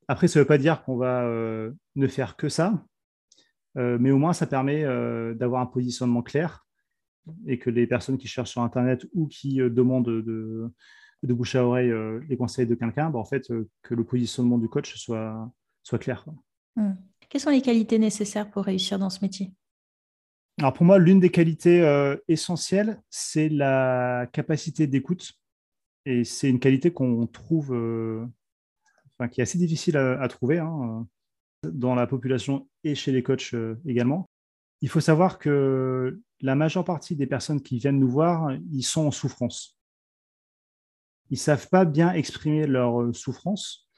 Après, 0.08 0.26
ça 0.26 0.40
ne 0.40 0.42
veut 0.42 0.48
pas 0.48 0.58
dire 0.58 0.82
qu'on 0.82 0.96
va 0.96 1.30
ne 1.94 2.06
faire 2.08 2.34
que 2.34 2.48
ça. 2.48 2.84
Euh, 3.76 3.98
mais 4.00 4.10
au 4.10 4.18
moins, 4.18 4.32
ça 4.32 4.46
permet 4.46 4.84
euh, 4.84 5.34
d'avoir 5.34 5.62
un 5.62 5.66
positionnement 5.66 6.22
clair 6.22 6.66
et 7.46 7.58
que 7.58 7.70
les 7.70 7.86
personnes 7.86 8.18
qui 8.18 8.26
cherchent 8.26 8.50
sur 8.50 8.62
Internet 8.62 9.06
ou 9.14 9.26
qui 9.28 9.60
euh, 9.60 9.70
demandent 9.70 10.06
de, 10.06 10.70
de, 11.22 11.34
bouche 11.34 11.54
à 11.54 11.64
oreille 11.64 11.92
les 12.28 12.36
conseils 12.36 12.66
de 12.66 12.74
quelqu'un, 12.74 13.10
bah, 13.10 13.18
en 13.18 13.24
fait, 13.24 13.52
que 13.82 13.94
le 13.94 14.04
positionnement 14.04 14.58
du 14.58 14.68
coach 14.68 14.96
soit, 14.96 15.50
soit 15.82 15.98
clair. 15.98 16.24
Hmm. 16.76 16.92
Quelles 17.28 17.40
sont 17.40 17.50
les 17.50 17.62
qualités 17.62 17.98
nécessaires 17.98 18.50
pour 18.50 18.64
réussir 18.64 18.98
dans 18.98 19.10
ce 19.10 19.20
métier? 19.22 19.52
Alors 20.58 20.72
pour 20.72 20.84
moi, 20.84 20.98
l'une 20.98 21.20
des 21.20 21.30
qualités 21.30 21.80
essentielles, 22.28 23.00
c'est 23.08 23.48
la 23.48 24.28
capacité 24.32 24.86
d'écoute. 24.86 25.32
Et 26.04 26.24
c'est 26.24 26.50
une 26.50 26.58
qualité 26.58 26.92
qu'on 26.92 27.26
trouve, 27.26 27.70
enfin, 29.12 29.28
qui 29.28 29.40
est 29.40 29.42
assez 29.42 29.58
difficile 29.58 29.96
à, 29.96 30.26
trouver. 30.28 30.58
Hein 30.58 31.06
dans 31.64 31.94
la 31.94 32.06
population 32.06 32.68
et 32.84 32.94
chez 32.94 33.12
les 33.12 33.22
coachs 33.22 33.54
euh, 33.54 33.80
également. 33.86 34.28
Il 34.80 34.88
faut 34.88 35.00
savoir 35.00 35.38
que 35.38 36.20
la 36.40 36.54
majeure 36.54 36.84
partie 36.84 37.16
des 37.16 37.26
personnes 37.26 37.60
qui 37.60 37.78
viennent 37.78 37.98
nous 37.98 38.10
voir, 38.10 38.52
ils 38.72 38.82
sont 38.82 39.06
en 39.06 39.10
souffrance. 39.10 39.76
Ils 41.30 41.34
ne 41.34 41.38
savent 41.38 41.68
pas 41.68 41.84
bien 41.84 42.12
exprimer 42.12 42.66
leur 42.66 43.02
euh, 43.02 43.12
souffrance, 43.12 43.88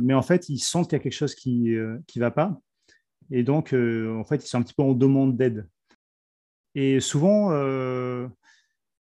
mais 0.00 0.14
en 0.14 0.22
fait, 0.22 0.48
ils 0.48 0.58
sentent 0.58 0.88
qu'il 0.88 0.96
y 0.96 1.00
a 1.00 1.02
quelque 1.02 1.12
chose 1.12 1.34
qui 1.34 1.70
ne 1.70 1.76
euh, 1.78 2.02
va 2.16 2.30
pas. 2.30 2.60
Et 3.30 3.42
donc, 3.42 3.72
en 3.72 4.24
fait, 4.24 4.44
ils 4.44 4.46
sont 4.46 4.58
un 4.58 4.62
petit 4.62 4.74
peu 4.74 4.82
en 4.82 4.92
demande 4.92 5.36
d'aide. 5.36 5.66
Et 6.74 7.00
souvent, 7.00 7.50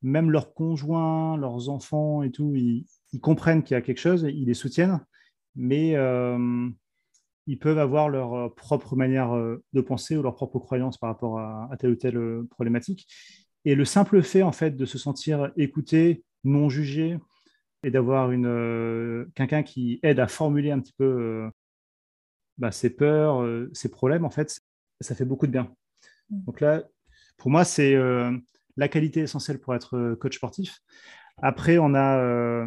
même 0.03 0.31
leurs 0.31 0.53
conjoints, 0.53 1.39
leurs 1.39 1.71
enfants 1.71 2.23
et 2.23 2.31
tout, 2.31 2.55
ils, 2.55 2.85
comprennent 3.23 3.63
qu'il 3.63 3.75
y 3.75 3.79
a 3.79 3.81
quelque 3.81 3.99
chose, 3.99 4.27
ils 4.29 4.45
les 4.45 4.55
soutiennent, 4.55 5.01
mais 5.57 5.97
ils 7.51 7.59
peuvent 7.59 7.79
avoir 7.79 8.09
leur 8.09 8.35
euh, 8.35 8.49
propre 8.49 8.95
manière 8.95 9.35
euh, 9.35 9.63
de 9.73 9.81
penser 9.81 10.17
ou 10.17 10.23
leur 10.23 10.35
propre 10.37 10.61
croyance 10.61 10.99
par 10.99 11.11
rapport 11.11 11.41
à, 11.41 11.69
telle 11.79 11.91
ou 11.91 11.97
telle 11.97 12.17
euh, 12.17 12.47
problématique. 12.51 13.09
Et 13.65 13.75
le 13.75 13.85
simple 13.85 14.23
fait, 14.23 14.43
en 14.43 14.53
fait, 14.53 14.77
de 14.77 14.87
se 14.87 14.99
sentir 14.99 15.51
écouté, 15.57 16.23
non 16.45 16.69
jugé, 16.69 17.19
et 17.83 17.91
d'avoir 17.91 18.31
une 18.31 19.27
quelqu'un 19.35 19.63
qui 19.63 20.01
aide 20.03 20.21
à 20.21 20.29
formuler 20.29 20.71
un 20.71 20.81
petit 20.81 20.93
peu 20.93 21.51
bah, 22.59 22.73
ses 22.73 22.91
peurs, 22.91 23.47
ses 23.73 23.91
problèmes, 23.91 24.25
en 24.25 24.31
fait, 24.31 24.61
ça 25.01 25.15
fait 25.15 25.25
beaucoup 25.25 25.47
de 25.47 25.53
bien. 25.53 25.75
Mm. 26.31 26.45
Donc 26.45 26.61
là, 26.61 26.83
pour 27.39 27.51
moi, 27.51 27.65
c'est 27.65 27.97
la 28.77 28.89
qualité 28.89 29.21
essentielle 29.21 29.59
pour 29.59 29.75
être 29.75 30.15
coach 30.21 30.37
sportif. 30.37 30.81
Après, 31.39 31.79
on 31.79 31.95
a 31.95 32.67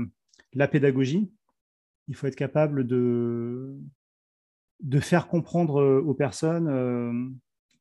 la 0.54 0.68
pédagogie. 0.68 1.32
Il 2.08 2.16
faut 2.16 2.28
être 2.28 2.36
capable 2.36 2.86
de, 2.86 3.78
de 4.84 5.00
faire 5.00 5.28
comprendre 5.28 5.82
euh, 5.82 6.02
aux 6.02 6.14
personnes 6.14 6.68
euh, 6.68 7.12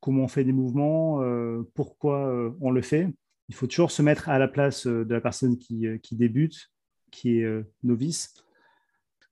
comment 0.01 0.25
on 0.25 0.29
fait 0.29 0.45
des 0.45 0.53
mouvements, 0.53 1.23
euh, 1.23 1.63
pourquoi 1.75 2.33
on 2.61 2.71
le 2.71 2.83
fait. 2.83 3.09
Il 3.49 3.55
faut 3.55 3.67
toujours 3.67 3.91
se 3.91 4.03
mettre 4.03 4.29
à 4.29 4.39
la 4.39 4.49
place 4.49 4.87
de 4.87 5.13
la 5.13 5.21
personne 5.21 5.59
qui, 5.59 6.01
débute, 6.13 6.72
qui 7.13 7.39
est 7.39 7.65
novice. 7.85 8.35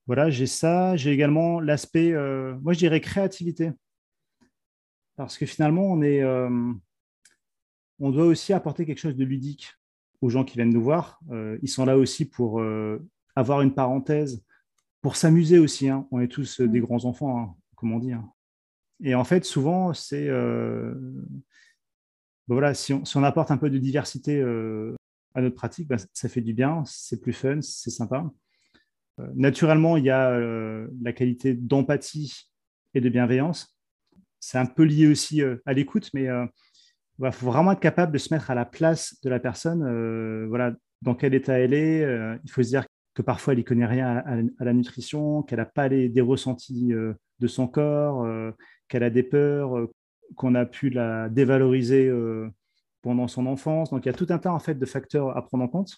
Voilà, 0.06 0.30
j'ai 0.30 0.46
ça. 0.46 0.96
J'ai 0.96 1.10
également 1.10 1.60
l'aspect, 1.60 2.12
moi 2.60 2.72
je 2.72 2.78
dirais 2.78 3.00
créativité. 3.00 3.72
Parce 5.16 5.36
que 5.36 5.46
finalement, 5.46 5.84
on, 5.84 6.02
est, 6.02 6.24
on 7.98 8.10
doit 8.10 8.26
aussi 8.26 8.52
apporter 8.52 8.86
quelque 8.86 8.98
chose 8.98 9.16
de 9.16 9.24
ludique 9.24 9.74
aux 10.20 10.30
gens 10.30 10.44
qui 10.44 10.56
viennent 10.56 10.72
nous 10.72 10.82
voir. 10.82 11.20
ils 11.62 11.68
sont 11.68 11.84
là 11.84 11.98
aussi 11.98 12.24
pour 12.28 12.62
avoir 13.34 13.62
une 13.62 13.74
parenthèse, 13.74 14.44
pour 15.02 15.16
s'amuser 15.16 15.58
aussi. 15.58 15.88
Hein. 15.88 16.06
On 16.10 16.20
est 16.20 16.28
tous 16.28 16.60
des 16.60 16.80
mm. 16.80 16.84
grands 16.84 17.04
enfants. 17.04 17.38
Hein 17.38 17.54
comment 17.80 17.98
dire. 17.98 18.22
Et 19.02 19.14
en 19.14 19.24
fait, 19.24 19.44
souvent, 19.44 19.94
c'est. 19.94 20.28
Euh, 20.28 20.92
ben 22.46 22.54
voilà, 22.54 22.74
si 22.74 22.92
on, 22.92 23.24
apporte 23.24 23.50
un 23.50 23.56
peu 23.56 23.70
de 23.70 23.78
diversité 23.78 24.38
euh, 24.38 24.94
à 25.34 25.40
notre 25.40 25.56
pratique, 25.56 25.88
ben, 25.88 25.98
ça 26.12 26.28
fait 26.28 26.40
du 26.40 26.54
bien, 26.54 26.82
c'est 26.86 27.20
plus 27.20 27.32
fun, 27.32 27.60
c'est 27.62 27.90
sympa. 27.90 28.28
Euh, 29.18 29.26
naturellement, 29.34 29.96
il 29.96 30.04
y 30.04 30.10
a 30.10 30.38
la 31.02 31.12
qualité 31.12 31.54
d'empathie 31.54 32.50
et 32.94 33.00
de 33.00 33.08
bienveillance. 33.08 33.76
C'est 34.40 34.58
un 34.58 34.66
peu 34.66 34.84
lié 34.84 35.06
aussi 35.06 35.42
à 35.66 35.72
l'écoute, 35.72 36.10
mais 36.14 36.24
il 36.24 37.32
faut 37.32 37.46
vraiment 37.46 37.72
être 37.72 37.80
capable 37.80 38.12
de 38.12 38.18
se 38.18 38.32
mettre 38.32 38.50
à 38.50 38.54
la 38.54 38.64
place 38.64 39.20
de 39.22 39.28
la 39.28 39.38
personne. 39.38 40.46
voilà, 40.48 40.74
dans 41.02 41.14
quel 41.14 41.34
état 41.34 41.58
elle 41.58 41.74
est. 41.74 42.00
il 42.42 42.50
faut 42.50 42.62
se 42.62 42.68
dire 42.68 42.86
que 43.14 43.20
parfois 43.20 43.52
elle 43.52 43.58
n'y 43.58 43.64
connaît 43.64 43.86
rien 43.86 44.22
à, 44.58 44.64
la 44.64 44.72
nutrition, 44.72 45.42
qu'elle 45.42 45.58
n'a 45.58 45.66
pas 45.66 45.88
les, 45.88 46.08
des 46.08 46.22
ressentis 46.22 46.88
de 46.88 47.46
son 47.46 47.68
corps, 47.68 48.26
qu'elle 48.88 49.02
a 49.02 49.10
des 49.10 49.22
peurs, 49.22 49.88
qu'on 50.36 50.54
a 50.54 50.64
pu 50.64 50.90
la 50.90 51.28
dévaloriser 51.28 52.10
pendant 53.02 53.28
son 53.28 53.46
enfance. 53.46 53.90
Donc 53.90 54.04
il 54.04 54.08
y 54.08 54.10
a 54.10 54.14
tout 54.14 54.26
un 54.30 54.38
tas 54.38 54.52
en 54.52 54.58
fait 54.58 54.74
de 54.74 54.86
facteurs 54.86 55.36
à 55.36 55.42
prendre 55.42 55.64
en 55.64 55.68
compte. 55.68 55.96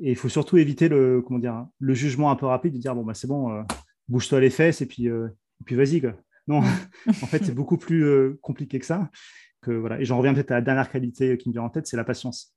Et 0.00 0.10
il 0.10 0.16
faut 0.16 0.28
surtout 0.28 0.56
éviter 0.56 0.88
le, 0.88 1.22
comment 1.22 1.38
dire, 1.38 1.66
le 1.78 1.94
jugement 1.94 2.30
un 2.30 2.36
peu 2.36 2.46
rapide 2.46 2.74
de 2.74 2.78
dire 2.78 2.94
bon 2.94 3.04
bah 3.04 3.14
c'est 3.14 3.28
bon, 3.28 3.64
bouge-toi 4.08 4.40
les 4.40 4.50
fesses 4.50 4.80
et 4.80 4.86
puis, 4.86 5.06
et 5.06 5.64
puis 5.64 5.76
vas-y 5.76 6.02
Non, 6.48 6.58
en 7.08 7.26
fait 7.26 7.44
c'est 7.44 7.54
beaucoup 7.54 7.76
plus 7.76 8.36
compliqué 8.42 8.80
que 8.80 8.86
ça. 8.86 9.08
Que, 9.62 9.70
voilà. 9.70 10.00
Et 10.00 10.04
j'en 10.04 10.18
reviens 10.18 10.34
peut-être 10.34 10.50
à 10.50 10.56
la 10.56 10.62
dernière 10.62 10.90
qualité 10.90 11.38
qui 11.38 11.48
me 11.48 11.52
vient 11.52 11.62
en 11.62 11.70
tête, 11.70 11.86
c'est 11.86 11.96
la 11.96 12.04
patience. 12.04 12.54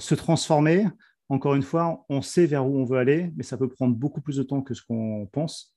Se 0.00 0.16
transformer, 0.16 0.86
encore 1.28 1.54
une 1.54 1.62
fois, 1.62 2.04
on 2.08 2.20
sait 2.20 2.46
vers 2.46 2.66
où 2.66 2.78
on 2.78 2.84
veut 2.84 2.98
aller, 2.98 3.32
mais 3.36 3.42
ça 3.42 3.56
peut 3.56 3.68
prendre 3.68 3.94
beaucoup 3.94 4.20
plus 4.20 4.36
de 4.36 4.42
temps 4.42 4.62
que 4.62 4.74
ce 4.74 4.82
qu'on 4.82 5.26
pense. 5.32 5.74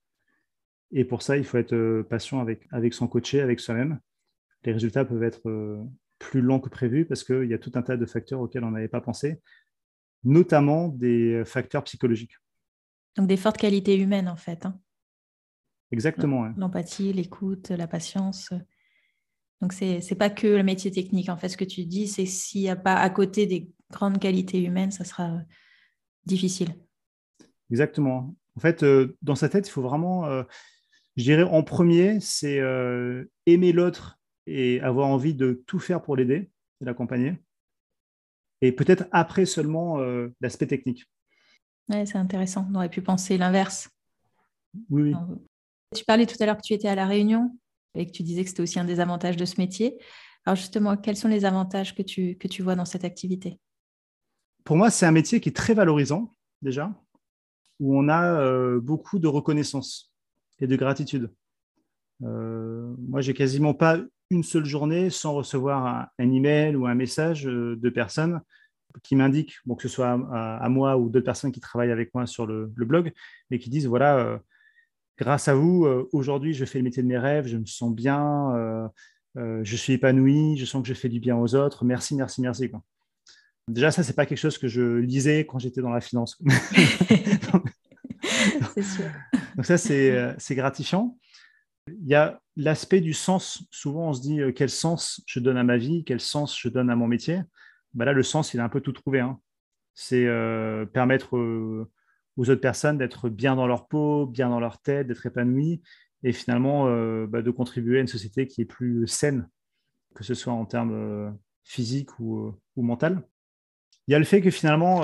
Et 0.92 1.06
pour 1.06 1.22
ça, 1.22 1.38
il 1.38 1.44
faut 1.44 1.58
être 1.58 1.74
euh, 1.74 2.04
patient 2.04 2.40
avec, 2.40 2.68
avec 2.72 2.94
son 2.94 3.08
coaché, 3.08 3.42
avec 3.42 3.60
soi-même. 3.60 4.00
Les 4.64 4.74
résultats 4.74 5.06
peuvent 5.06 5.24
être 5.24 5.48
euh, 5.50 5.82
plus 6.20 6.42
longs 6.42 6.60
que 6.60 6.70
prévu 6.70 7.06
parce 7.06 7.24
qu'il 7.24 7.46
y 7.46 7.54
a 7.54 7.60
tout 7.60 7.72
un 7.76 7.82
tas 7.82 7.98
de 7.98 8.06
facteurs 8.06 8.40
auxquels 8.40 8.64
on 8.64 8.72
n'avait 8.72 8.88
pas 8.88 9.02
pensé, 9.02 9.42
notamment 10.24 10.88
des 10.90 11.44
facteurs 11.46 11.84
psychologiques. 11.84 12.38
Donc 13.18 13.28
des 13.28 13.38
fortes 13.38 13.58
qualités 13.58 13.98
humaines, 13.98 14.30
en 14.30 14.36
fait. 14.36 14.66
Hein. 14.66 14.80
Exactement. 15.92 16.52
L'empathie, 16.58 17.14
l'écoute, 17.14 17.70
la 17.70 17.88
patience. 17.88 18.50
Donc, 19.62 19.74
ce 19.74 19.86
n'est 19.86 20.18
pas 20.18 20.30
que 20.30 20.48
le 20.48 20.64
métier 20.64 20.92
technique. 20.92 21.30
En 21.30 21.38
fait, 21.38 21.50
ce 21.50 21.58
que 21.58 21.66
tu 21.66 21.86
dis, 21.86 22.08
c'est 22.08 22.26
s'il 22.26 22.62
n'y 22.62 22.70
a 22.70 22.76
pas 22.76 22.96
à 22.96 23.10
côté 23.10 23.48
des 23.48 23.72
grandes 23.92 24.20
qualités 24.20 24.64
humaines, 24.64 24.92
ça 24.92 25.04
sera 25.04 25.32
euh, 25.32 25.40
difficile. 26.26 26.76
Exactement. 27.72 28.36
En 28.56 28.60
fait, 28.60 28.84
euh, 28.84 29.18
dans 29.22 29.36
sa 29.36 29.50
tête, 29.50 29.68
il 29.68 29.72
faut 29.72 29.82
vraiment, 29.82 30.26
euh, 30.28 30.44
je 31.16 31.24
dirais, 31.24 31.44
en 31.44 31.64
premier, 31.64 32.20
c'est 32.20 32.62
aimer 33.46 33.72
l'autre 33.72 34.17
et 34.48 34.82
avoir 34.82 35.08
envie 35.08 35.36
de 35.36 35.64
tout 35.68 35.78
faire 35.78 36.02
pour 36.02 36.16
l'aider 36.16 36.50
et 36.82 36.86
l'accompagner. 36.86 37.36
Et 38.62 38.72
peut-être 38.72 39.06
après 39.12 39.46
seulement 39.46 40.00
l'aspect 40.42 40.66
technique. 40.66 41.06
Oui, 41.90 42.08
c'est 42.08 42.18
intéressant. 42.18 42.68
On 42.72 42.76
aurait 42.76 42.90
pu 42.90 43.02
penser 43.02 43.38
l'inverse. 43.38 43.90
Oui, 44.90 45.14
oui. 45.14 45.16
Tu 45.96 46.04
parlais 46.04 46.26
tout 46.26 46.36
à 46.40 46.46
l'heure 46.46 46.58
que 46.58 46.64
tu 46.64 46.74
étais 46.74 46.88
à 46.88 46.96
La 46.96 47.06
Réunion 47.06 47.56
et 47.94 48.06
que 48.06 48.12
tu 48.12 48.24
disais 48.24 48.44
que 48.44 48.50
c'était 48.50 48.64
aussi 48.64 48.80
un 48.80 48.86
des 48.86 49.00
avantages 49.00 49.38
de 49.38 49.46
ce 49.46 49.60
métier. 49.60 49.98
Alors 50.46 50.56
justement, 50.56 50.98
quels 50.98 51.18
sont 51.18 51.28
les 51.28 51.46
avantages 51.46 51.96
que 51.96 52.02
tu, 52.02 52.38
que 52.38 52.48
tu 52.48 52.62
vois 52.62 52.76
dans 52.76 52.86
cette 52.86 53.06
activité? 53.06 53.60
Pour 54.64 54.76
moi, 54.76 54.90
c'est 54.90 55.06
un 55.06 55.12
métier 55.12 55.40
qui 55.40 55.50
est 55.50 55.56
très 55.56 55.74
valorisant 55.74 56.36
déjà, 56.62 56.94
où 57.80 57.98
on 57.98 58.10
a 58.10 58.42
euh, 58.42 58.80
beaucoup 58.82 59.20
de 59.20 59.28
reconnaissance 59.28 60.14
et 60.60 60.68
de 60.68 60.76
gratitude. 60.76 61.32
Euh, 62.24 62.94
moi, 62.98 63.22
j'ai 63.22 63.34
quasiment 63.34 63.74
pas 63.74 64.00
une 64.30 64.44
seule 64.44 64.66
journée 64.66 65.10
sans 65.10 65.34
recevoir 65.34 66.10
un, 66.18 66.32
email 66.32 66.76
ou 66.76 66.86
un 66.88 66.96
message 66.96 67.48
euh, 67.48 67.76
de 67.76 67.90
personnes 67.90 68.42
qui 69.04 69.16
m'indiquent, 69.16 69.58
bon, 69.66 69.76
que 69.76 69.84
ce 69.84 69.90
soit 69.90 70.20
à, 70.32 70.70
moi 70.70 70.98
ou 70.98 71.10
d'autres 71.10 71.26
personnes 71.26 71.52
qui 71.52 71.60
travaillent 71.60 71.92
avec 71.92 72.14
moi 72.14 72.26
sur 72.26 72.46
le, 72.46 72.68
blog, 72.68 73.12
mais 73.50 73.60
qui 73.60 73.70
disent 73.70 73.88
voilà, 73.88 74.18
euh, 74.18 74.38
grâce 75.18 75.48
à 75.48 75.56
vous, 75.56 75.86
euh, 75.86 76.10
aujourd'hui, 76.14 76.54
je 76.54 76.66
fais 76.66 76.80
le 76.80 76.84
métier 76.84 77.04
de 77.04 77.08
mes 77.08 77.18
rêves, 77.18 77.48
je 77.48 77.58
me 77.58 77.66
sens 77.66 77.94
bien, 77.94 78.90
euh, 79.38 79.62
je 79.64 79.76
suis 79.76 79.94
épanoui, 79.94 80.58
je 80.58 80.66
sens 80.66 80.82
que 80.82 80.88
je 80.88 80.94
fais 80.94 81.10
du 81.10 81.20
bien 81.20 81.38
aux 81.38 81.56
autres. 81.56 81.86
Merci, 81.86 82.16
merci, 82.16 82.42
merci. 82.42 82.72
Déjà, 83.68 83.92
ça, 83.92 84.02
c'est 84.04 84.16
pas 84.16 84.26
quelque 84.26 84.38
chose 84.38 84.58
que 84.58 84.68
je 84.68 84.98
lisais 84.98 85.46
quand 85.46 85.60
j'étais 85.60 85.82
dans 85.82 85.92
la 85.92 86.02
finance. 86.02 86.42
c'est 88.74 88.82
sûr. 88.82 89.06
Donc 89.56 89.66
ça, 89.66 89.78
c'est 89.78 90.36
gratifiant. 90.56 91.18
Il 91.88 92.08
y 92.08 92.16
a 92.16 92.42
l'aspect 92.56 93.02
du 93.02 93.14
sens. 93.14 93.64
Souvent, 93.72 94.10
on 94.10 94.14
se 94.14 94.22
dit 94.22 94.40
quel 94.56 94.70
sens 94.70 95.22
je 95.26 95.40
donne 95.40 95.58
à 95.58 95.64
ma 95.64 95.78
vie, 95.78 96.04
quel 96.04 96.20
sens 96.20 96.58
je 96.58 96.70
donne 96.70 96.90
à 96.90 96.96
mon 96.96 97.08
métier. 97.08 97.42
Bah 97.94 98.06
là, 98.06 98.14
le 98.14 98.24
sens, 98.24 98.54
il 98.54 98.58
est 98.60 98.64
un 98.64 98.70
peu 98.70 98.82
tout 98.82 98.92
trouvé. 98.92 99.20
Hein. 99.20 99.40
C'est 99.94 100.28
permettre 100.94 101.38
aux 102.38 102.50
autres 102.50 102.62
personnes 102.62 102.98
d'être 102.98 103.30
bien 103.30 103.56
dans 103.56 103.68
leur 103.68 103.88
peau, 103.88 104.26
bien 104.26 104.50
dans 104.50 104.60
leur 104.60 104.80
tête, 104.80 105.08
d'être 105.08 105.26
épanouies 105.26 105.82
et 106.24 106.34
finalement 106.34 106.88
euh, 106.88 107.28
bah, 107.28 107.42
de 107.42 107.52
contribuer 107.52 107.98
à 107.98 108.02
une 108.02 108.08
société 108.08 108.48
qui 108.48 108.62
est 108.62 108.66
plus 108.66 109.08
saine, 109.08 109.50
que 110.16 110.24
ce 110.24 110.34
soit 110.34 110.54
en 110.54 110.66
termes 110.66 110.94
euh, 110.94 111.32
physiques 111.64 112.20
ou, 112.20 112.40
euh, 112.40 112.52
ou 112.76 112.84
mental. 112.84 113.22
Il 114.08 114.14
y 114.14 114.16
a 114.16 114.20
le 114.20 114.26
fait 114.26 114.42
que 114.42 114.52
finalement, 114.52 115.02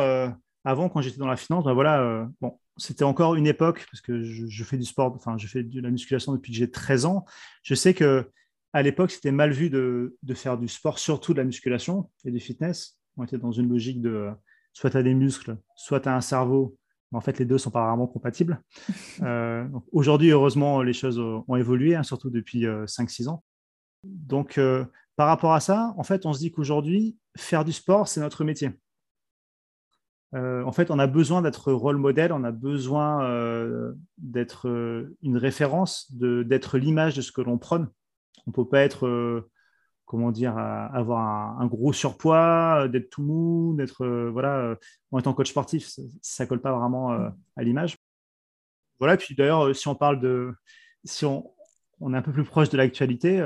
avant, 0.63 0.87
quand 0.87 1.01
j'étais 1.01 1.17
dans 1.17 1.27
la 1.27 1.35
finance, 1.35 1.65
bah, 1.65 1.73
voilà, 1.73 2.25
bon, 2.39 2.57
c'était 2.77 3.03
encore 3.03 3.35
une 3.35 3.47
époque, 3.47 3.85
parce 3.91 4.01
que 4.01 4.23
je, 4.23 4.63
fais 4.63 4.77
du 4.77 4.85
sport, 4.85 5.13
enfin, 5.15 5.37
je 5.37 5.47
fais 5.47 5.63
de 5.63 5.81
la 5.81 5.91
musculation 5.91 6.33
depuis 6.33 6.51
que 6.51 6.57
j'ai 6.57 6.71
13 6.71 7.05
ans. 7.05 7.25
Je 7.61 7.75
sais 7.75 7.93
que 7.93 8.29
à 8.73 8.81
l'époque, 8.81 9.11
c'était 9.11 9.31
mal 9.31 9.51
vu 9.51 9.69
de, 9.69 10.17
de, 10.23 10.33
faire 10.33 10.57
du 10.57 10.67
sport, 10.67 10.97
surtout 10.97 11.33
de 11.33 11.37
la 11.37 11.43
musculation 11.43 12.09
et 12.25 12.31
du 12.31 12.39
fitness. 12.39 12.97
On 13.17 13.23
était 13.23 13.37
dans 13.37 13.51
une 13.51 13.69
logique 13.69 14.01
de 14.01 14.31
soit 14.73 14.89
tu 14.89 14.97
as 14.97 15.03
des 15.03 15.13
muscles, 15.13 15.57
soit 15.75 15.99
tu 15.99 16.09
as 16.09 16.15
un 16.15 16.21
cerveau, 16.21 16.75
en 17.13 17.21
fait, 17.21 17.39
les 17.39 17.45
deux 17.45 17.57
sont 17.57 17.71
pas 17.71 17.87
vraiment 17.87 18.07
compatibles. 18.07 18.61
Euh, 19.21 19.67
aujourd'hui, 19.91 20.31
heureusement, 20.31 20.81
les 20.81 20.91
choses 20.91 21.19
ont 21.19 21.55
évolué, 21.55 21.95
hein, 21.95 22.03
surtout 22.03 22.29
depuis 22.29 22.65
5-6 22.65 23.27
euh, 23.27 23.29
ans. 23.29 23.43
Donc, 24.03 24.57
euh, 24.57 24.85
par 25.15 25.27
rapport 25.27 25.53
à 25.53 25.59
ça, 25.59 25.93
en 25.97 26.03
fait, 26.03 26.25
on 26.25 26.33
se 26.33 26.39
dit 26.39 26.51
qu'aujourd'hui, 26.51 27.15
faire 27.37 27.63
du 27.63 27.71
sport, 27.71 28.07
c'est 28.07 28.19
notre 28.19 28.43
métier. 28.43 28.71
En 30.33 30.71
fait, 30.71 30.89
on 30.89 30.97
a 30.97 31.07
besoin 31.07 31.41
d'être 31.41 31.71
rôle 31.71 31.97
modèle, 31.97 32.33
on 32.33 32.43
a 32.43 32.51
besoin 32.51 33.93
d'être 34.17 34.67
une 35.21 35.37
référence, 35.37 36.11
d'être 36.11 36.77
l'image 36.77 37.15
de 37.15 37.21
ce 37.21 37.31
que 37.31 37.41
l'on 37.41 37.57
prône. 37.57 37.87
On 38.47 38.51
ne 38.51 38.53
peut 38.53 38.67
pas 38.67 38.81
être 38.81 39.43
comment 40.13 40.31
dire, 40.31 40.57
avoir 40.57 41.59
un, 41.59 41.65
gros 41.65 41.91
surpoids, 41.91 42.83
euh, 42.83 42.87
d'être 42.87 43.09
tout 43.09 43.23
mou, 43.23 43.73
d'être, 43.75 44.05
euh, 44.05 44.29
voilà, 44.31 44.57
euh, 44.57 44.75
en 45.11 45.17
étant 45.17 45.33
coach 45.33 45.49
sportif, 45.49 45.87
ça, 46.21 46.43
ne 46.43 46.49
colle 46.49 46.61
pas 46.61 46.77
vraiment 46.77 47.11
à 47.55 47.63
l'image. 47.63 47.97
Voilà, 48.99 49.17
puis 49.17 49.33
d'ailleurs, 49.33 49.75
si 49.75 49.87
on 49.87 49.95
parle 49.95 50.19
de, 50.19 50.53
si 51.03 51.25
on, 51.25 51.51
on, 51.99 52.13
est 52.13 52.17
un 52.17 52.21
peu 52.21 52.31
plus 52.31 52.43
proche 52.43 52.69
de 52.69 52.77
l'actualité, 52.77 53.41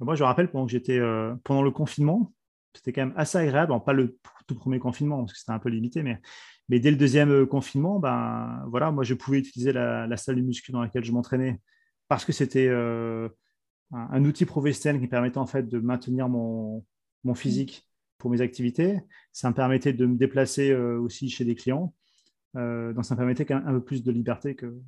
moi 0.00 0.14
je 0.14 0.24
rappelle 0.24 0.50
pendant 0.50 0.64
que 0.64 0.72
j'étais, 0.72 1.00
pendant 1.44 1.62
le 1.62 1.70
confinement, 1.70 2.32
c'était 2.74 2.92
quand 2.92 3.06
même 3.06 3.14
assez 3.16 3.38
agréable, 3.38 3.72
pas 3.84 3.92
le 3.92 4.18
tout 4.46 4.54
premier 4.54 4.78
confinement, 4.78 5.18
parce 5.18 5.32
que 5.32 5.38
c'était 5.38 5.52
un 5.52 5.58
peu 5.58 5.68
limité, 5.68 6.02
mais, 6.02 6.20
mais 6.68 6.80
dès 6.80 6.90
le 6.90 6.96
deuxième 6.96 7.46
confinement, 7.46 7.98
ben, 7.98 8.64
voilà, 8.68 8.90
moi 8.90 9.04
je 9.04 9.14
pouvais 9.14 9.38
utiliser 9.38 9.72
la, 9.72 10.16
salle 10.16 10.36
de 10.36 10.42
muscu 10.42 10.72
dans 10.72 10.82
laquelle 10.82 11.04
je 11.04 11.12
m'entraînais 11.12 11.60
parce 12.08 12.24
que 12.24 12.32
c'était 12.32 12.68
un, 12.68 14.24
outil 14.24 14.44
professionnel 14.44 15.00
qui 15.00 15.06
permettait 15.06 15.38
en 15.38 15.46
fait 15.46 15.68
de 15.68 15.78
maintenir 15.78 16.28
mon, 16.28 16.84
mon 17.24 17.34
physique 17.34 17.88
pour 18.20 18.30
mes 18.30 18.40
activités. 18.40 19.00
Ça 19.32 19.48
me 19.48 19.54
permettait 19.54 19.92
de 19.92 20.06
me 20.06 20.16
déplacer 20.16 20.70
euh, 20.70 21.00
aussi 21.00 21.28
chez 21.28 21.44
des 21.44 21.56
clients. 21.56 21.92
Euh, 22.56 22.92
donc 22.92 23.04
ça 23.04 23.14
me 23.14 23.18
permettait 23.18 23.44
quand 23.44 23.56
même 23.56 23.66
un 23.66 23.72
peu 23.72 23.84
plus 23.84 24.04
de 24.04 24.12
liberté 24.12 24.54
que, 24.54 24.78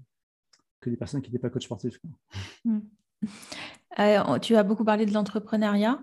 que 0.81 0.91
des 0.91 0.97
personnes 0.97 1.23
qui 1.23 1.31
n'étaient 1.31 1.41
pas 1.41 1.51
coach 1.51 1.65
sportifs. 1.65 1.99
Hmm. 2.65 2.81
Euh, 3.99 4.39
tu 4.39 4.57
as 4.57 4.63
beaucoup 4.63 4.85
parlé 4.85 5.07
de 5.07 5.13
l'entrepreneuriat. 5.13 6.03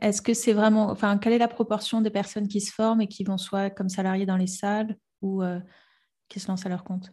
Est-ce 0.00 0.22
que 0.22 0.34
c'est 0.34 0.52
vraiment, 0.52 0.90
enfin, 0.90 1.18
quelle 1.18 1.32
est 1.32 1.38
la 1.38 1.48
proportion 1.48 2.00
des 2.00 2.10
personnes 2.10 2.48
qui 2.48 2.60
se 2.60 2.72
forment 2.72 3.00
et 3.00 3.08
qui 3.08 3.24
vont 3.24 3.38
soit 3.38 3.70
comme 3.70 3.88
salariés 3.88 4.26
dans 4.26 4.36
les 4.36 4.46
salles 4.46 4.96
ou 5.22 5.42
qui 6.28 6.40
se 6.40 6.48
lancent 6.48 6.66
à 6.66 6.68
leur 6.68 6.84
compte? 6.84 7.12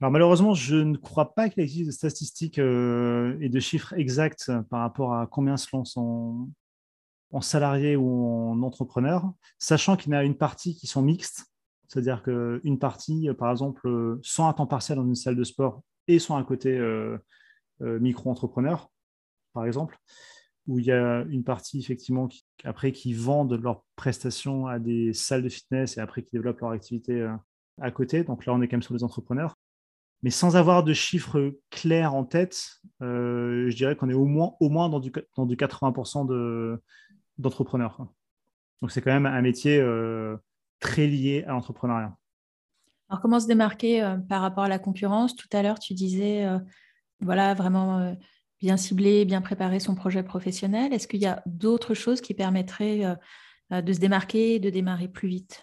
Alors 0.00 0.12
malheureusement, 0.12 0.52
je 0.52 0.76
ne 0.76 0.96
crois 0.96 1.34
pas 1.34 1.48
qu'il 1.48 1.62
existe 1.62 1.86
de 1.86 1.92
statistiques 1.92 2.58
euh, 2.58 3.38
et 3.40 3.48
de 3.48 3.60
chiffres 3.60 3.94
exacts 3.94 4.52
par 4.68 4.80
rapport 4.80 5.14
à 5.14 5.26
combien 5.26 5.56
se 5.56 5.68
lancent 5.72 5.96
en, 5.96 6.48
salarié 7.40 7.96
ou 7.96 8.50
en 8.50 8.62
entrepreneur, 8.62 9.30
sachant 9.58 9.96
qu'il 9.96 10.12
y 10.12 10.16
en 10.16 10.18
a 10.18 10.24
une 10.24 10.36
partie 10.36 10.74
qui 10.74 10.86
sont 10.86 11.02
mixtes, 11.02 11.46
c'est-à-dire 11.88 12.22
qu'une 12.22 12.78
partie, 12.78 13.28
par 13.38 13.50
exemple, 13.50 14.18
sont 14.22 14.46
à 14.46 14.54
temps 14.54 14.66
partiel 14.66 14.96
dans 14.96 15.04
une 15.04 15.14
salle 15.14 15.36
de 15.36 15.44
sport 15.44 15.82
et 16.08 16.18
sont 16.18 16.36
à 16.36 16.42
côté 16.44 16.76
euh, 16.78 17.18
euh, 17.82 17.98
micro-entrepreneurs, 18.00 18.90
par 19.52 19.66
exemple, 19.66 19.98
où 20.66 20.78
il 20.78 20.86
y 20.86 20.92
a 20.92 21.24
une 21.28 21.44
partie 21.44 21.78
effectivement 21.78 22.28
après 22.64 22.92
qui 22.92 23.12
vendent 23.12 23.60
leurs 23.62 23.84
prestations 23.94 24.66
à 24.66 24.78
des 24.78 25.12
salles 25.12 25.42
de 25.42 25.48
fitness 25.48 25.96
et 25.96 26.00
après 26.00 26.22
qui 26.22 26.32
développent 26.32 26.60
leur 26.60 26.70
activité 26.70 27.28
à 27.80 27.90
côté. 27.90 28.24
Donc 28.24 28.46
là, 28.46 28.54
on 28.54 28.62
est 28.62 28.68
quand 28.68 28.76
même 28.76 28.82
sur 28.82 28.94
les 28.94 29.04
entrepreneurs. 29.04 29.56
Mais 30.22 30.30
sans 30.30 30.56
avoir 30.56 30.82
de 30.82 30.92
chiffres 30.92 31.56
clairs 31.70 32.14
en 32.14 32.24
tête, 32.24 32.80
euh, 33.02 33.68
je 33.68 33.76
dirais 33.76 33.96
qu'on 33.96 34.08
est 34.08 34.14
au 34.14 34.24
moins, 34.24 34.88
dans, 34.88 35.00
du, 35.00 35.12
dans 35.36 35.46
du 35.46 35.56
80% 35.56 36.78
d'entrepreneurs. 37.38 38.06
Donc 38.80 38.90
c'est 38.90 39.00
quand 39.02 39.12
même 39.12 39.26
un 39.26 39.42
métier 39.42 39.78
euh, 39.78 40.36
très 40.80 41.06
lié 41.06 41.44
à 41.46 41.52
l'entrepreneuriat. 41.52 42.16
Alors 43.08 43.20
comment 43.20 43.38
se 43.38 43.46
démarquer 43.46 44.02
euh, 44.02 44.16
par 44.16 44.40
rapport 44.40 44.64
à 44.64 44.68
la 44.68 44.78
concurrence? 44.78 45.36
Tout 45.36 45.48
à 45.52 45.62
l'heure, 45.62 45.78
tu 45.78 45.94
disais, 45.94 46.46
voilà, 47.20 47.54
vraiment 47.54 48.16
bien 48.60 48.76
cibler, 48.76 49.24
bien 49.24 49.40
préparer 49.40 49.80
son 49.80 49.94
projet 49.94 50.22
professionnel? 50.22 50.92
Est-ce 50.92 51.08
qu'il 51.08 51.20
y 51.20 51.26
a 51.26 51.42
d'autres 51.46 51.94
choses 51.94 52.20
qui 52.20 52.34
permettraient 52.34 53.16
de 53.70 53.92
se 53.92 53.98
démarquer 53.98 54.58
de 54.58 54.70
démarrer 54.70 55.08
plus 55.08 55.28
vite? 55.28 55.62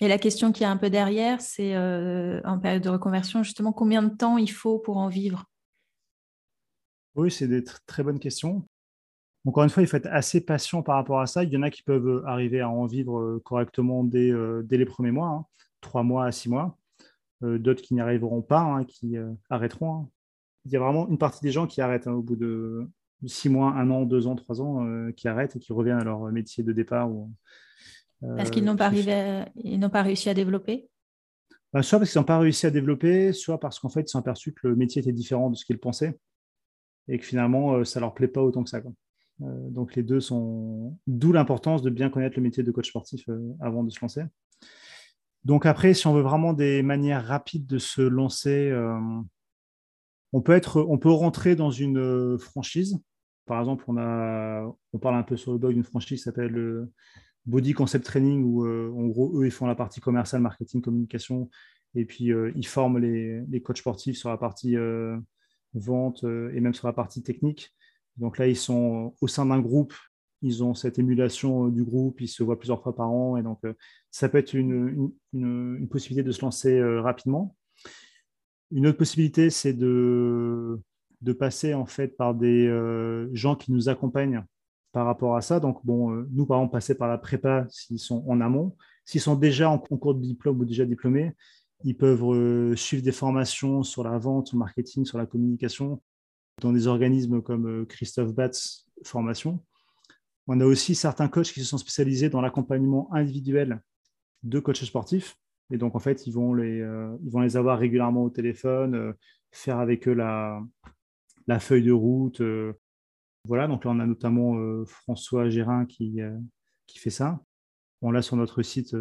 Et 0.00 0.08
la 0.08 0.18
question 0.18 0.50
qui 0.50 0.64
est 0.64 0.66
un 0.66 0.76
peu 0.76 0.90
derrière, 0.90 1.40
c'est 1.40 1.76
en 1.76 2.58
période 2.58 2.82
de 2.82 2.88
reconversion, 2.88 3.42
justement, 3.42 3.72
combien 3.72 4.02
de 4.02 4.14
temps 4.14 4.38
il 4.38 4.50
faut 4.50 4.78
pour 4.78 4.96
en 4.96 5.08
vivre? 5.08 5.44
Oui, 7.14 7.30
c'est 7.30 7.46
des 7.46 7.62
très 7.62 8.02
bonnes 8.02 8.18
questions. 8.18 8.66
Encore 9.46 9.62
une 9.62 9.70
fois, 9.70 9.82
il 9.82 9.86
faut 9.86 9.96
être 9.96 10.08
assez 10.10 10.40
patient 10.40 10.82
par 10.82 10.96
rapport 10.96 11.20
à 11.20 11.26
ça. 11.26 11.44
Il 11.44 11.50
y 11.50 11.56
en 11.56 11.62
a 11.62 11.70
qui 11.70 11.82
peuvent 11.82 12.24
arriver 12.26 12.60
à 12.60 12.68
en 12.68 12.86
vivre 12.86 13.38
correctement 13.44 14.02
dès, 14.02 14.32
les 14.68 14.84
premiers 14.84 15.12
mois, 15.12 15.28
hein, 15.28 15.46
trois 15.80 16.02
mois 16.02 16.26
à 16.26 16.32
six 16.32 16.48
mois. 16.48 16.76
D'autres 17.40 17.82
qui 17.82 17.94
n'y 17.94 18.00
arriveront 18.00 18.42
pas, 18.42 18.62
hein, 18.62 18.84
qui 18.84 19.16
arrêteront. 19.48 19.94
Hein. 19.94 20.08
Il 20.64 20.72
y 20.72 20.76
a 20.76 20.80
vraiment 20.80 21.08
une 21.08 21.18
partie 21.18 21.40
des 21.42 21.50
gens 21.50 21.66
qui 21.66 21.80
arrêtent 21.80 22.06
au 22.06 22.22
bout 22.22 22.36
de 22.36 22.88
six 23.26 23.48
mois, 23.48 23.72
un 23.72 23.90
an, 23.90 24.04
deux 24.04 24.26
ans, 24.26 24.34
trois 24.34 24.60
ans, 24.60 24.84
euh, 24.86 25.12
qui 25.12 25.28
arrêtent 25.28 25.56
et 25.56 25.58
qui 25.58 25.72
reviennent 25.72 25.98
à 25.98 26.04
leur 26.04 26.20
métier 26.32 26.64
de 26.64 26.72
départ. 26.72 27.10
Ou, 27.10 27.30
euh, 28.22 28.36
parce 28.36 28.50
qu'ils 28.50 28.64
n'ont 28.64 28.76
pas, 28.76 28.90
pas 28.90 30.02
réussi 30.02 30.28
à 30.28 30.34
développer? 30.34 30.88
Bah, 31.72 31.82
Soit 31.82 31.98
parce 31.98 32.12
qu'ils 32.12 32.20
n'ont 32.20 32.26
pas 32.26 32.38
réussi 32.38 32.66
à 32.66 32.70
développer, 32.70 33.32
soit 33.32 33.58
parce 33.58 33.78
qu'en 33.78 33.88
fait, 33.88 34.02
ils 34.02 34.08
sont 34.08 34.18
aperçus 34.18 34.52
que 34.52 34.68
le 34.68 34.76
métier 34.76 35.00
était 35.00 35.12
différent 35.12 35.50
de 35.50 35.56
ce 35.56 35.64
qu'ils 35.64 35.78
pensaient 35.78 36.18
et 37.08 37.18
que 37.18 37.24
finalement, 37.24 37.74
euh, 37.74 37.84
ça 37.84 38.00
ne 38.00 38.04
leur 38.04 38.14
plaît 38.14 38.28
pas 38.28 38.42
autant 38.42 38.64
que 38.64 38.70
ça. 38.70 38.80
donc 39.38 39.94
les 39.94 40.02
deux 40.02 40.20
sont... 40.20 40.96
D'où 41.06 41.32
l'importance 41.32 41.82
de 41.82 41.90
bien 41.90 42.08
connaître 42.08 42.36
le 42.36 42.42
métier 42.42 42.62
de 42.62 42.70
coach 42.70 42.88
sportif 42.88 43.28
avant 43.60 43.84
de 43.84 43.90
se 43.90 44.00
lancer. 44.00 44.22
Donc 45.44 45.66
après, 45.66 45.92
si 45.92 46.06
on 46.06 46.14
veut 46.14 46.22
vraiment 46.22 46.54
des 46.54 46.82
manières 46.82 47.26
rapides 47.26 47.66
de 47.66 47.76
se 47.76 48.00
lancer, 48.00 48.72
on 50.34 50.40
peut, 50.40 50.52
être, 50.52 50.80
rentrer 50.80 51.54
dans 51.54 51.70
une 51.70 51.98
euh, 51.98 52.38
franchise. 52.38 52.98
Par 53.46 53.60
exemple, 53.60 53.84
on, 53.86 53.96
a, 53.98 54.68
on 54.92 54.98
parle 54.98 55.14
un 55.14 55.22
peu 55.22 55.36
sur 55.36 55.52
le 55.52 55.58
blog 55.58 55.74
d'une 55.74 55.84
franchise 55.84 56.18
qui 56.18 56.24
s'appelle 56.24 56.58
euh, 56.58 56.92
Body 57.46 57.72
Concept 57.72 58.04
Training, 58.04 58.42
où 58.42 58.66
euh, 58.66 58.90
en 58.90 59.06
gros, 59.06 59.40
eux, 59.40 59.46
ils 59.46 59.52
font 59.52 59.66
la 59.66 59.76
partie 59.76 60.00
commerciale, 60.00 60.42
marketing, 60.42 60.82
communication, 60.82 61.48
et 61.94 62.04
puis 62.04 62.32
ils 62.56 62.66
forment 62.66 62.98
les, 62.98 63.62
coachs 63.62 63.78
sportifs 63.78 64.16
sur 64.16 64.28
la 64.28 64.36
partie 64.36 64.74
vente 65.74 66.24
et 66.24 66.60
même 66.60 66.74
sur 66.74 66.88
la 66.88 66.92
partie 66.92 67.22
technique. 67.22 67.72
Donc 68.16 68.38
là, 68.38 68.48
ils 68.48 68.56
sont 68.56 69.14
au 69.20 69.28
sein 69.28 69.46
d'un 69.46 69.60
groupe, 69.60 69.94
ils 70.42 70.64
ont 70.64 70.74
cette 70.74 70.98
émulation 70.98 71.68
du 71.68 71.84
groupe, 71.84 72.20
ils 72.20 72.26
se 72.26 72.42
voient 72.42 72.58
plusieurs 72.58 72.82
fois 72.82 72.96
par 72.96 73.12
an, 73.12 73.36
et 73.36 73.44
donc 73.44 73.60
ça 74.10 74.28
peut 74.28 74.38
être 74.38 74.54
une 74.54 75.12
possibilité 75.88 76.26
de 76.26 76.32
se 76.32 76.40
lancer 76.40 76.82
rapidement. 76.82 77.54
Une 78.70 78.86
autre 78.86 78.98
possibilité, 78.98 79.50
c'est 79.50 79.72
de, 79.72 80.80
passer 81.38 81.74
en 81.74 81.86
fait 81.86 82.16
par 82.16 82.34
des 82.34 82.66
euh, 82.66 83.28
gens 83.32 83.56
qui 83.56 83.72
nous 83.72 83.88
accompagnent 83.88 84.44
par 84.92 85.06
rapport 85.06 85.36
à 85.36 85.40
ça. 85.40 85.60
Donc, 85.60 85.78
euh, 85.88 86.28
nous, 86.30 86.46
par 86.46 86.58
exemple, 86.58 86.72
passer 86.72 86.94
par 86.94 87.08
la 87.08 87.18
prépa 87.18 87.66
s'ils 87.70 87.98
sont 87.98 88.24
en 88.28 88.40
amont. 88.40 88.76
S'ils 89.04 89.20
sont 89.20 89.34
déjà 89.34 89.70
en 89.70 89.78
concours 89.78 90.14
de 90.14 90.20
diplôme 90.20 90.60
ou 90.60 90.64
déjà 90.64 90.84
diplômés, 90.84 91.32
ils 91.82 91.96
peuvent 91.96 92.24
euh, 92.24 92.76
suivre 92.76 93.02
des 93.02 93.12
formations 93.12 93.82
sur 93.82 94.04
la 94.04 94.18
vente, 94.18 94.48
sur 94.48 94.56
le 94.56 94.60
marketing, 94.60 95.04
sur 95.04 95.18
la 95.18 95.26
communication 95.26 96.02
dans 96.60 96.72
des 96.72 96.86
organismes 96.86 97.42
comme 97.42 97.84
Christophe 97.86 98.32
Batz 98.32 98.86
Formation. 99.02 99.60
On 100.46 100.60
a 100.60 100.64
aussi 100.64 100.94
certains 100.94 101.28
coachs 101.28 101.52
qui 101.52 101.60
se 101.60 101.66
sont 101.66 101.78
spécialisés 101.78 102.28
dans 102.28 102.40
l'accompagnement 102.40 103.12
individuel 103.12 103.82
de 104.42 104.60
coachs 104.60 104.84
sportifs. 104.84 105.36
Et 105.74 105.76
donc, 105.76 105.96
en 105.96 105.98
fait, 105.98 106.28
ils 106.28 106.32
vont 106.32 106.54
les, 106.54 106.80
euh, 106.80 107.16
ils 107.24 107.32
vont 107.32 107.40
les 107.40 107.56
avoir 107.56 107.80
régulièrement 107.80 108.22
au 108.22 108.30
téléphone, 108.30 108.94
euh, 108.94 109.12
faire 109.50 109.80
avec 109.80 110.06
eux 110.06 110.12
la, 110.12 110.62
la 111.48 111.58
feuille 111.58 111.82
de 111.82 111.90
route. 111.90 112.40
Euh. 112.42 112.74
voilà, 113.48 113.66
donc 113.66 113.84
là, 113.84 113.90
on 113.90 113.98
a 113.98 114.06
notamment 114.06 114.56
François 114.84 115.48
Gérin 115.48 115.84
qui, 115.84 116.20
qui 116.86 117.00
fait 117.00 117.10
ça. 117.10 117.42
On 118.02 118.12
l'a 118.12 118.22
sur 118.22 118.36
notre 118.36 118.62
site 118.62 118.94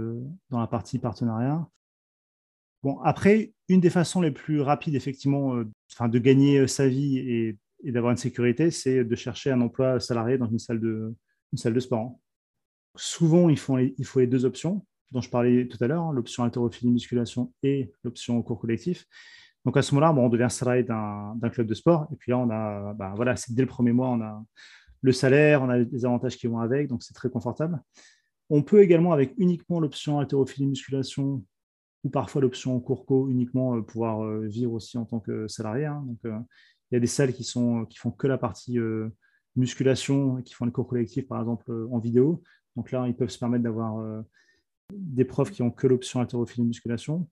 dans 0.50 0.60
la 0.60 0.66
partie 0.66 0.98
partenariat. 0.98 1.64
Bon, 2.82 3.00
après, 3.02 3.54
une 3.70 3.80
des 3.80 3.92
façons 3.92 4.20
les 4.20 4.32
plus 4.32 4.60
rapides, 4.60 4.96
effectivement, 4.96 5.56
de 5.56 6.20
gagner 6.20 6.66
sa 6.68 6.88
vie 6.88 7.20
et, 7.20 7.60
et 7.84 7.92
d'avoir 7.92 8.12
une 8.12 8.18
sécurité, 8.18 8.72
c'est 8.72 9.04
de 9.04 9.16
chercher 9.16 9.52
un 9.52 9.62
emploi 9.62 10.00
salarié 10.00 10.40
dans 10.40 10.50
une 10.50 10.58
salle 10.58 10.80
de, 10.80 11.14
une 11.52 11.58
salle 11.60 11.76
de 11.76 11.80
sport. 11.80 12.18
Souvent, 12.96 13.50
il 13.50 13.60
faut, 13.60 13.78
il 13.78 14.06
faut 14.06 14.22
les 14.22 14.28
deux 14.28 14.44
options 14.44 14.84
dont 15.14 15.22
je 15.22 15.30
parlais 15.30 15.68
tout 15.68 15.82
à 15.82 15.88
l'heure, 15.88 16.04
hein, 16.04 16.14
l'option 16.14 16.44
haltérophilie 16.44 16.92
musculation 16.92 17.54
et 17.62 17.94
l'option 18.04 18.42
cours 18.42 18.60
collectif. 18.60 19.06
Donc 19.64 19.78
à 19.78 19.82
ce 19.82 19.96
moment-là, 19.96 20.14
on 20.14 20.28
devient 20.28 20.48
salarié 20.50 20.84
d'un 20.84 21.50
club 21.52 21.68
de 21.68 21.74
sport. 21.74 22.08
Et 22.12 22.16
puis 22.18 22.32
là, 22.32 22.38
on 22.40 22.50
a, 22.50 22.94
bah, 22.94 23.14
voilà, 23.16 23.36
dès 23.50 23.62
le 23.62 23.68
premier 23.68 23.94
mois, 23.94 24.10
on 24.10 24.22
a 24.22 24.44
le 25.02 25.12
salaire, 25.12 25.62
on 25.62 25.70
a 25.70 25.78
les 25.78 26.06
avantages 26.06 26.38
qui 26.38 26.48
vont 26.48 26.60
avec, 26.60 26.88
donc 26.88 27.04
c'est 27.04 27.14
très 27.14 27.30
confortable. 27.30 27.82
On 28.50 28.62
peut 28.62 28.82
également, 28.82 29.14
avec 29.14 29.34
uniquement 29.38 29.80
l'option 29.80 30.20
haltérophilie 30.20 30.68
musculation 30.68 31.44
ou 32.04 32.10
parfois 32.10 32.42
l'option 32.42 32.78
cours 32.80 33.06
co, 33.06 33.30
uniquement 33.30 33.78
euh, 33.78 33.82
pouvoir 33.82 34.24
euh, 34.24 34.46
vivre 34.48 34.74
aussi 34.74 34.98
en 34.98 35.06
tant 35.06 35.20
que 35.20 35.48
salarié. 35.48 35.86
Hein. 35.86 36.04
Donc 36.06 36.18
euh, 36.26 36.38
il 36.92 36.96
y 36.96 36.98
a 36.98 37.00
des 37.00 37.08
salles 37.08 37.34
qui, 37.34 37.44
sont, 37.44 37.86
qui 37.86 37.98
font 37.98 38.12
que 38.12 38.28
la 38.28 38.38
partie 38.38 38.78
musculation, 39.56 40.42
qui 40.44 40.54
font 40.54 40.66
les 40.66 40.72
cours 40.72 40.88
collectifs, 40.88 41.28
par 41.28 41.40
exemple, 41.40 41.88
en 41.92 41.98
vidéo. 41.98 42.44
Donc 42.76 42.92
là, 42.92 43.08
ils 43.08 43.16
peuvent 43.16 43.30
se 43.30 43.40
permettre 43.40 43.64
d'avoir 43.64 44.24
des 44.98 45.26
profs 45.26 45.52
qui 45.52 45.62
ont 45.62 45.72
que 45.72 45.88
l'option 45.88 46.20
haltérophilie 46.20 46.66
musculation. 46.66 47.28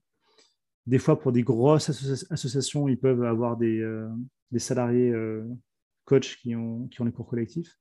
Des 0.86 0.98
fois, 0.98 1.18
pour 1.18 1.32
des 1.32 1.42
grosses 1.42 1.90
associations, 2.30 2.88
ils 2.88 2.98
peuvent 2.98 3.22
avoir 3.22 3.56
des, 3.56 3.80
euh, 3.80 4.08
salariés 4.56 5.10
euh, 5.10 5.46
coachs 6.04 6.36
qui 6.40 6.56
ont, 6.56 6.88
qui 6.88 7.00
ont 7.00 7.04
les 7.04 7.12
cours 7.12 7.28
collectifs. 7.28 7.76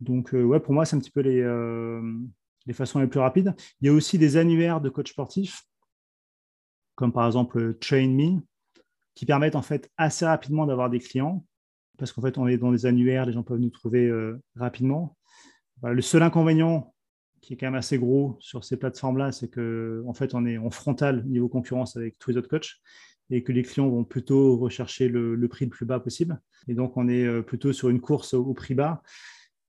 Donc, 0.00 0.34
euh, 0.34 0.42
ouais, 0.42 0.60
pour 0.60 0.72
moi, 0.72 0.86
c'est 0.86 0.96
un 0.96 0.98
petit 0.98 1.10
peu 1.10 1.20
les, 1.20 1.42
les 2.66 2.72
façons 2.72 3.00
les 3.00 3.06
plus 3.06 3.20
rapides. 3.20 3.54
Il 3.80 3.86
y 3.86 3.90
a 3.90 3.92
aussi 3.92 4.16
des 4.16 4.36
annuaires 4.38 4.80
de 4.80 4.88
coachs 4.88 5.08
sportifs, 5.08 5.62
comme 6.94 7.12
par 7.12 7.26
exemple 7.26 7.74
Train 7.78 8.08
Me, 8.08 8.40
qui 9.14 9.26
permettent 9.26 9.56
en 9.56 9.62
fait 9.62 9.90
assez 9.98 10.24
rapidement 10.24 10.64
d'avoir 10.64 10.88
des 10.88 11.00
clients, 11.00 11.44
parce 11.98 12.12
qu'en 12.12 12.22
fait, 12.22 12.38
on 12.38 12.46
est 12.46 12.56
dans 12.56 12.72
des 12.72 12.86
annuaires, 12.86 13.26
les 13.26 13.34
gens 13.34 13.42
peuvent 13.42 13.60
nous 13.60 13.70
trouver 13.70 14.10
rapidement. 14.56 15.18
le 15.82 16.00
seul 16.00 16.22
inconvénient, 16.22 16.94
qui 17.40 17.54
est 17.54 17.56
quand 17.56 17.66
même 17.66 17.74
assez 17.74 17.98
gros 17.98 18.36
sur 18.40 18.64
ces 18.64 18.76
plateformes-là, 18.76 19.32
c'est 19.32 19.48
qu'en 19.48 20.08
en 20.08 20.14
fait, 20.14 20.34
on 20.34 20.44
est 20.46 20.58
en 20.58 20.70
frontal 20.70 21.24
niveau 21.26 21.48
concurrence 21.48 21.96
avec 21.96 22.18
tous 22.18 22.30
les 22.30 22.36
autres 22.36 22.48
coachs 22.48 22.76
et 23.30 23.42
que 23.42 23.52
les 23.52 23.62
clients 23.62 23.88
vont 23.88 24.04
plutôt 24.04 24.56
rechercher 24.56 25.08
le, 25.08 25.48
prix 25.48 25.64
le 25.64 25.70
plus 25.70 25.86
bas 25.86 26.00
possible. 26.00 26.40
Et 26.68 26.74
donc, 26.74 26.96
on 26.96 27.08
est 27.08 27.24
euh, 27.24 27.42
plutôt 27.42 27.72
sur 27.72 27.88
une 27.88 28.00
course 28.00 28.34
au, 28.34 28.52
prix 28.54 28.74
bas 28.74 29.02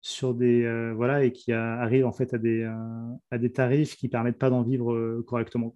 sur 0.02 0.34
des 0.34 0.62
euh, 0.62 0.92
voilà 0.94 1.24
et 1.24 1.32
qui 1.32 1.52
arrive 1.52 2.06
en 2.06 2.12
fait 2.12 2.32
à 2.32 2.38
des, 2.38 2.62
euh, 2.62 2.72
à 3.30 3.38
des 3.38 3.50
tarifs 3.50 3.96
qui 3.96 4.08
permettent 4.08 4.38
pas 4.38 4.50
d'en 4.50 4.62
vivre 4.62 5.20
correctement 5.26 5.74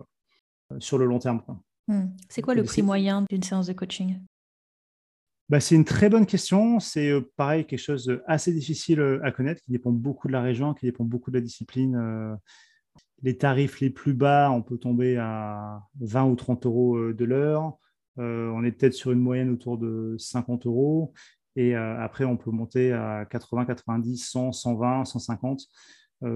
sur 0.78 0.98
le 0.98 1.06
long 1.06 1.18
terme. 1.18 1.42
Hmm. 1.88 2.06
C'est 2.28 2.42
quoi 2.42 2.54
le 2.54 2.62
prix 2.62 2.82
moyen 2.82 3.24
d'une 3.28 3.42
séance 3.42 3.66
de 3.66 3.72
coaching? 3.72 4.20
Bah, 5.50 5.58
c'est 5.58 5.74
une 5.74 5.84
très 5.84 6.08
bonne 6.08 6.26
question. 6.26 6.78
C'est 6.78 7.10
euh, 7.10 7.28
pareil, 7.36 7.66
quelque 7.66 7.80
chose 7.80 8.06
d'assez 8.06 8.52
difficile 8.52 9.00
euh, 9.00 9.20
à 9.24 9.32
connaître, 9.32 9.60
qui 9.62 9.72
dépend 9.72 9.90
beaucoup 9.90 10.28
de 10.28 10.32
la 10.32 10.42
région, 10.42 10.74
qui 10.74 10.86
dépend 10.86 11.04
beaucoup 11.04 11.32
de 11.32 11.36
la 11.38 11.40
discipline. 11.42 11.96
Euh. 11.96 12.36
les 13.22 13.36
tarifs 13.36 13.80
les 13.80 13.90
plus 13.90 14.14
bas, 14.14 14.52
on 14.52 14.62
peut 14.62 14.78
tomber 14.78 15.16
à 15.16 15.82
20 16.00 16.24
ou 16.26 16.36
30 16.36 16.66
euros 16.66 17.12
de 17.12 17.24
l'heure. 17.24 17.76
on 18.16 18.64
est 18.64 18.72
peut-être 18.72 18.94
sur 18.94 19.10
une 19.12 19.20
moyenne 19.20 19.50
autour 19.50 19.76
de 19.76 20.14
50 20.18 20.66
euros. 20.66 21.12
Et 21.56 21.74
après, 21.74 22.24
on 22.24 22.36
peut 22.36 22.50
monter 22.52 22.92
à 22.92 23.26
80, 23.28 23.66
90, 23.66 24.18
100, 24.18 24.52
120, 24.52 25.04
150, 25.04 25.62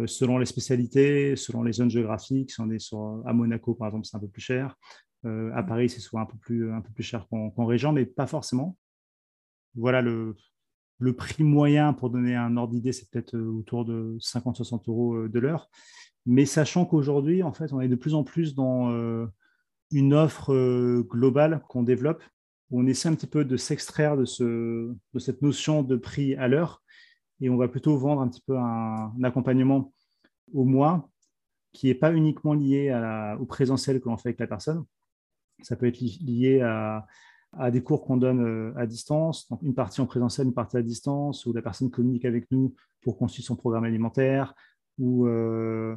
selon 0.06 0.38
les 0.38 0.46
spécialités, 0.46 1.36
selon 1.36 1.62
les 1.62 1.72
zones 1.72 1.90
géographiques. 1.90 2.50
Si 2.50 2.60
on 2.60 2.70
est 2.70 2.78
sur, 2.80 3.22
à 3.26 3.32
Monaco, 3.32 3.74
par 3.74 3.88
exemple, 3.88 4.06
c'est 4.06 4.16
un 4.16 4.20
peu 4.20 4.28
plus 4.28 4.42
cher. 4.42 4.76
à 5.24 5.62
Paris, 5.62 5.88
c'est 5.88 6.00
souvent 6.00 6.22
un 6.22 6.26
peu 6.26 6.36
plus, 6.38 6.72
un 6.72 6.80
peu 6.80 6.90
plus 6.92 7.04
cher 7.04 7.26
qu'en 7.28 7.64
région, 7.64 7.92
mais 7.92 8.04
pas 8.04 8.26
forcément 8.26 8.76
voilà 9.74 10.02
le, 10.02 10.36
prix 11.16 11.44
moyen 11.44 11.92
pour 11.92 12.10
donner 12.10 12.34
un 12.34 12.56
ordre 12.56 12.72
d'idée, 12.72 12.92
c'est 12.92 13.10
peut-être 13.10 13.34
euh, 13.34 13.50
autour 13.50 13.84
de 13.84 14.16
50-60 14.20 14.88
euros 14.88 15.14
euh, 15.14 15.28
de 15.28 15.38
l'heure. 15.38 15.68
Mais 16.26 16.46
sachant 16.46 16.86
qu'aujourd'hui, 16.86 17.42
en 17.42 17.52
fait, 17.52 17.72
on 17.72 17.80
est 17.80 17.88
de 17.88 17.96
plus 17.96 18.14
en 18.14 18.24
plus 18.24 18.54
dans 18.54 18.90
euh, 18.90 19.26
une 19.90 20.14
offre 20.14 20.54
globale 21.02 21.62
qu'on 21.68 21.82
développe, 21.82 22.22
où 22.70 22.80
on 22.80 22.86
essaie 22.86 23.08
un 23.08 23.14
petit 23.14 23.26
peu 23.26 23.44
de 23.44 23.56
s'extraire 23.58 24.16
de, 24.16 24.24
cette 24.24 25.42
notion 25.42 25.82
de 25.82 25.96
prix 25.96 26.34
à 26.36 26.48
l'heure, 26.48 26.82
et 27.42 27.50
on 27.50 27.58
va 27.58 27.68
plutôt 27.68 27.98
vendre 27.98 28.22
un 28.22 28.28
petit 28.28 28.42
peu 28.46 28.56
un, 28.56 29.12
accompagnement 29.22 29.92
au 30.54 30.64
mois 30.64 31.10
qui 31.72 31.88
n'est 31.88 31.94
pas 31.94 32.14
uniquement 32.14 32.54
lié 32.54 32.90
au 33.38 33.44
présentiel 33.44 34.00
que 34.00 34.08
l'on 34.08 34.16
fait 34.16 34.30
avec 34.30 34.40
la 34.40 34.46
personne. 34.46 34.84
Ça 35.60 35.76
peut 35.76 35.86
être 35.86 36.00
lié 36.00 36.62
à 36.62 37.06
à 37.58 37.70
des 37.70 37.82
cours 37.82 38.04
qu'on 38.04 38.16
donne 38.16 38.44
euh, 38.44 38.72
à 38.76 38.86
distance, 38.86 39.48
donc 39.48 39.60
une 39.62 39.74
partie 39.74 40.00
en 40.00 40.06
présentiel, 40.06 40.46
une 40.46 40.54
partie 40.54 40.76
à 40.76 40.82
distance, 40.82 41.46
où 41.46 41.52
la 41.52 41.62
personne 41.62 41.90
communique 41.90 42.24
avec 42.24 42.50
nous 42.50 42.74
pour 43.02 43.16
construire 43.16 43.46
son 43.46 43.56
programme 43.56 43.84
alimentaire, 43.84 44.54
où 44.98 45.26
euh, 45.26 45.96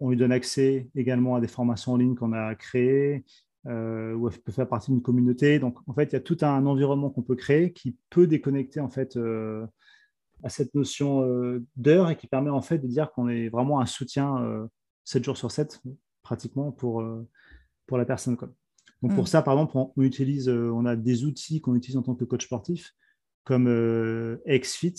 on 0.00 0.10
lui 0.10 0.16
donne 0.16 0.32
accès 0.32 0.88
également 0.94 1.36
à 1.36 1.40
des 1.40 1.48
formations 1.48 1.92
en 1.92 1.96
ligne 1.96 2.14
qu'on 2.14 2.32
a 2.32 2.54
créées, 2.54 3.24
euh, 3.66 4.14
où 4.14 4.28
elle 4.28 4.38
peut 4.38 4.52
faire 4.52 4.68
partie 4.68 4.90
d'une 4.90 5.02
communauté. 5.02 5.58
Donc, 5.58 5.78
en 5.86 5.94
fait, 5.94 6.04
il 6.04 6.12
y 6.12 6.16
a 6.16 6.20
tout 6.20 6.38
un 6.42 6.66
environnement 6.66 7.10
qu'on 7.10 7.22
peut 7.22 7.36
créer 7.36 7.72
qui 7.72 7.96
peut 8.10 8.26
déconnecter 8.26 8.80
en 8.80 8.88
fait 8.88 9.18
à 10.42 10.48
cette 10.48 10.74
notion 10.74 11.24
d'heure 11.76 12.10
et 12.10 12.16
qui 12.16 12.26
permet 12.26 12.50
en 12.50 12.62
fait 12.62 12.78
de 12.78 12.86
dire 12.88 13.12
qu'on 13.12 13.28
est 13.28 13.48
vraiment 13.48 13.80
un 13.80 13.86
soutien 13.86 14.68
7 15.04 15.24
jours 15.24 15.36
sur 15.36 15.52
7, 15.52 15.80
pratiquement 16.22 16.72
pour, 16.72 17.04
pour 17.86 17.98
la 17.98 18.04
personne. 18.04 18.36
Quoi. 18.36 18.52
Donc 19.02 19.14
pour 19.14 19.24
Mm. 19.24 19.26
ça, 19.26 19.42
par 19.42 19.54
exemple, 19.54 19.76
on, 19.76 19.92
on 19.96 20.02
utilise, 20.02 20.48
on 20.48 20.84
a 20.86 20.96
des 20.96 21.24
outils 21.24 21.60
qu'on 21.60 21.74
utilise 21.74 21.96
en 21.96 22.02
tant 22.02 22.14
que 22.14 22.24
coach 22.24 22.44
sportif, 22.44 22.92
comme 23.44 23.66
XFIT, 24.46 24.94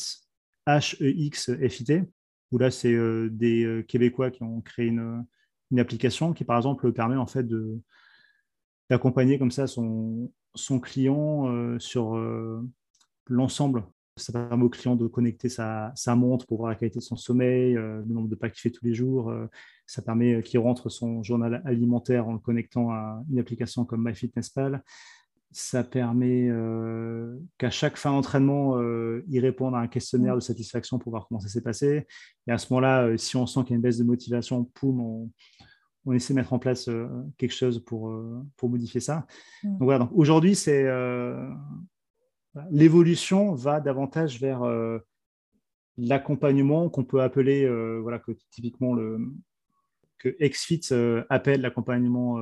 H-E-X-F-I-T, 0.68 2.04
où 2.52 2.58
là, 2.58 2.70
c'est 2.70 2.96
des 3.30 3.86
Québécois 3.88 4.32
qui 4.32 4.44
ont 4.44 4.62
créé 4.62 4.88
une, 4.88 5.26
une, 5.72 5.80
application 5.80 6.34
qui, 6.34 6.44
par 6.44 6.58
exemple, 6.58 6.92
permet 6.92 7.16
en 7.16 7.28
fait 7.28 7.44
de, 7.44 7.80
d'accompagner 8.90 9.40
comme 9.40 9.52
ça 9.52 9.68
son, 9.68 10.32
son 10.54 10.82
client 10.82 11.80
sur 11.80 12.22
l'ensemble 13.28 13.86
ça 14.16 14.32
permet 14.32 14.64
au 14.64 14.70
client 14.70 14.96
de 14.96 15.08
connecter 15.08 15.50
sa, 15.50 15.92
sa, 15.96 16.16
montre 16.16 16.46
pour 16.46 16.60
voir 16.60 16.70
la 16.70 16.76
qualité 16.76 17.00
de 17.00 17.04
son 17.04 17.16
sommeil, 17.16 17.76
euh, 17.76 18.02
le 18.08 18.14
nombre 18.14 18.30
de 18.30 18.36
pas 18.36 18.50
qu'il 18.50 18.60
fait 18.60 18.70
tous 18.70 18.86
les 18.86 18.94
jours. 18.94 19.30
Euh, 19.30 19.48
ça 19.88 20.02
permet 20.02 20.42
qu'il 20.44 20.60
rentre 20.60 20.90
son 20.90 21.24
journal 21.24 21.62
alimentaire 21.66 22.28
en 22.28 22.34
le 22.34 22.40
connectant 22.40 22.92
à 22.92 23.22
une 23.32 23.40
application 23.40 23.86
comme 23.86 24.04
MyFitnessPal. 24.06 24.84
Ça 25.52 25.84
permet 25.84 26.48
euh, 26.50 27.38
qu'à 27.58 27.70
chaque 27.70 27.98
fin 27.98 28.12
d'entraînement, 28.12 28.80
il 29.28 29.40
réponde 29.40 29.76
à 29.76 29.80
un 29.80 29.88
questionnaire 29.88 30.36
de 30.36 30.40
satisfaction 30.40 31.00
pour 31.00 31.12
voir 31.12 31.28
comment 31.28 31.40
ça 31.40 31.50
s'est 31.50 31.62
passé. 31.62 32.08
Et 32.48 32.52
à 32.52 32.58
ce 32.58 32.72
moment-là, 32.72 33.18
si 33.18 33.36
on 33.36 33.46
sent 33.46 33.62
qu'il 33.62 33.72
y 33.72 33.74
a 33.74 33.76
une 33.76 33.82
baisse 33.82 33.98
de 33.98 34.04
motivation, 34.04 34.64
poum, 34.74 35.02
on, 35.02 35.32
on 36.06 36.14
essaie 36.14 36.34
de 36.34 36.40
mettre 36.40 36.54
en 36.54 36.60
place 36.60 36.90
quelque 37.38 37.54
chose 37.54 37.84
pour, 37.84 38.12
pour 38.58 38.70
modifier 38.70 39.00
ça. 39.00 39.28
Mmh. 39.64 39.70
Donc 39.70 39.84
voilà, 39.84 40.00
donc 40.00 40.12
aujourd'hui, 40.14 40.56
c'est 40.56 40.88
l'évolution 42.70 43.54
va 43.54 43.80
davantage 43.80 44.40
vers 44.40 44.64
euh, 44.64 45.00
l'accompagnement 45.98 46.90
qu'on 46.90 47.04
peut 47.04 47.22
appeler, 47.22 47.66
euh, 47.66 48.00
voilà, 48.02 48.20
que 48.20 48.32
typiquement 48.52 48.94
le, 48.94 49.20
que 50.18 50.30
XFIT 50.42 50.92
euh, 50.92 51.24
appelle 51.30 51.62
l'accompagnement 51.62 52.38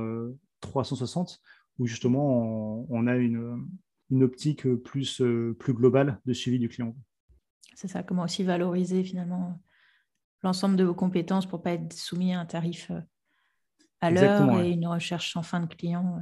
360, 0.60 1.40
où 1.78 1.86
justement 1.86 2.82
on, 2.82 2.86
on 2.90 3.06
a 3.06 3.16
une, 3.16 3.66
une, 4.10 4.22
optique 4.22 4.68
plus, 4.82 5.22
plus 5.58 5.74
globale 5.74 6.20
de 6.26 6.32
suivi 6.32 6.58
du 6.58 6.68
client. 6.68 6.94
C'est 7.74 7.88
ça, 7.88 8.02
comment 8.02 8.24
aussi 8.24 8.44
valoriser 8.44 9.02
finalement 9.02 9.60
l'ensemble 10.42 10.76
de 10.76 10.84
vos 10.84 10.94
compétences 10.94 11.46
pour 11.46 11.60
ne 11.60 11.64
pas 11.64 11.72
être 11.72 11.92
soumis 11.92 12.34
à 12.34 12.40
un 12.40 12.46
tarif 12.46 12.90
à 14.00 14.10
l'heure 14.10 14.50
et 14.50 14.56
ouais. 14.56 14.70
une 14.72 14.86
recherche 14.86 15.32
sans 15.32 15.42
fin 15.42 15.60
de 15.60 15.66
client. 15.66 16.20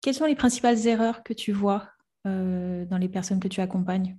Quelles 0.00 0.14
sont 0.14 0.26
les 0.26 0.34
principales 0.34 0.86
erreurs 0.86 1.22
que 1.22 1.34
tu 1.34 1.52
vois 1.52 1.88
euh, 2.26 2.84
dans 2.86 2.98
les 2.98 3.08
personnes 3.08 3.40
que 3.40 3.48
tu 3.48 3.60
accompagnes? 3.60 4.18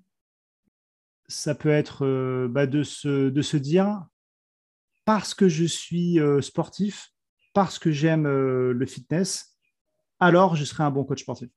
Ça 1.27 1.53
peut 1.53 1.69
être 1.69 2.05
euh, 2.05 2.47
bah, 2.47 2.65
de, 2.65 2.83
se, 2.83 3.57
dire, 3.57 4.05
parce 5.05 5.33
que 5.33 5.49
je 5.49 5.65
suis 5.65 6.19
euh, 6.19 6.41
sportif, 6.41 7.11
parce 7.53 7.77
que 7.77 7.91
j'aime 7.91 8.27
le 8.27 8.85
fitness, 8.85 9.57
alors 10.19 10.55
je 10.55 10.63
serai 10.63 10.83
un 10.83 10.91
bon 10.91 11.03
coach 11.03 11.21
sportif. 11.21 11.49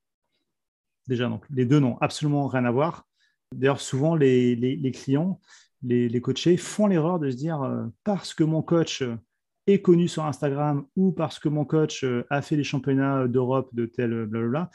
Déjà, 1.07 1.29
donc 1.29 1.45
les 1.51 1.65
deux 1.65 1.79
n'ont 1.79 1.99
absolument 1.99 2.49
rien 2.49 2.65
à 2.65 2.71
voir. 2.71 3.07
D'ailleurs, 3.53 3.81
souvent, 3.81 4.15
les, 4.15 4.93
clients, 4.95 5.41
les, 5.83 6.21
coachés 6.21 6.57
font 6.57 6.87
l'erreur 6.87 7.19
de 7.19 7.31
se 7.31 7.37
dire, 7.37 7.61
parce 8.05 8.35
que 8.35 8.45
mon 8.45 8.63
coach 8.63 9.05
est 9.67 9.83
connu 9.83 10.09
sur 10.09 10.25
Instagram 10.25 10.87
ou 10.97 11.13
parce 11.13 11.39
que 11.39 11.49
mon 11.49 11.65
coach 11.65 12.05
a 12.31 12.43
fait 12.43 12.57
les 12.57 12.65
championnats 12.65 13.29
d'Europe 13.29 13.69
de 13.75 13.87
tel 13.87 14.27
blablabla, 14.27 14.71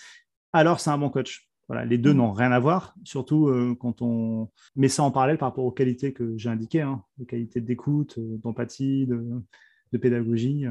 alors 0.53 0.79
c'est 0.79 0.91
un 0.91 0.97
bon 0.97 1.09
coach. 1.09 1.46
Voilà, 1.67 1.83
les 1.83 1.97
deux 1.97 2.13
n'ont 2.13 2.31
rien 2.31 2.51
à 2.53 2.59
voir, 2.59 2.95
surtout 3.03 3.47
euh, 3.47 3.75
quand 3.77 4.01
on 4.01 4.49
met 4.77 4.87
ça 4.87 5.03
en 5.03 5.11
parallèle 5.11 5.37
par 5.37 5.49
rapport 5.49 5.65
aux 5.65 5.71
qualités 5.71 6.13
que 6.13 6.37
j'ai 6.37 6.49
indiquées, 6.49 6.81
hein, 6.81 7.03
les 7.17 7.25
qualités 7.25 7.59
d'écoute, 7.59 8.17
euh, 8.17 8.37
d'empathie, 8.37 9.05
de, 9.05 9.43
de, 9.91 9.97
pédagogie. 9.97 10.65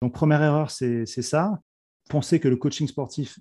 Donc, 0.00 0.14
première 0.14 0.42
erreur, 0.42 0.70
c'est 0.70 1.04
ça. 1.04 1.60
Penser 2.08 2.40
que 2.40 2.48
le 2.48 2.56
coaching 2.56 2.88
sportif, 2.88 3.38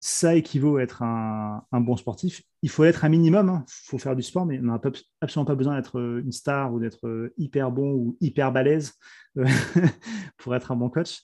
ça 0.00 0.34
équivaut 0.34 0.78
à 0.78 0.82
être 0.82 1.02
un, 1.02 1.64
un 1.70 1.80
bon 1.80 1.96
sportif. 1.96 2.42
Il 2.62 2.70
faut 2.70 2.84
être 2.84 3.04
un 3.04 3.08
minimum, 3.08 3.46
il 3.46 3.50
hein. 3.50 3.64
faut 3.68 3.98
faire 3.98 4.16
du 4.16 4.22
sport, 4.22 4.46
mais 4.46 4.58
on 4.58 4.62
n'a 4.62 4.80
absolument 5.20 5.46
pas 5.46 5.54
besoin 5.54 5.76
d'être 5.76 6.00
une 6.00 6.32
star 6.32 6.72
ou 6.72 6.80
d'être 6.80 7.32
hyper 7.36 7.70
bon 7.70 7.92
ou 7.92 8.16
hyper 8.20 8.50
balèze 8.50 8.94
pour 10.38 10.56
être 10.56 10.72
un 10.72 10.76
bon 10.76 10.90
coach. 10.90 11.22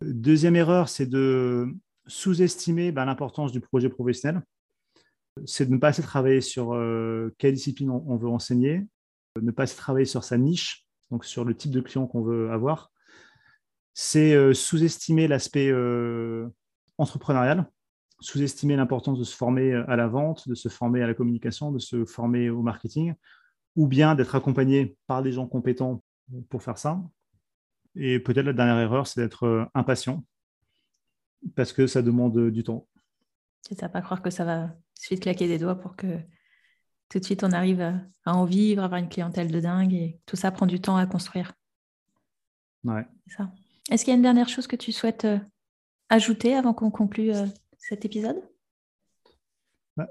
Deuxième 0.00 0.56
erreur, 0.56 0.88
c'est 0.88 1.06
de 1.06 1.68
sous-estimer 2.10 2.92
ben, 2.92 3.04
l'importance 3.04 3.52
du 3.52 3.60
projet 3.60 3.88
professionnel. 3.88 4.42
C'est 5.46 5.66
de 5.66 5.72
ne 5.72 5.78
pas 5.78 5.88
assez 5.88 6.02
travailler 6.02 6.40
sur 6.40 6.74
euh, 6.74 7.34
quelle 7.38 7.54
discipline 7.54 7.90
on, 7.90 8.16
veut 8.16 8.28
enseigner, 8.28 8.86
de 9.36 9.40
ne 9.42 9.50
pas 9.52 9.62
assez 9.62 9.76
travailler 9.76 10.04
sur 10.04 10.24
sa 10.24 10.36
niche, 10.36 10.84
donc 11.10 11.24
sur 11.24 11.44
le 11.44 11.56
type 11.56 11.70
de 11.70 11.80
client 11.80 12.06
qu'on 12.06 12.22
veut 12.22 12.50
avoir. 12.50 12.90
C'est 13.94 14.34
euh, 14.34 14.52
sous-estimer 14.52 15.28
l'aspect 15.28 15.70
euh, 15.70 16.48
entrepreneurial, 16.98 17.70
sous-estimer 18.20 18.76
l'importance 18.76 19.18
de 19.18 19.24
se 19.24 19.36
former 19.36 19.72
à 19.72 19.96
la 19.96 20.08
vente, 20.08 20.48
de 20.48 20.54
se 20.54 20.68
former 20.68 21.02
à 21.02 21.06
la 21.06 21.14
communication, 21.14 21.70
de 21.70 21.78
se 21.78 22.04
former 22.04 22.50
au 22.50 22.62
marketing, 22.62 23.14
ou 23.76 23.86
bien 23.86 24.16
d'être 24.16 24.34
accompagné 24.34 24.96
par 25.06 25.22
des 25.22 25.32
gens 25.32 25.46
compétents 25.46 26.02
pour 26.48 26.62
faire 26.62 26.76
ça. 26.76 27.00
Et 27.94 28.18
peut-être 28.18 28.46
la 28.46 28.52
dernière 28.52 28.78
erreur, 28.78 29.06
c'est 29.06 29.20
d'être 29.20 29.68
impatient, 29.74 30.24
parce 31.54 31.72
que 31.72 31.86
ça 31.86 32.02
demande 32.02 32.50
du 32.50 32.62
temps. 32.62 32.86
C'est 33.62 33.78
ça, 33.78 33.88
pas 33.88 34.02
croire 34.02 34.22
que 34.22 34.30
ça 34.30 34.44
va 34.44 34.74
suite 34.94 35.20
claquer 35.20 35.48
des 35.48 35.58
doigts 35.58 35.76
pour 35.76 35.96
que 35.96 36.18
tout 37.08 37.18
de 37.18 37.24
suite 37.24 37.44
on 37.44 37.52
arrive 37.52 37.80
à, 37.80 37.94
à 38.24 38.34
en 38.34 38.44
vivre, 38.44 38.82
avoir 38.82 39.00
une 39.00 39.08
clientèle 39.08 39.50
de 39.50 39.60
dingue 39.60 39.92
et 39.92 40.20
tout 40.26 40.36
ça 40.36 40.50
prend 40.50 40.66
du 40.66 40.80
temps 40.80 40.96
à 40.96 41.06
construire. 41.06 41.52
Ouais. 42.84 43.06
ça. 43.26 43.50
Est-ce 43.90 44.04
qu'il 44.04 44.12
y 44.12 44.14
a 44.14 44.16
une 44.16 44.22
dernière 44.22 44.48
chose 44.48 44.66
que 44.66 44.76
tu 44.76 44.92
souhaites 44.92 45.24
euh, 45.24 45.38
ajouter 46.08 46.54
avant 46.54 46.72
qu'on 46.72 46.90
conclue 46.90 47.34
euh, 47.34 47.46
cet 47.78 48.04
épisode? 48.04 48.40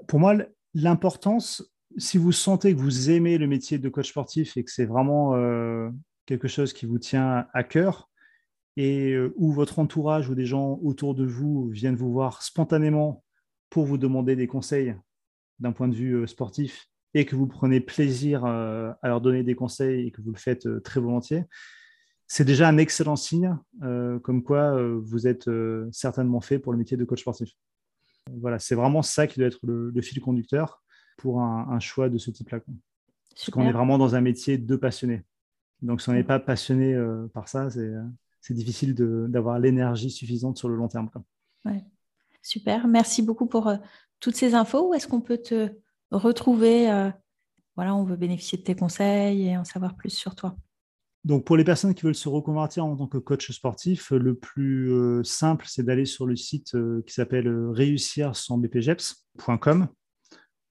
Pour 0.06 0.20
moi, 0.20 0.34
l'importance, 0.74 1.64
si 1.96 2.18
vous 2.18 2.32
sentez 2.32 2.74
que 2.74 2.80
vous 2.80 3.10
aimez 3.10 3.38
le 3.38 3.46
métier 3.46 3.78
de 3.78 3.88
coach 3.88 4.10
sportif 4.10 4.56
et 4.56 4.64
que 4.64 4.70
c'est 4.70 4.84
vraiment 4.84 5.34
euh, 5.34 5.88
quelque 6.26 6.46
chose 6.46 6.72
qui 6.72 6.86
vous 6.86 6.98
tient 6.98 7.48
à 7.52 7.64
cœur, 7.64 8.09
et 8.82 9.14
où 9.36 9.52
votre 9.52 9.78
entourage 9.78 10.30
ou 10.30 10.34
des 10.34 10.46
gens 10.46 10.78
autour 10.82 11.14
de 11.14 11.26
vous 11.26 11.68
viennent 11.68 11.96
vous 11.96 12.10
voir 12.10 12.42
spontanément 12.42 13.22
pour 13.68 13.84
vous 13.84 13.98
demander 13.98 14.36
des 14.36 14.46
conseils 14.46 14.96
d'un 15.58 15.72
point 15.72 15.86
de 15.86 15.94
vue 15.94 16.26
sportif 16.26 16.88
et 17.12 17.26
que 17.26 17.36
vous 17.36 17.46
prenez 17.46 17.80
plaisir 17.80 18.46
à 18.46 18.96
leur 19.02 19.20
donner 19.20 19.42
des 19.42 19.54
conseils 19.54 20.06
et 20.06 20.10
que 20.10 20.22
vous 20.22 20.30
le 20.30 20.38
faites 20.38 20.66
très 20.82 20.98
volontiers, 20.98 21.44
c'est 22.26 22.46
déjà 22.46 22.68
un 22.68 22.78
excellent 22.78 23.16
signe, 23.16 23.54
comme 24.22 24.42
quoi 24.42 24.80
vous 24.82 25.26
êtes 25.26 25.50
certainement 25.92 26.40
fait 26.40 26.58
pour 26.58 26.72
le 26.72 26.78
métier 26.78 26.96
de 26.96 27.04
coach 27.04 27.20
sportif. 27.20 27.50
Voilà, 28.40 28.58
c'est 28.58 28.74
vraiment 28.74 29.02
ça 29.02 29.26
qui 29.26 29.40
doit 29.40 29.48
être 29.48 29.60
le, 29.62 29.90
le 29.90 30.00
fil 30.00 30.22
conducteur 30.22 30.82
pour 31.18 31.42
un, 31.42 31.68
un, 31.68 31.80
choix 31.80 32.08
de 32.08 32.16
ce 32.16 32.30
type-là. 32.30 32.60
Parce 33.34 33.50
qu'on 33.50 33.66
est 33.66 33.72
vraiment 33.72 33.98
dans 33.98 34.14
un 34.14 34.22
métier 34.22 34.56
de 34.56 34.76
passionné. 34.76 35.22
Donc, 35.82 36.00
si 36.00 36.08
on 36.08 36.14
n'est 36.14 36.24
pas 36.24 36.40
passionné 36.40 36.96
par 37.34 37.46
ça, 37.48 37.68
c'est 37.68 37.92
c'est 38.40 38.54
difficile 38.54 38.94
d'avoir 38.94 39.58
l'énergie 39.58 40.10
suffisante 40.10 40.56
sur 40.56 40.68
le 40.68 40.76
long 40.76 40.88
terme. 40.88 41.10
Ouais. 41.64 41.84
Super, 42.42 42.86
merci 42.88 43.22
beaucoup 43.22 43.46
pour 43.46 43.68
euh, 43.68 43.76
toutes 44.18 44.36
ces 44.36 44.54
infos. 44.54 44.88
Où 44.88 44.94
est-ce 44.94 45.06
qu'on 45.06 45.20
peut 45.20 45.38
te 45.38 45.70
retrouver 46.10 46.90
euh, 46.90 47.10
Voilà, 47.76 47.94
on 47.94 48.04
veut 48.04 48.16
bénéficier 48.16 48.58
de 48.58 48.62
tes 48.62 48.74
conseils 48.74 49.48
et 49.48 49.56
en 49.56 49.64
savoir 49.64 49.94
plus 49.94 50.10
sur 50.10 50.34
toi. 50.34 50.56
Donc, 51.24 51.44
pour 51.44 51.58
les 51.58 51.64
personnes 51.64 51.94
qui 51.94 52.02
veulent 52.02 52.14
se 52.14 52.30
reconvertir 52.30 52.86
en 52.86 52.96
tant 52.96 53.06
que 53.06 53.18
coach 53.18 53.50
sportif, 53.52 54.10
le 54.10 54.34
plus 54.34 54.90
euh, 54.90 55.22
simple, 55.22 55.66
c'est 55.68 55.82
d'aller 55.82 56.06
sur 56.06 56.24
le 56.24 56.34
site 56.34 56.74
qui 57.06 57.12
s'appelle 57.12 57.48
réussir 57.72 58.34
sans 58.34 58.56
bpgeps.com. 58.56 59.88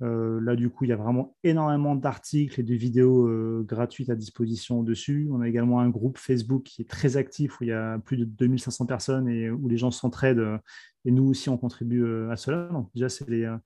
Euh, 0.01 0.39
là, 0.41 0.55
du 0.55 0.69
coup, 0.69 0.85
il 0.85 0.89
y 0.89 0.93
a 0.93 0.95
vraiment 0.95 1.35
énormément 1.43 1.95
d'articles 1.95 2.59
et 2.59 2.63
de 2.63 2.73
vidéos 2.73 3.27
euh, 3.27 3.65
gratuites 3.67 4.09
à 4.09 4.15
disposition 4.15 4.81
dessus. 4.81 5.27
On 5.31 5.41
a 5.41 5.47
également 5.47 5.81
un 5.81 5.89
groupe 5.89 6.17
Facebook 6.17 6.63
qui 6.63 6.81
est 6.81 6.89
très 6.89 7.17
actif 7.17 7.59
où 7.59 7.65
il 7.65 7.67
y 7.67 7.73
a 7.73 7.99
plus 7.99 8.17
de 8.17 8.23
2500 8.23 8.85
personnes 8.85 9.27
et 9.27 9.49
où 9.49 9.67
les 9.67 9.77
gens 9.77 9.91
s'entraident. 9.91 10.39
Euh, 10.39 10.57
et 11.05 11.11
nous 11.11 11.29
aussi, 11.29 11.49
on 11.49 11.57
contribue 11.57 12.05
à 12.29 12.35
cela. 12.35 12.69
Donc, 12.71 12.89
déjà, 12.93 13.09
c'est 13.09 13.25
là 13.29 13.61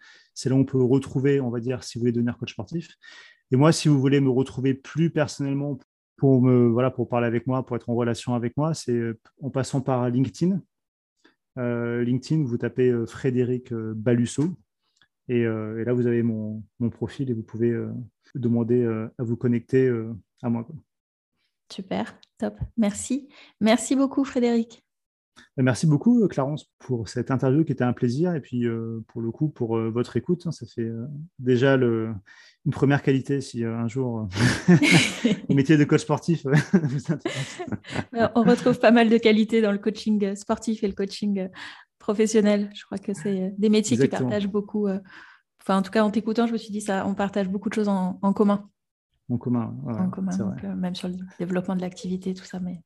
où 0.55 0.57
on 0.57 0.65
peut 0.65 0.81
retrouver, 0.81 1.39
on 1.39 1.49
va 1.49 1.59
dire, 1.59 1.83
si 1.83 1.97
vous 1.97 2.01
voulez 2.01 2.11
devenir 2.11 2.37
coach 2.37 2.53
sportif. 2.53 2.89
Et 3.51 3.55
moi, 3.55 3.71
si 3.71 3.87
vous 3.87 3.99
voulez 3.99 4.19
me 4.19 4.29
retrouver 4.29 4.75
plus 4.75 5.09
personnellement 5.09 5.79
pour, 6.15 6.43
me, 6.43 6.67
voilà, 6.67 6.91
pour 6.91 7.09
parler 7.09 7.25
avec 7.25 7.47
moi, 7.47 7.65
pour 7.65 7.75
être 7.75 7.89
en 7.89 7.95
relation 7.95 8.35
avec 8.35 8.55
moi, 8.55 8.75
c'est 8.75 9.01
en 9.41 9.49
passant 9.49 9.81
par 9.81 10.09
LinkedIn. 10.09 10.61
LinkedIn, 11.57 12.43
vous 12.43 12.57
tapez 12.57 12.93
Frédéric 13.07 13.73
Balusso. 13.73 14.55
Et, 15.29 15.45
euh, 15.45 15.81
et, 15.81 15.85
là, 15.85 15.93
vous 15.93 16.07
avez 16.07 16.23
mon, 16.23 16.63
mon, 16.79 16.89
profil 16.89 17.29
et 17.29 17.33
vous 17.33 17.43
pouvez 17.43 17.69
euh, 17.69 17.91
demander 18.35 18.81
euh, 18.81 19.07
à 19.17 19.23
vous 19.23 19.37
connecter 19.37 19.89
à 20.41 20.49
moi. 20.49 20.67
Super, 21.71 22.19
top. 22.37 22.57
Merci. 22.77 23.29
Merci 23.61 23.95
beaucoup, 23.95 24.25
Frédéric. 24.25 24.83
Bah, 25.57 25.63
merci 25.63 25.87
beaucoup, 25.87 26.27
Clarence, 26.27 26.71
pour 26.79 27.07
cette 27.07 27.31
interview 27.31 27.63
qui 27.63 27.71
était 27.71 27.83
un 27.83 27.93
plaisir. 27.93 28.35
Et 28.35 28.41
puis, 28.41 28.65
pour 29.07 29.21
le 29.21 29.31
coup, 29.31 29.49
pour 29.49 29.77
votre 29.77 30.17
écoute, 30.17 30.43
hein, 30.45 30.51
ça 30.51 30.65
fait 30.65 30.91
déjà 31.39 31.77
le, 31.77 32.13
une 32.65 32.71
première 32.71 33.01
qualité 33.01 33.41
si 33.41 33.63
un 33.63 33.87
jour 33.87 34.27
le 34.69 35.55
métier 35.55 35.77
de 35.77 35.83
coach 35.83 36.01
sportif 36.01 36.45
vous 36.73 37.11
intéresse. 37.11 37.61
On 38.35 38.43
retrouve 38.43 38.79
pas 38.79 38.91
mal 38.91 39.09
de 39.09 39.17
qualités 39.17 39.61
dans 39.61 39.71
le 39.71 39.77
coaching 39.77 40.35
sportif 40.35 40.83
et 40.83 40.87
le 40.87 40.93
coaching 40.93 41.49
professionnel. 42.03 42.69
Je 42.75 42.83
crois 42.85 42.97
que 42.97 43.13
c'est 43.13 43.55
des 43.57 43.69
métiers 43.69 43.97
qui 43.97 44.07
partagent 44.07 44.49
beaucoup. 44.49 44.87
Enfin, 45.61 45.77
en 45.77 45.81
tout 45.81 45.91
cas, 45.91 46.03
en 46.03 46.11
t'écoutant, 46.11 46.45
je 46.45 46.53
me 46.53 46.57
suis 46.57 46.71
dit 46.71 46.81
ça, 46.81 47.07
on 47.07 47.15
partage 47.15 47.47
beaucoup 47.47 47.69
de 47.69 47.73
choses 47.73 47.87
en, 47.87 48.33
commun. 48.33 48.69
En 49.29 49.37
commun, 49.37 49.73
en 49.87 50.09
commun, 50.09 50.55
même 50.75 50.95
sur 50.95 51.07
le 51.07 51.15
développement 51.39 51.75
de 51.75 51.81
l'activité, 51.81 52.33
tout 52.33 52.43
ça. 52.43 52.59
Mais 52.59 52.81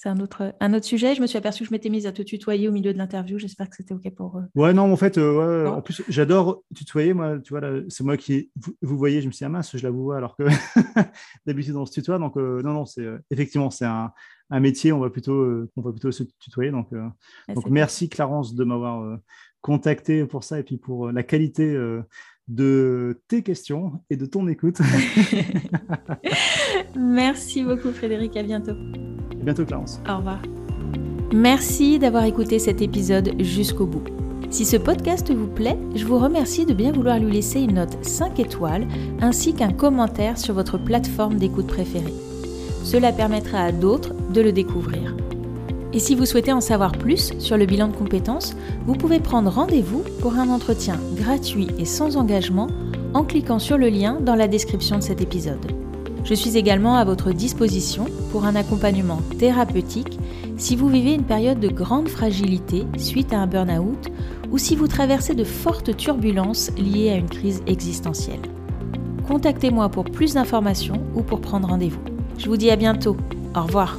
c'est 0.00 0.08
un 0.08 0.20
autre, 0.20 0.54
un 0.60 0.74
autre 0.74 0.86
sujet. 0.86 1.16
Je 1.16 1.20
me 1.20 1.26
suis 1.26 1.38
aperçu 1.38 1.64
que 1.64 1.68
je 1.70 1.74
m'étais 1.74 1.88
mise 1.88 2.06
à 2.06 2.12
te 2.12 2.22
tutoyer 2.22 2.68
au 2.68 2.72
milieu 2.72 2.92
de 2.92 2.98
l'interview. 2.98 3.36
J'espère 3.36 3.68
que 3.68 3.74
c'était 3.74 3.94
OK 3.94 4.08
pour. 4.14 4.38
eux. 4.38 4.44
Ouais, 4.54 4.72
non, 4.72 4.92
en 4.92 4.96
fait, 4.96 5.18
euh, 5.18 5.66
en 5.66 5.82
plus, 5.82 6.04
j'adore 6.08 6.62
tutoyer. 6.72 7.14
Moi, 7.14 7.40
tu 7.40 7.52
vois, 7.52 7.62
c'est 7.88 8.04
moi 8.04 8.16
qui. 8.16 8.48
Vous, 8.80 8.96
voyez, 8.96 9.20
je 9.20 9.26
me 9.26 9.32
suis 9.32 9.38
dit, 9.38 9.44
ah 9.46 9.48
mince, 9.48 9.76
je 9.76 9.82
la 9.82 9.90
vous 9.90 10.04
vois, 10.04 10.18
alors 10.18 10.36
que 10.36 10.44
d'habitude, 11.46 11.74
on 11.74 11.84
se 11.84 11.90
tutoie. 11.90 12.20
Donc, 12.20 12.36
euh, 12.36 12.62
non, 12.62 12.74
non, 12.74 12.86
c'est 12.86 13.02
euh, 13.02 13.18
effectivement, 13.32 13.70
c'est 13.70 13.86
un, 13.86 14.12
un, 14.50 14.60
métier. 14.60 14.92
On 14.92 15.00
va 15.00 15.10
plutôt, 15.10 15.66
on 15.76 15.82
va 15.82 15.90
plutôt 15.90 16.12
se 16.12 16.22
tutoyer. 16.38 16.70
Donc, 16.70 16.90
donc 17.52 17.68
merci, 17.68 18.08
Clarence, 18.08 18.54
de 18.54 18.62
m'avoir 18.62 19.18
contacté 19.62 20.26
pour 20.26 20.44
ça 20.44 20.60
et 20.60 20.62
puis 20.62 20.76
pour 20.76 21.10
la 21.10 21.24
qualité 21.24 21.76
de 22.46 23.20
tes 23.26 23.42
questions 23.42 24.00
et 24.10 24.16
de 24.16 24.26
ton 24.26 24.46
écoute. 24.46 24.78
merci 26.96 27.64
beaucoup, 27.64 27.90
Frédéric. 27.90 28.36
À 28.36 28.44
bientôt 28.44 28.76
bientôt, 29.42 29.64
Clarence. 29.64 30.00
Au 30.08 30.18
revoir. 30.18 30.38
Merci 31.32 31.98
d'avoir 31.98 32.24
écouté 32.24 32.58
cet 32.58 32.80
épisode 32.80 33.32
jusqu'au 33.40 33.86
bout. 33.86 34.04
Si 34.50 34.64
ce 34.64 34.78
podcast 34.78 35.30
vous 35.30 35.46
plaît, 35.46 35.76
je 35.94 36.06
vous 36.06 36.18
remercie 36.18 36.64
de 36.64 36.72
bien 36.72 36.90
vouloir 36.90 37.18
lui 37.18 37.30
laisser 37.30 37.60
une 37.60 37.74
note 37.74 37.98
5 38.00 38.40
étoiles 38.40 38.86
ainsi 39.20 39.52
qu'un 39.52 39.72
commentaire 39.72 40.38
sur 40.38 40.54
votre 40.54 40.78
plateforme 40.78 41.36
d'écoute 41.36 41.66
préférée. 41.66 42.14
Cela 42.82 43.12
permettra 43.12 43.60
à 43.60 43.72
d'autres 43.72 44.14
de 44.32 44.40
le 44.40 44.52
découvrir. 44.52 45.14
Et 45.92 45.98
si 45.98 46.14
vous 46.14 46.24
souhaitez 46.24 46.52
en 46.52 46.62
savoir 46.62 46.92
plus 46.92 47.32
sur 47.38 47.58
le 47.58 47.66
bilan 47.66 47.88
de 47.88 47.96
compétences, 47.96 48.56
vous 48.86 48.94
pouvez 48.94 49.20
prendre 49.20 49.50
rendez-vous 49.50 50.02
pour 50.20 50.34
un 50.34 50.48
entretien 50.48 50.98
gratuit 51.14 51.68
et 51.78 51.84
sans 51.84 52.16
engagement 52.16 52.68
en 53.12 53.24
cliquant 53.24 53.58
sur 53.58 53.76
le 53.76 53.88
lien 53.88 54.18
dans 54.20 54.34
la 54.34 54.48
description 54.48 54.96
de 54.96 55.02
cet 55.02 55.20
épisode. 55.20 55.87
Je 56.28 56.34
suis 56.34 56.58
également 56.58 56.96
à 56.96 57.06
votre 57.06 57.32
disposition 57.32 58.04
pour 58.32 58.44
un 58.44 58.54
accompagnement 58.54 59.22
thérapeutique 59.38 60.18
si 60.58 60.76
vous 60.76 60.88
vivez 60.88 61.14
une 61.14 61.24
période 61.24 61.58
de 61.58 61.68
grande 61.68 62.10
fragilité 62.10 62.84
suite 62.98 63.32
à 63.32 63.38
un 63.38 63.46
burn-out 63.46 64.10
ou 64.50 64.58
si 64.58 64.76
vous 64.76 64.88
traversez 64.88 65.34
de 65.34 65.44
fortes 65.44 65.96
turbulences 65.96 66.70
liées 66.76 67.08
à 67.08 67.16
une 67.16 67.30
crise 67.30 67.62
existentielle. 67.66 68.42
Contactez-moi 69.26 69.88
pour 69.88 70.04
plus 70.04 70.34
d'informations 70.34 71.02
ou 71.14 71.22
pour 71.22 71.40
prendre 71.40 71.68
rendez-vous. 71.68 72.02
Je 72.36 72.50
vous 72.50 72.58
dis 72.58 72.70
à 72.70 72.76
bientôt. 72.76 73.16
Au 73.56 73.62
revoir. 73.62 73.96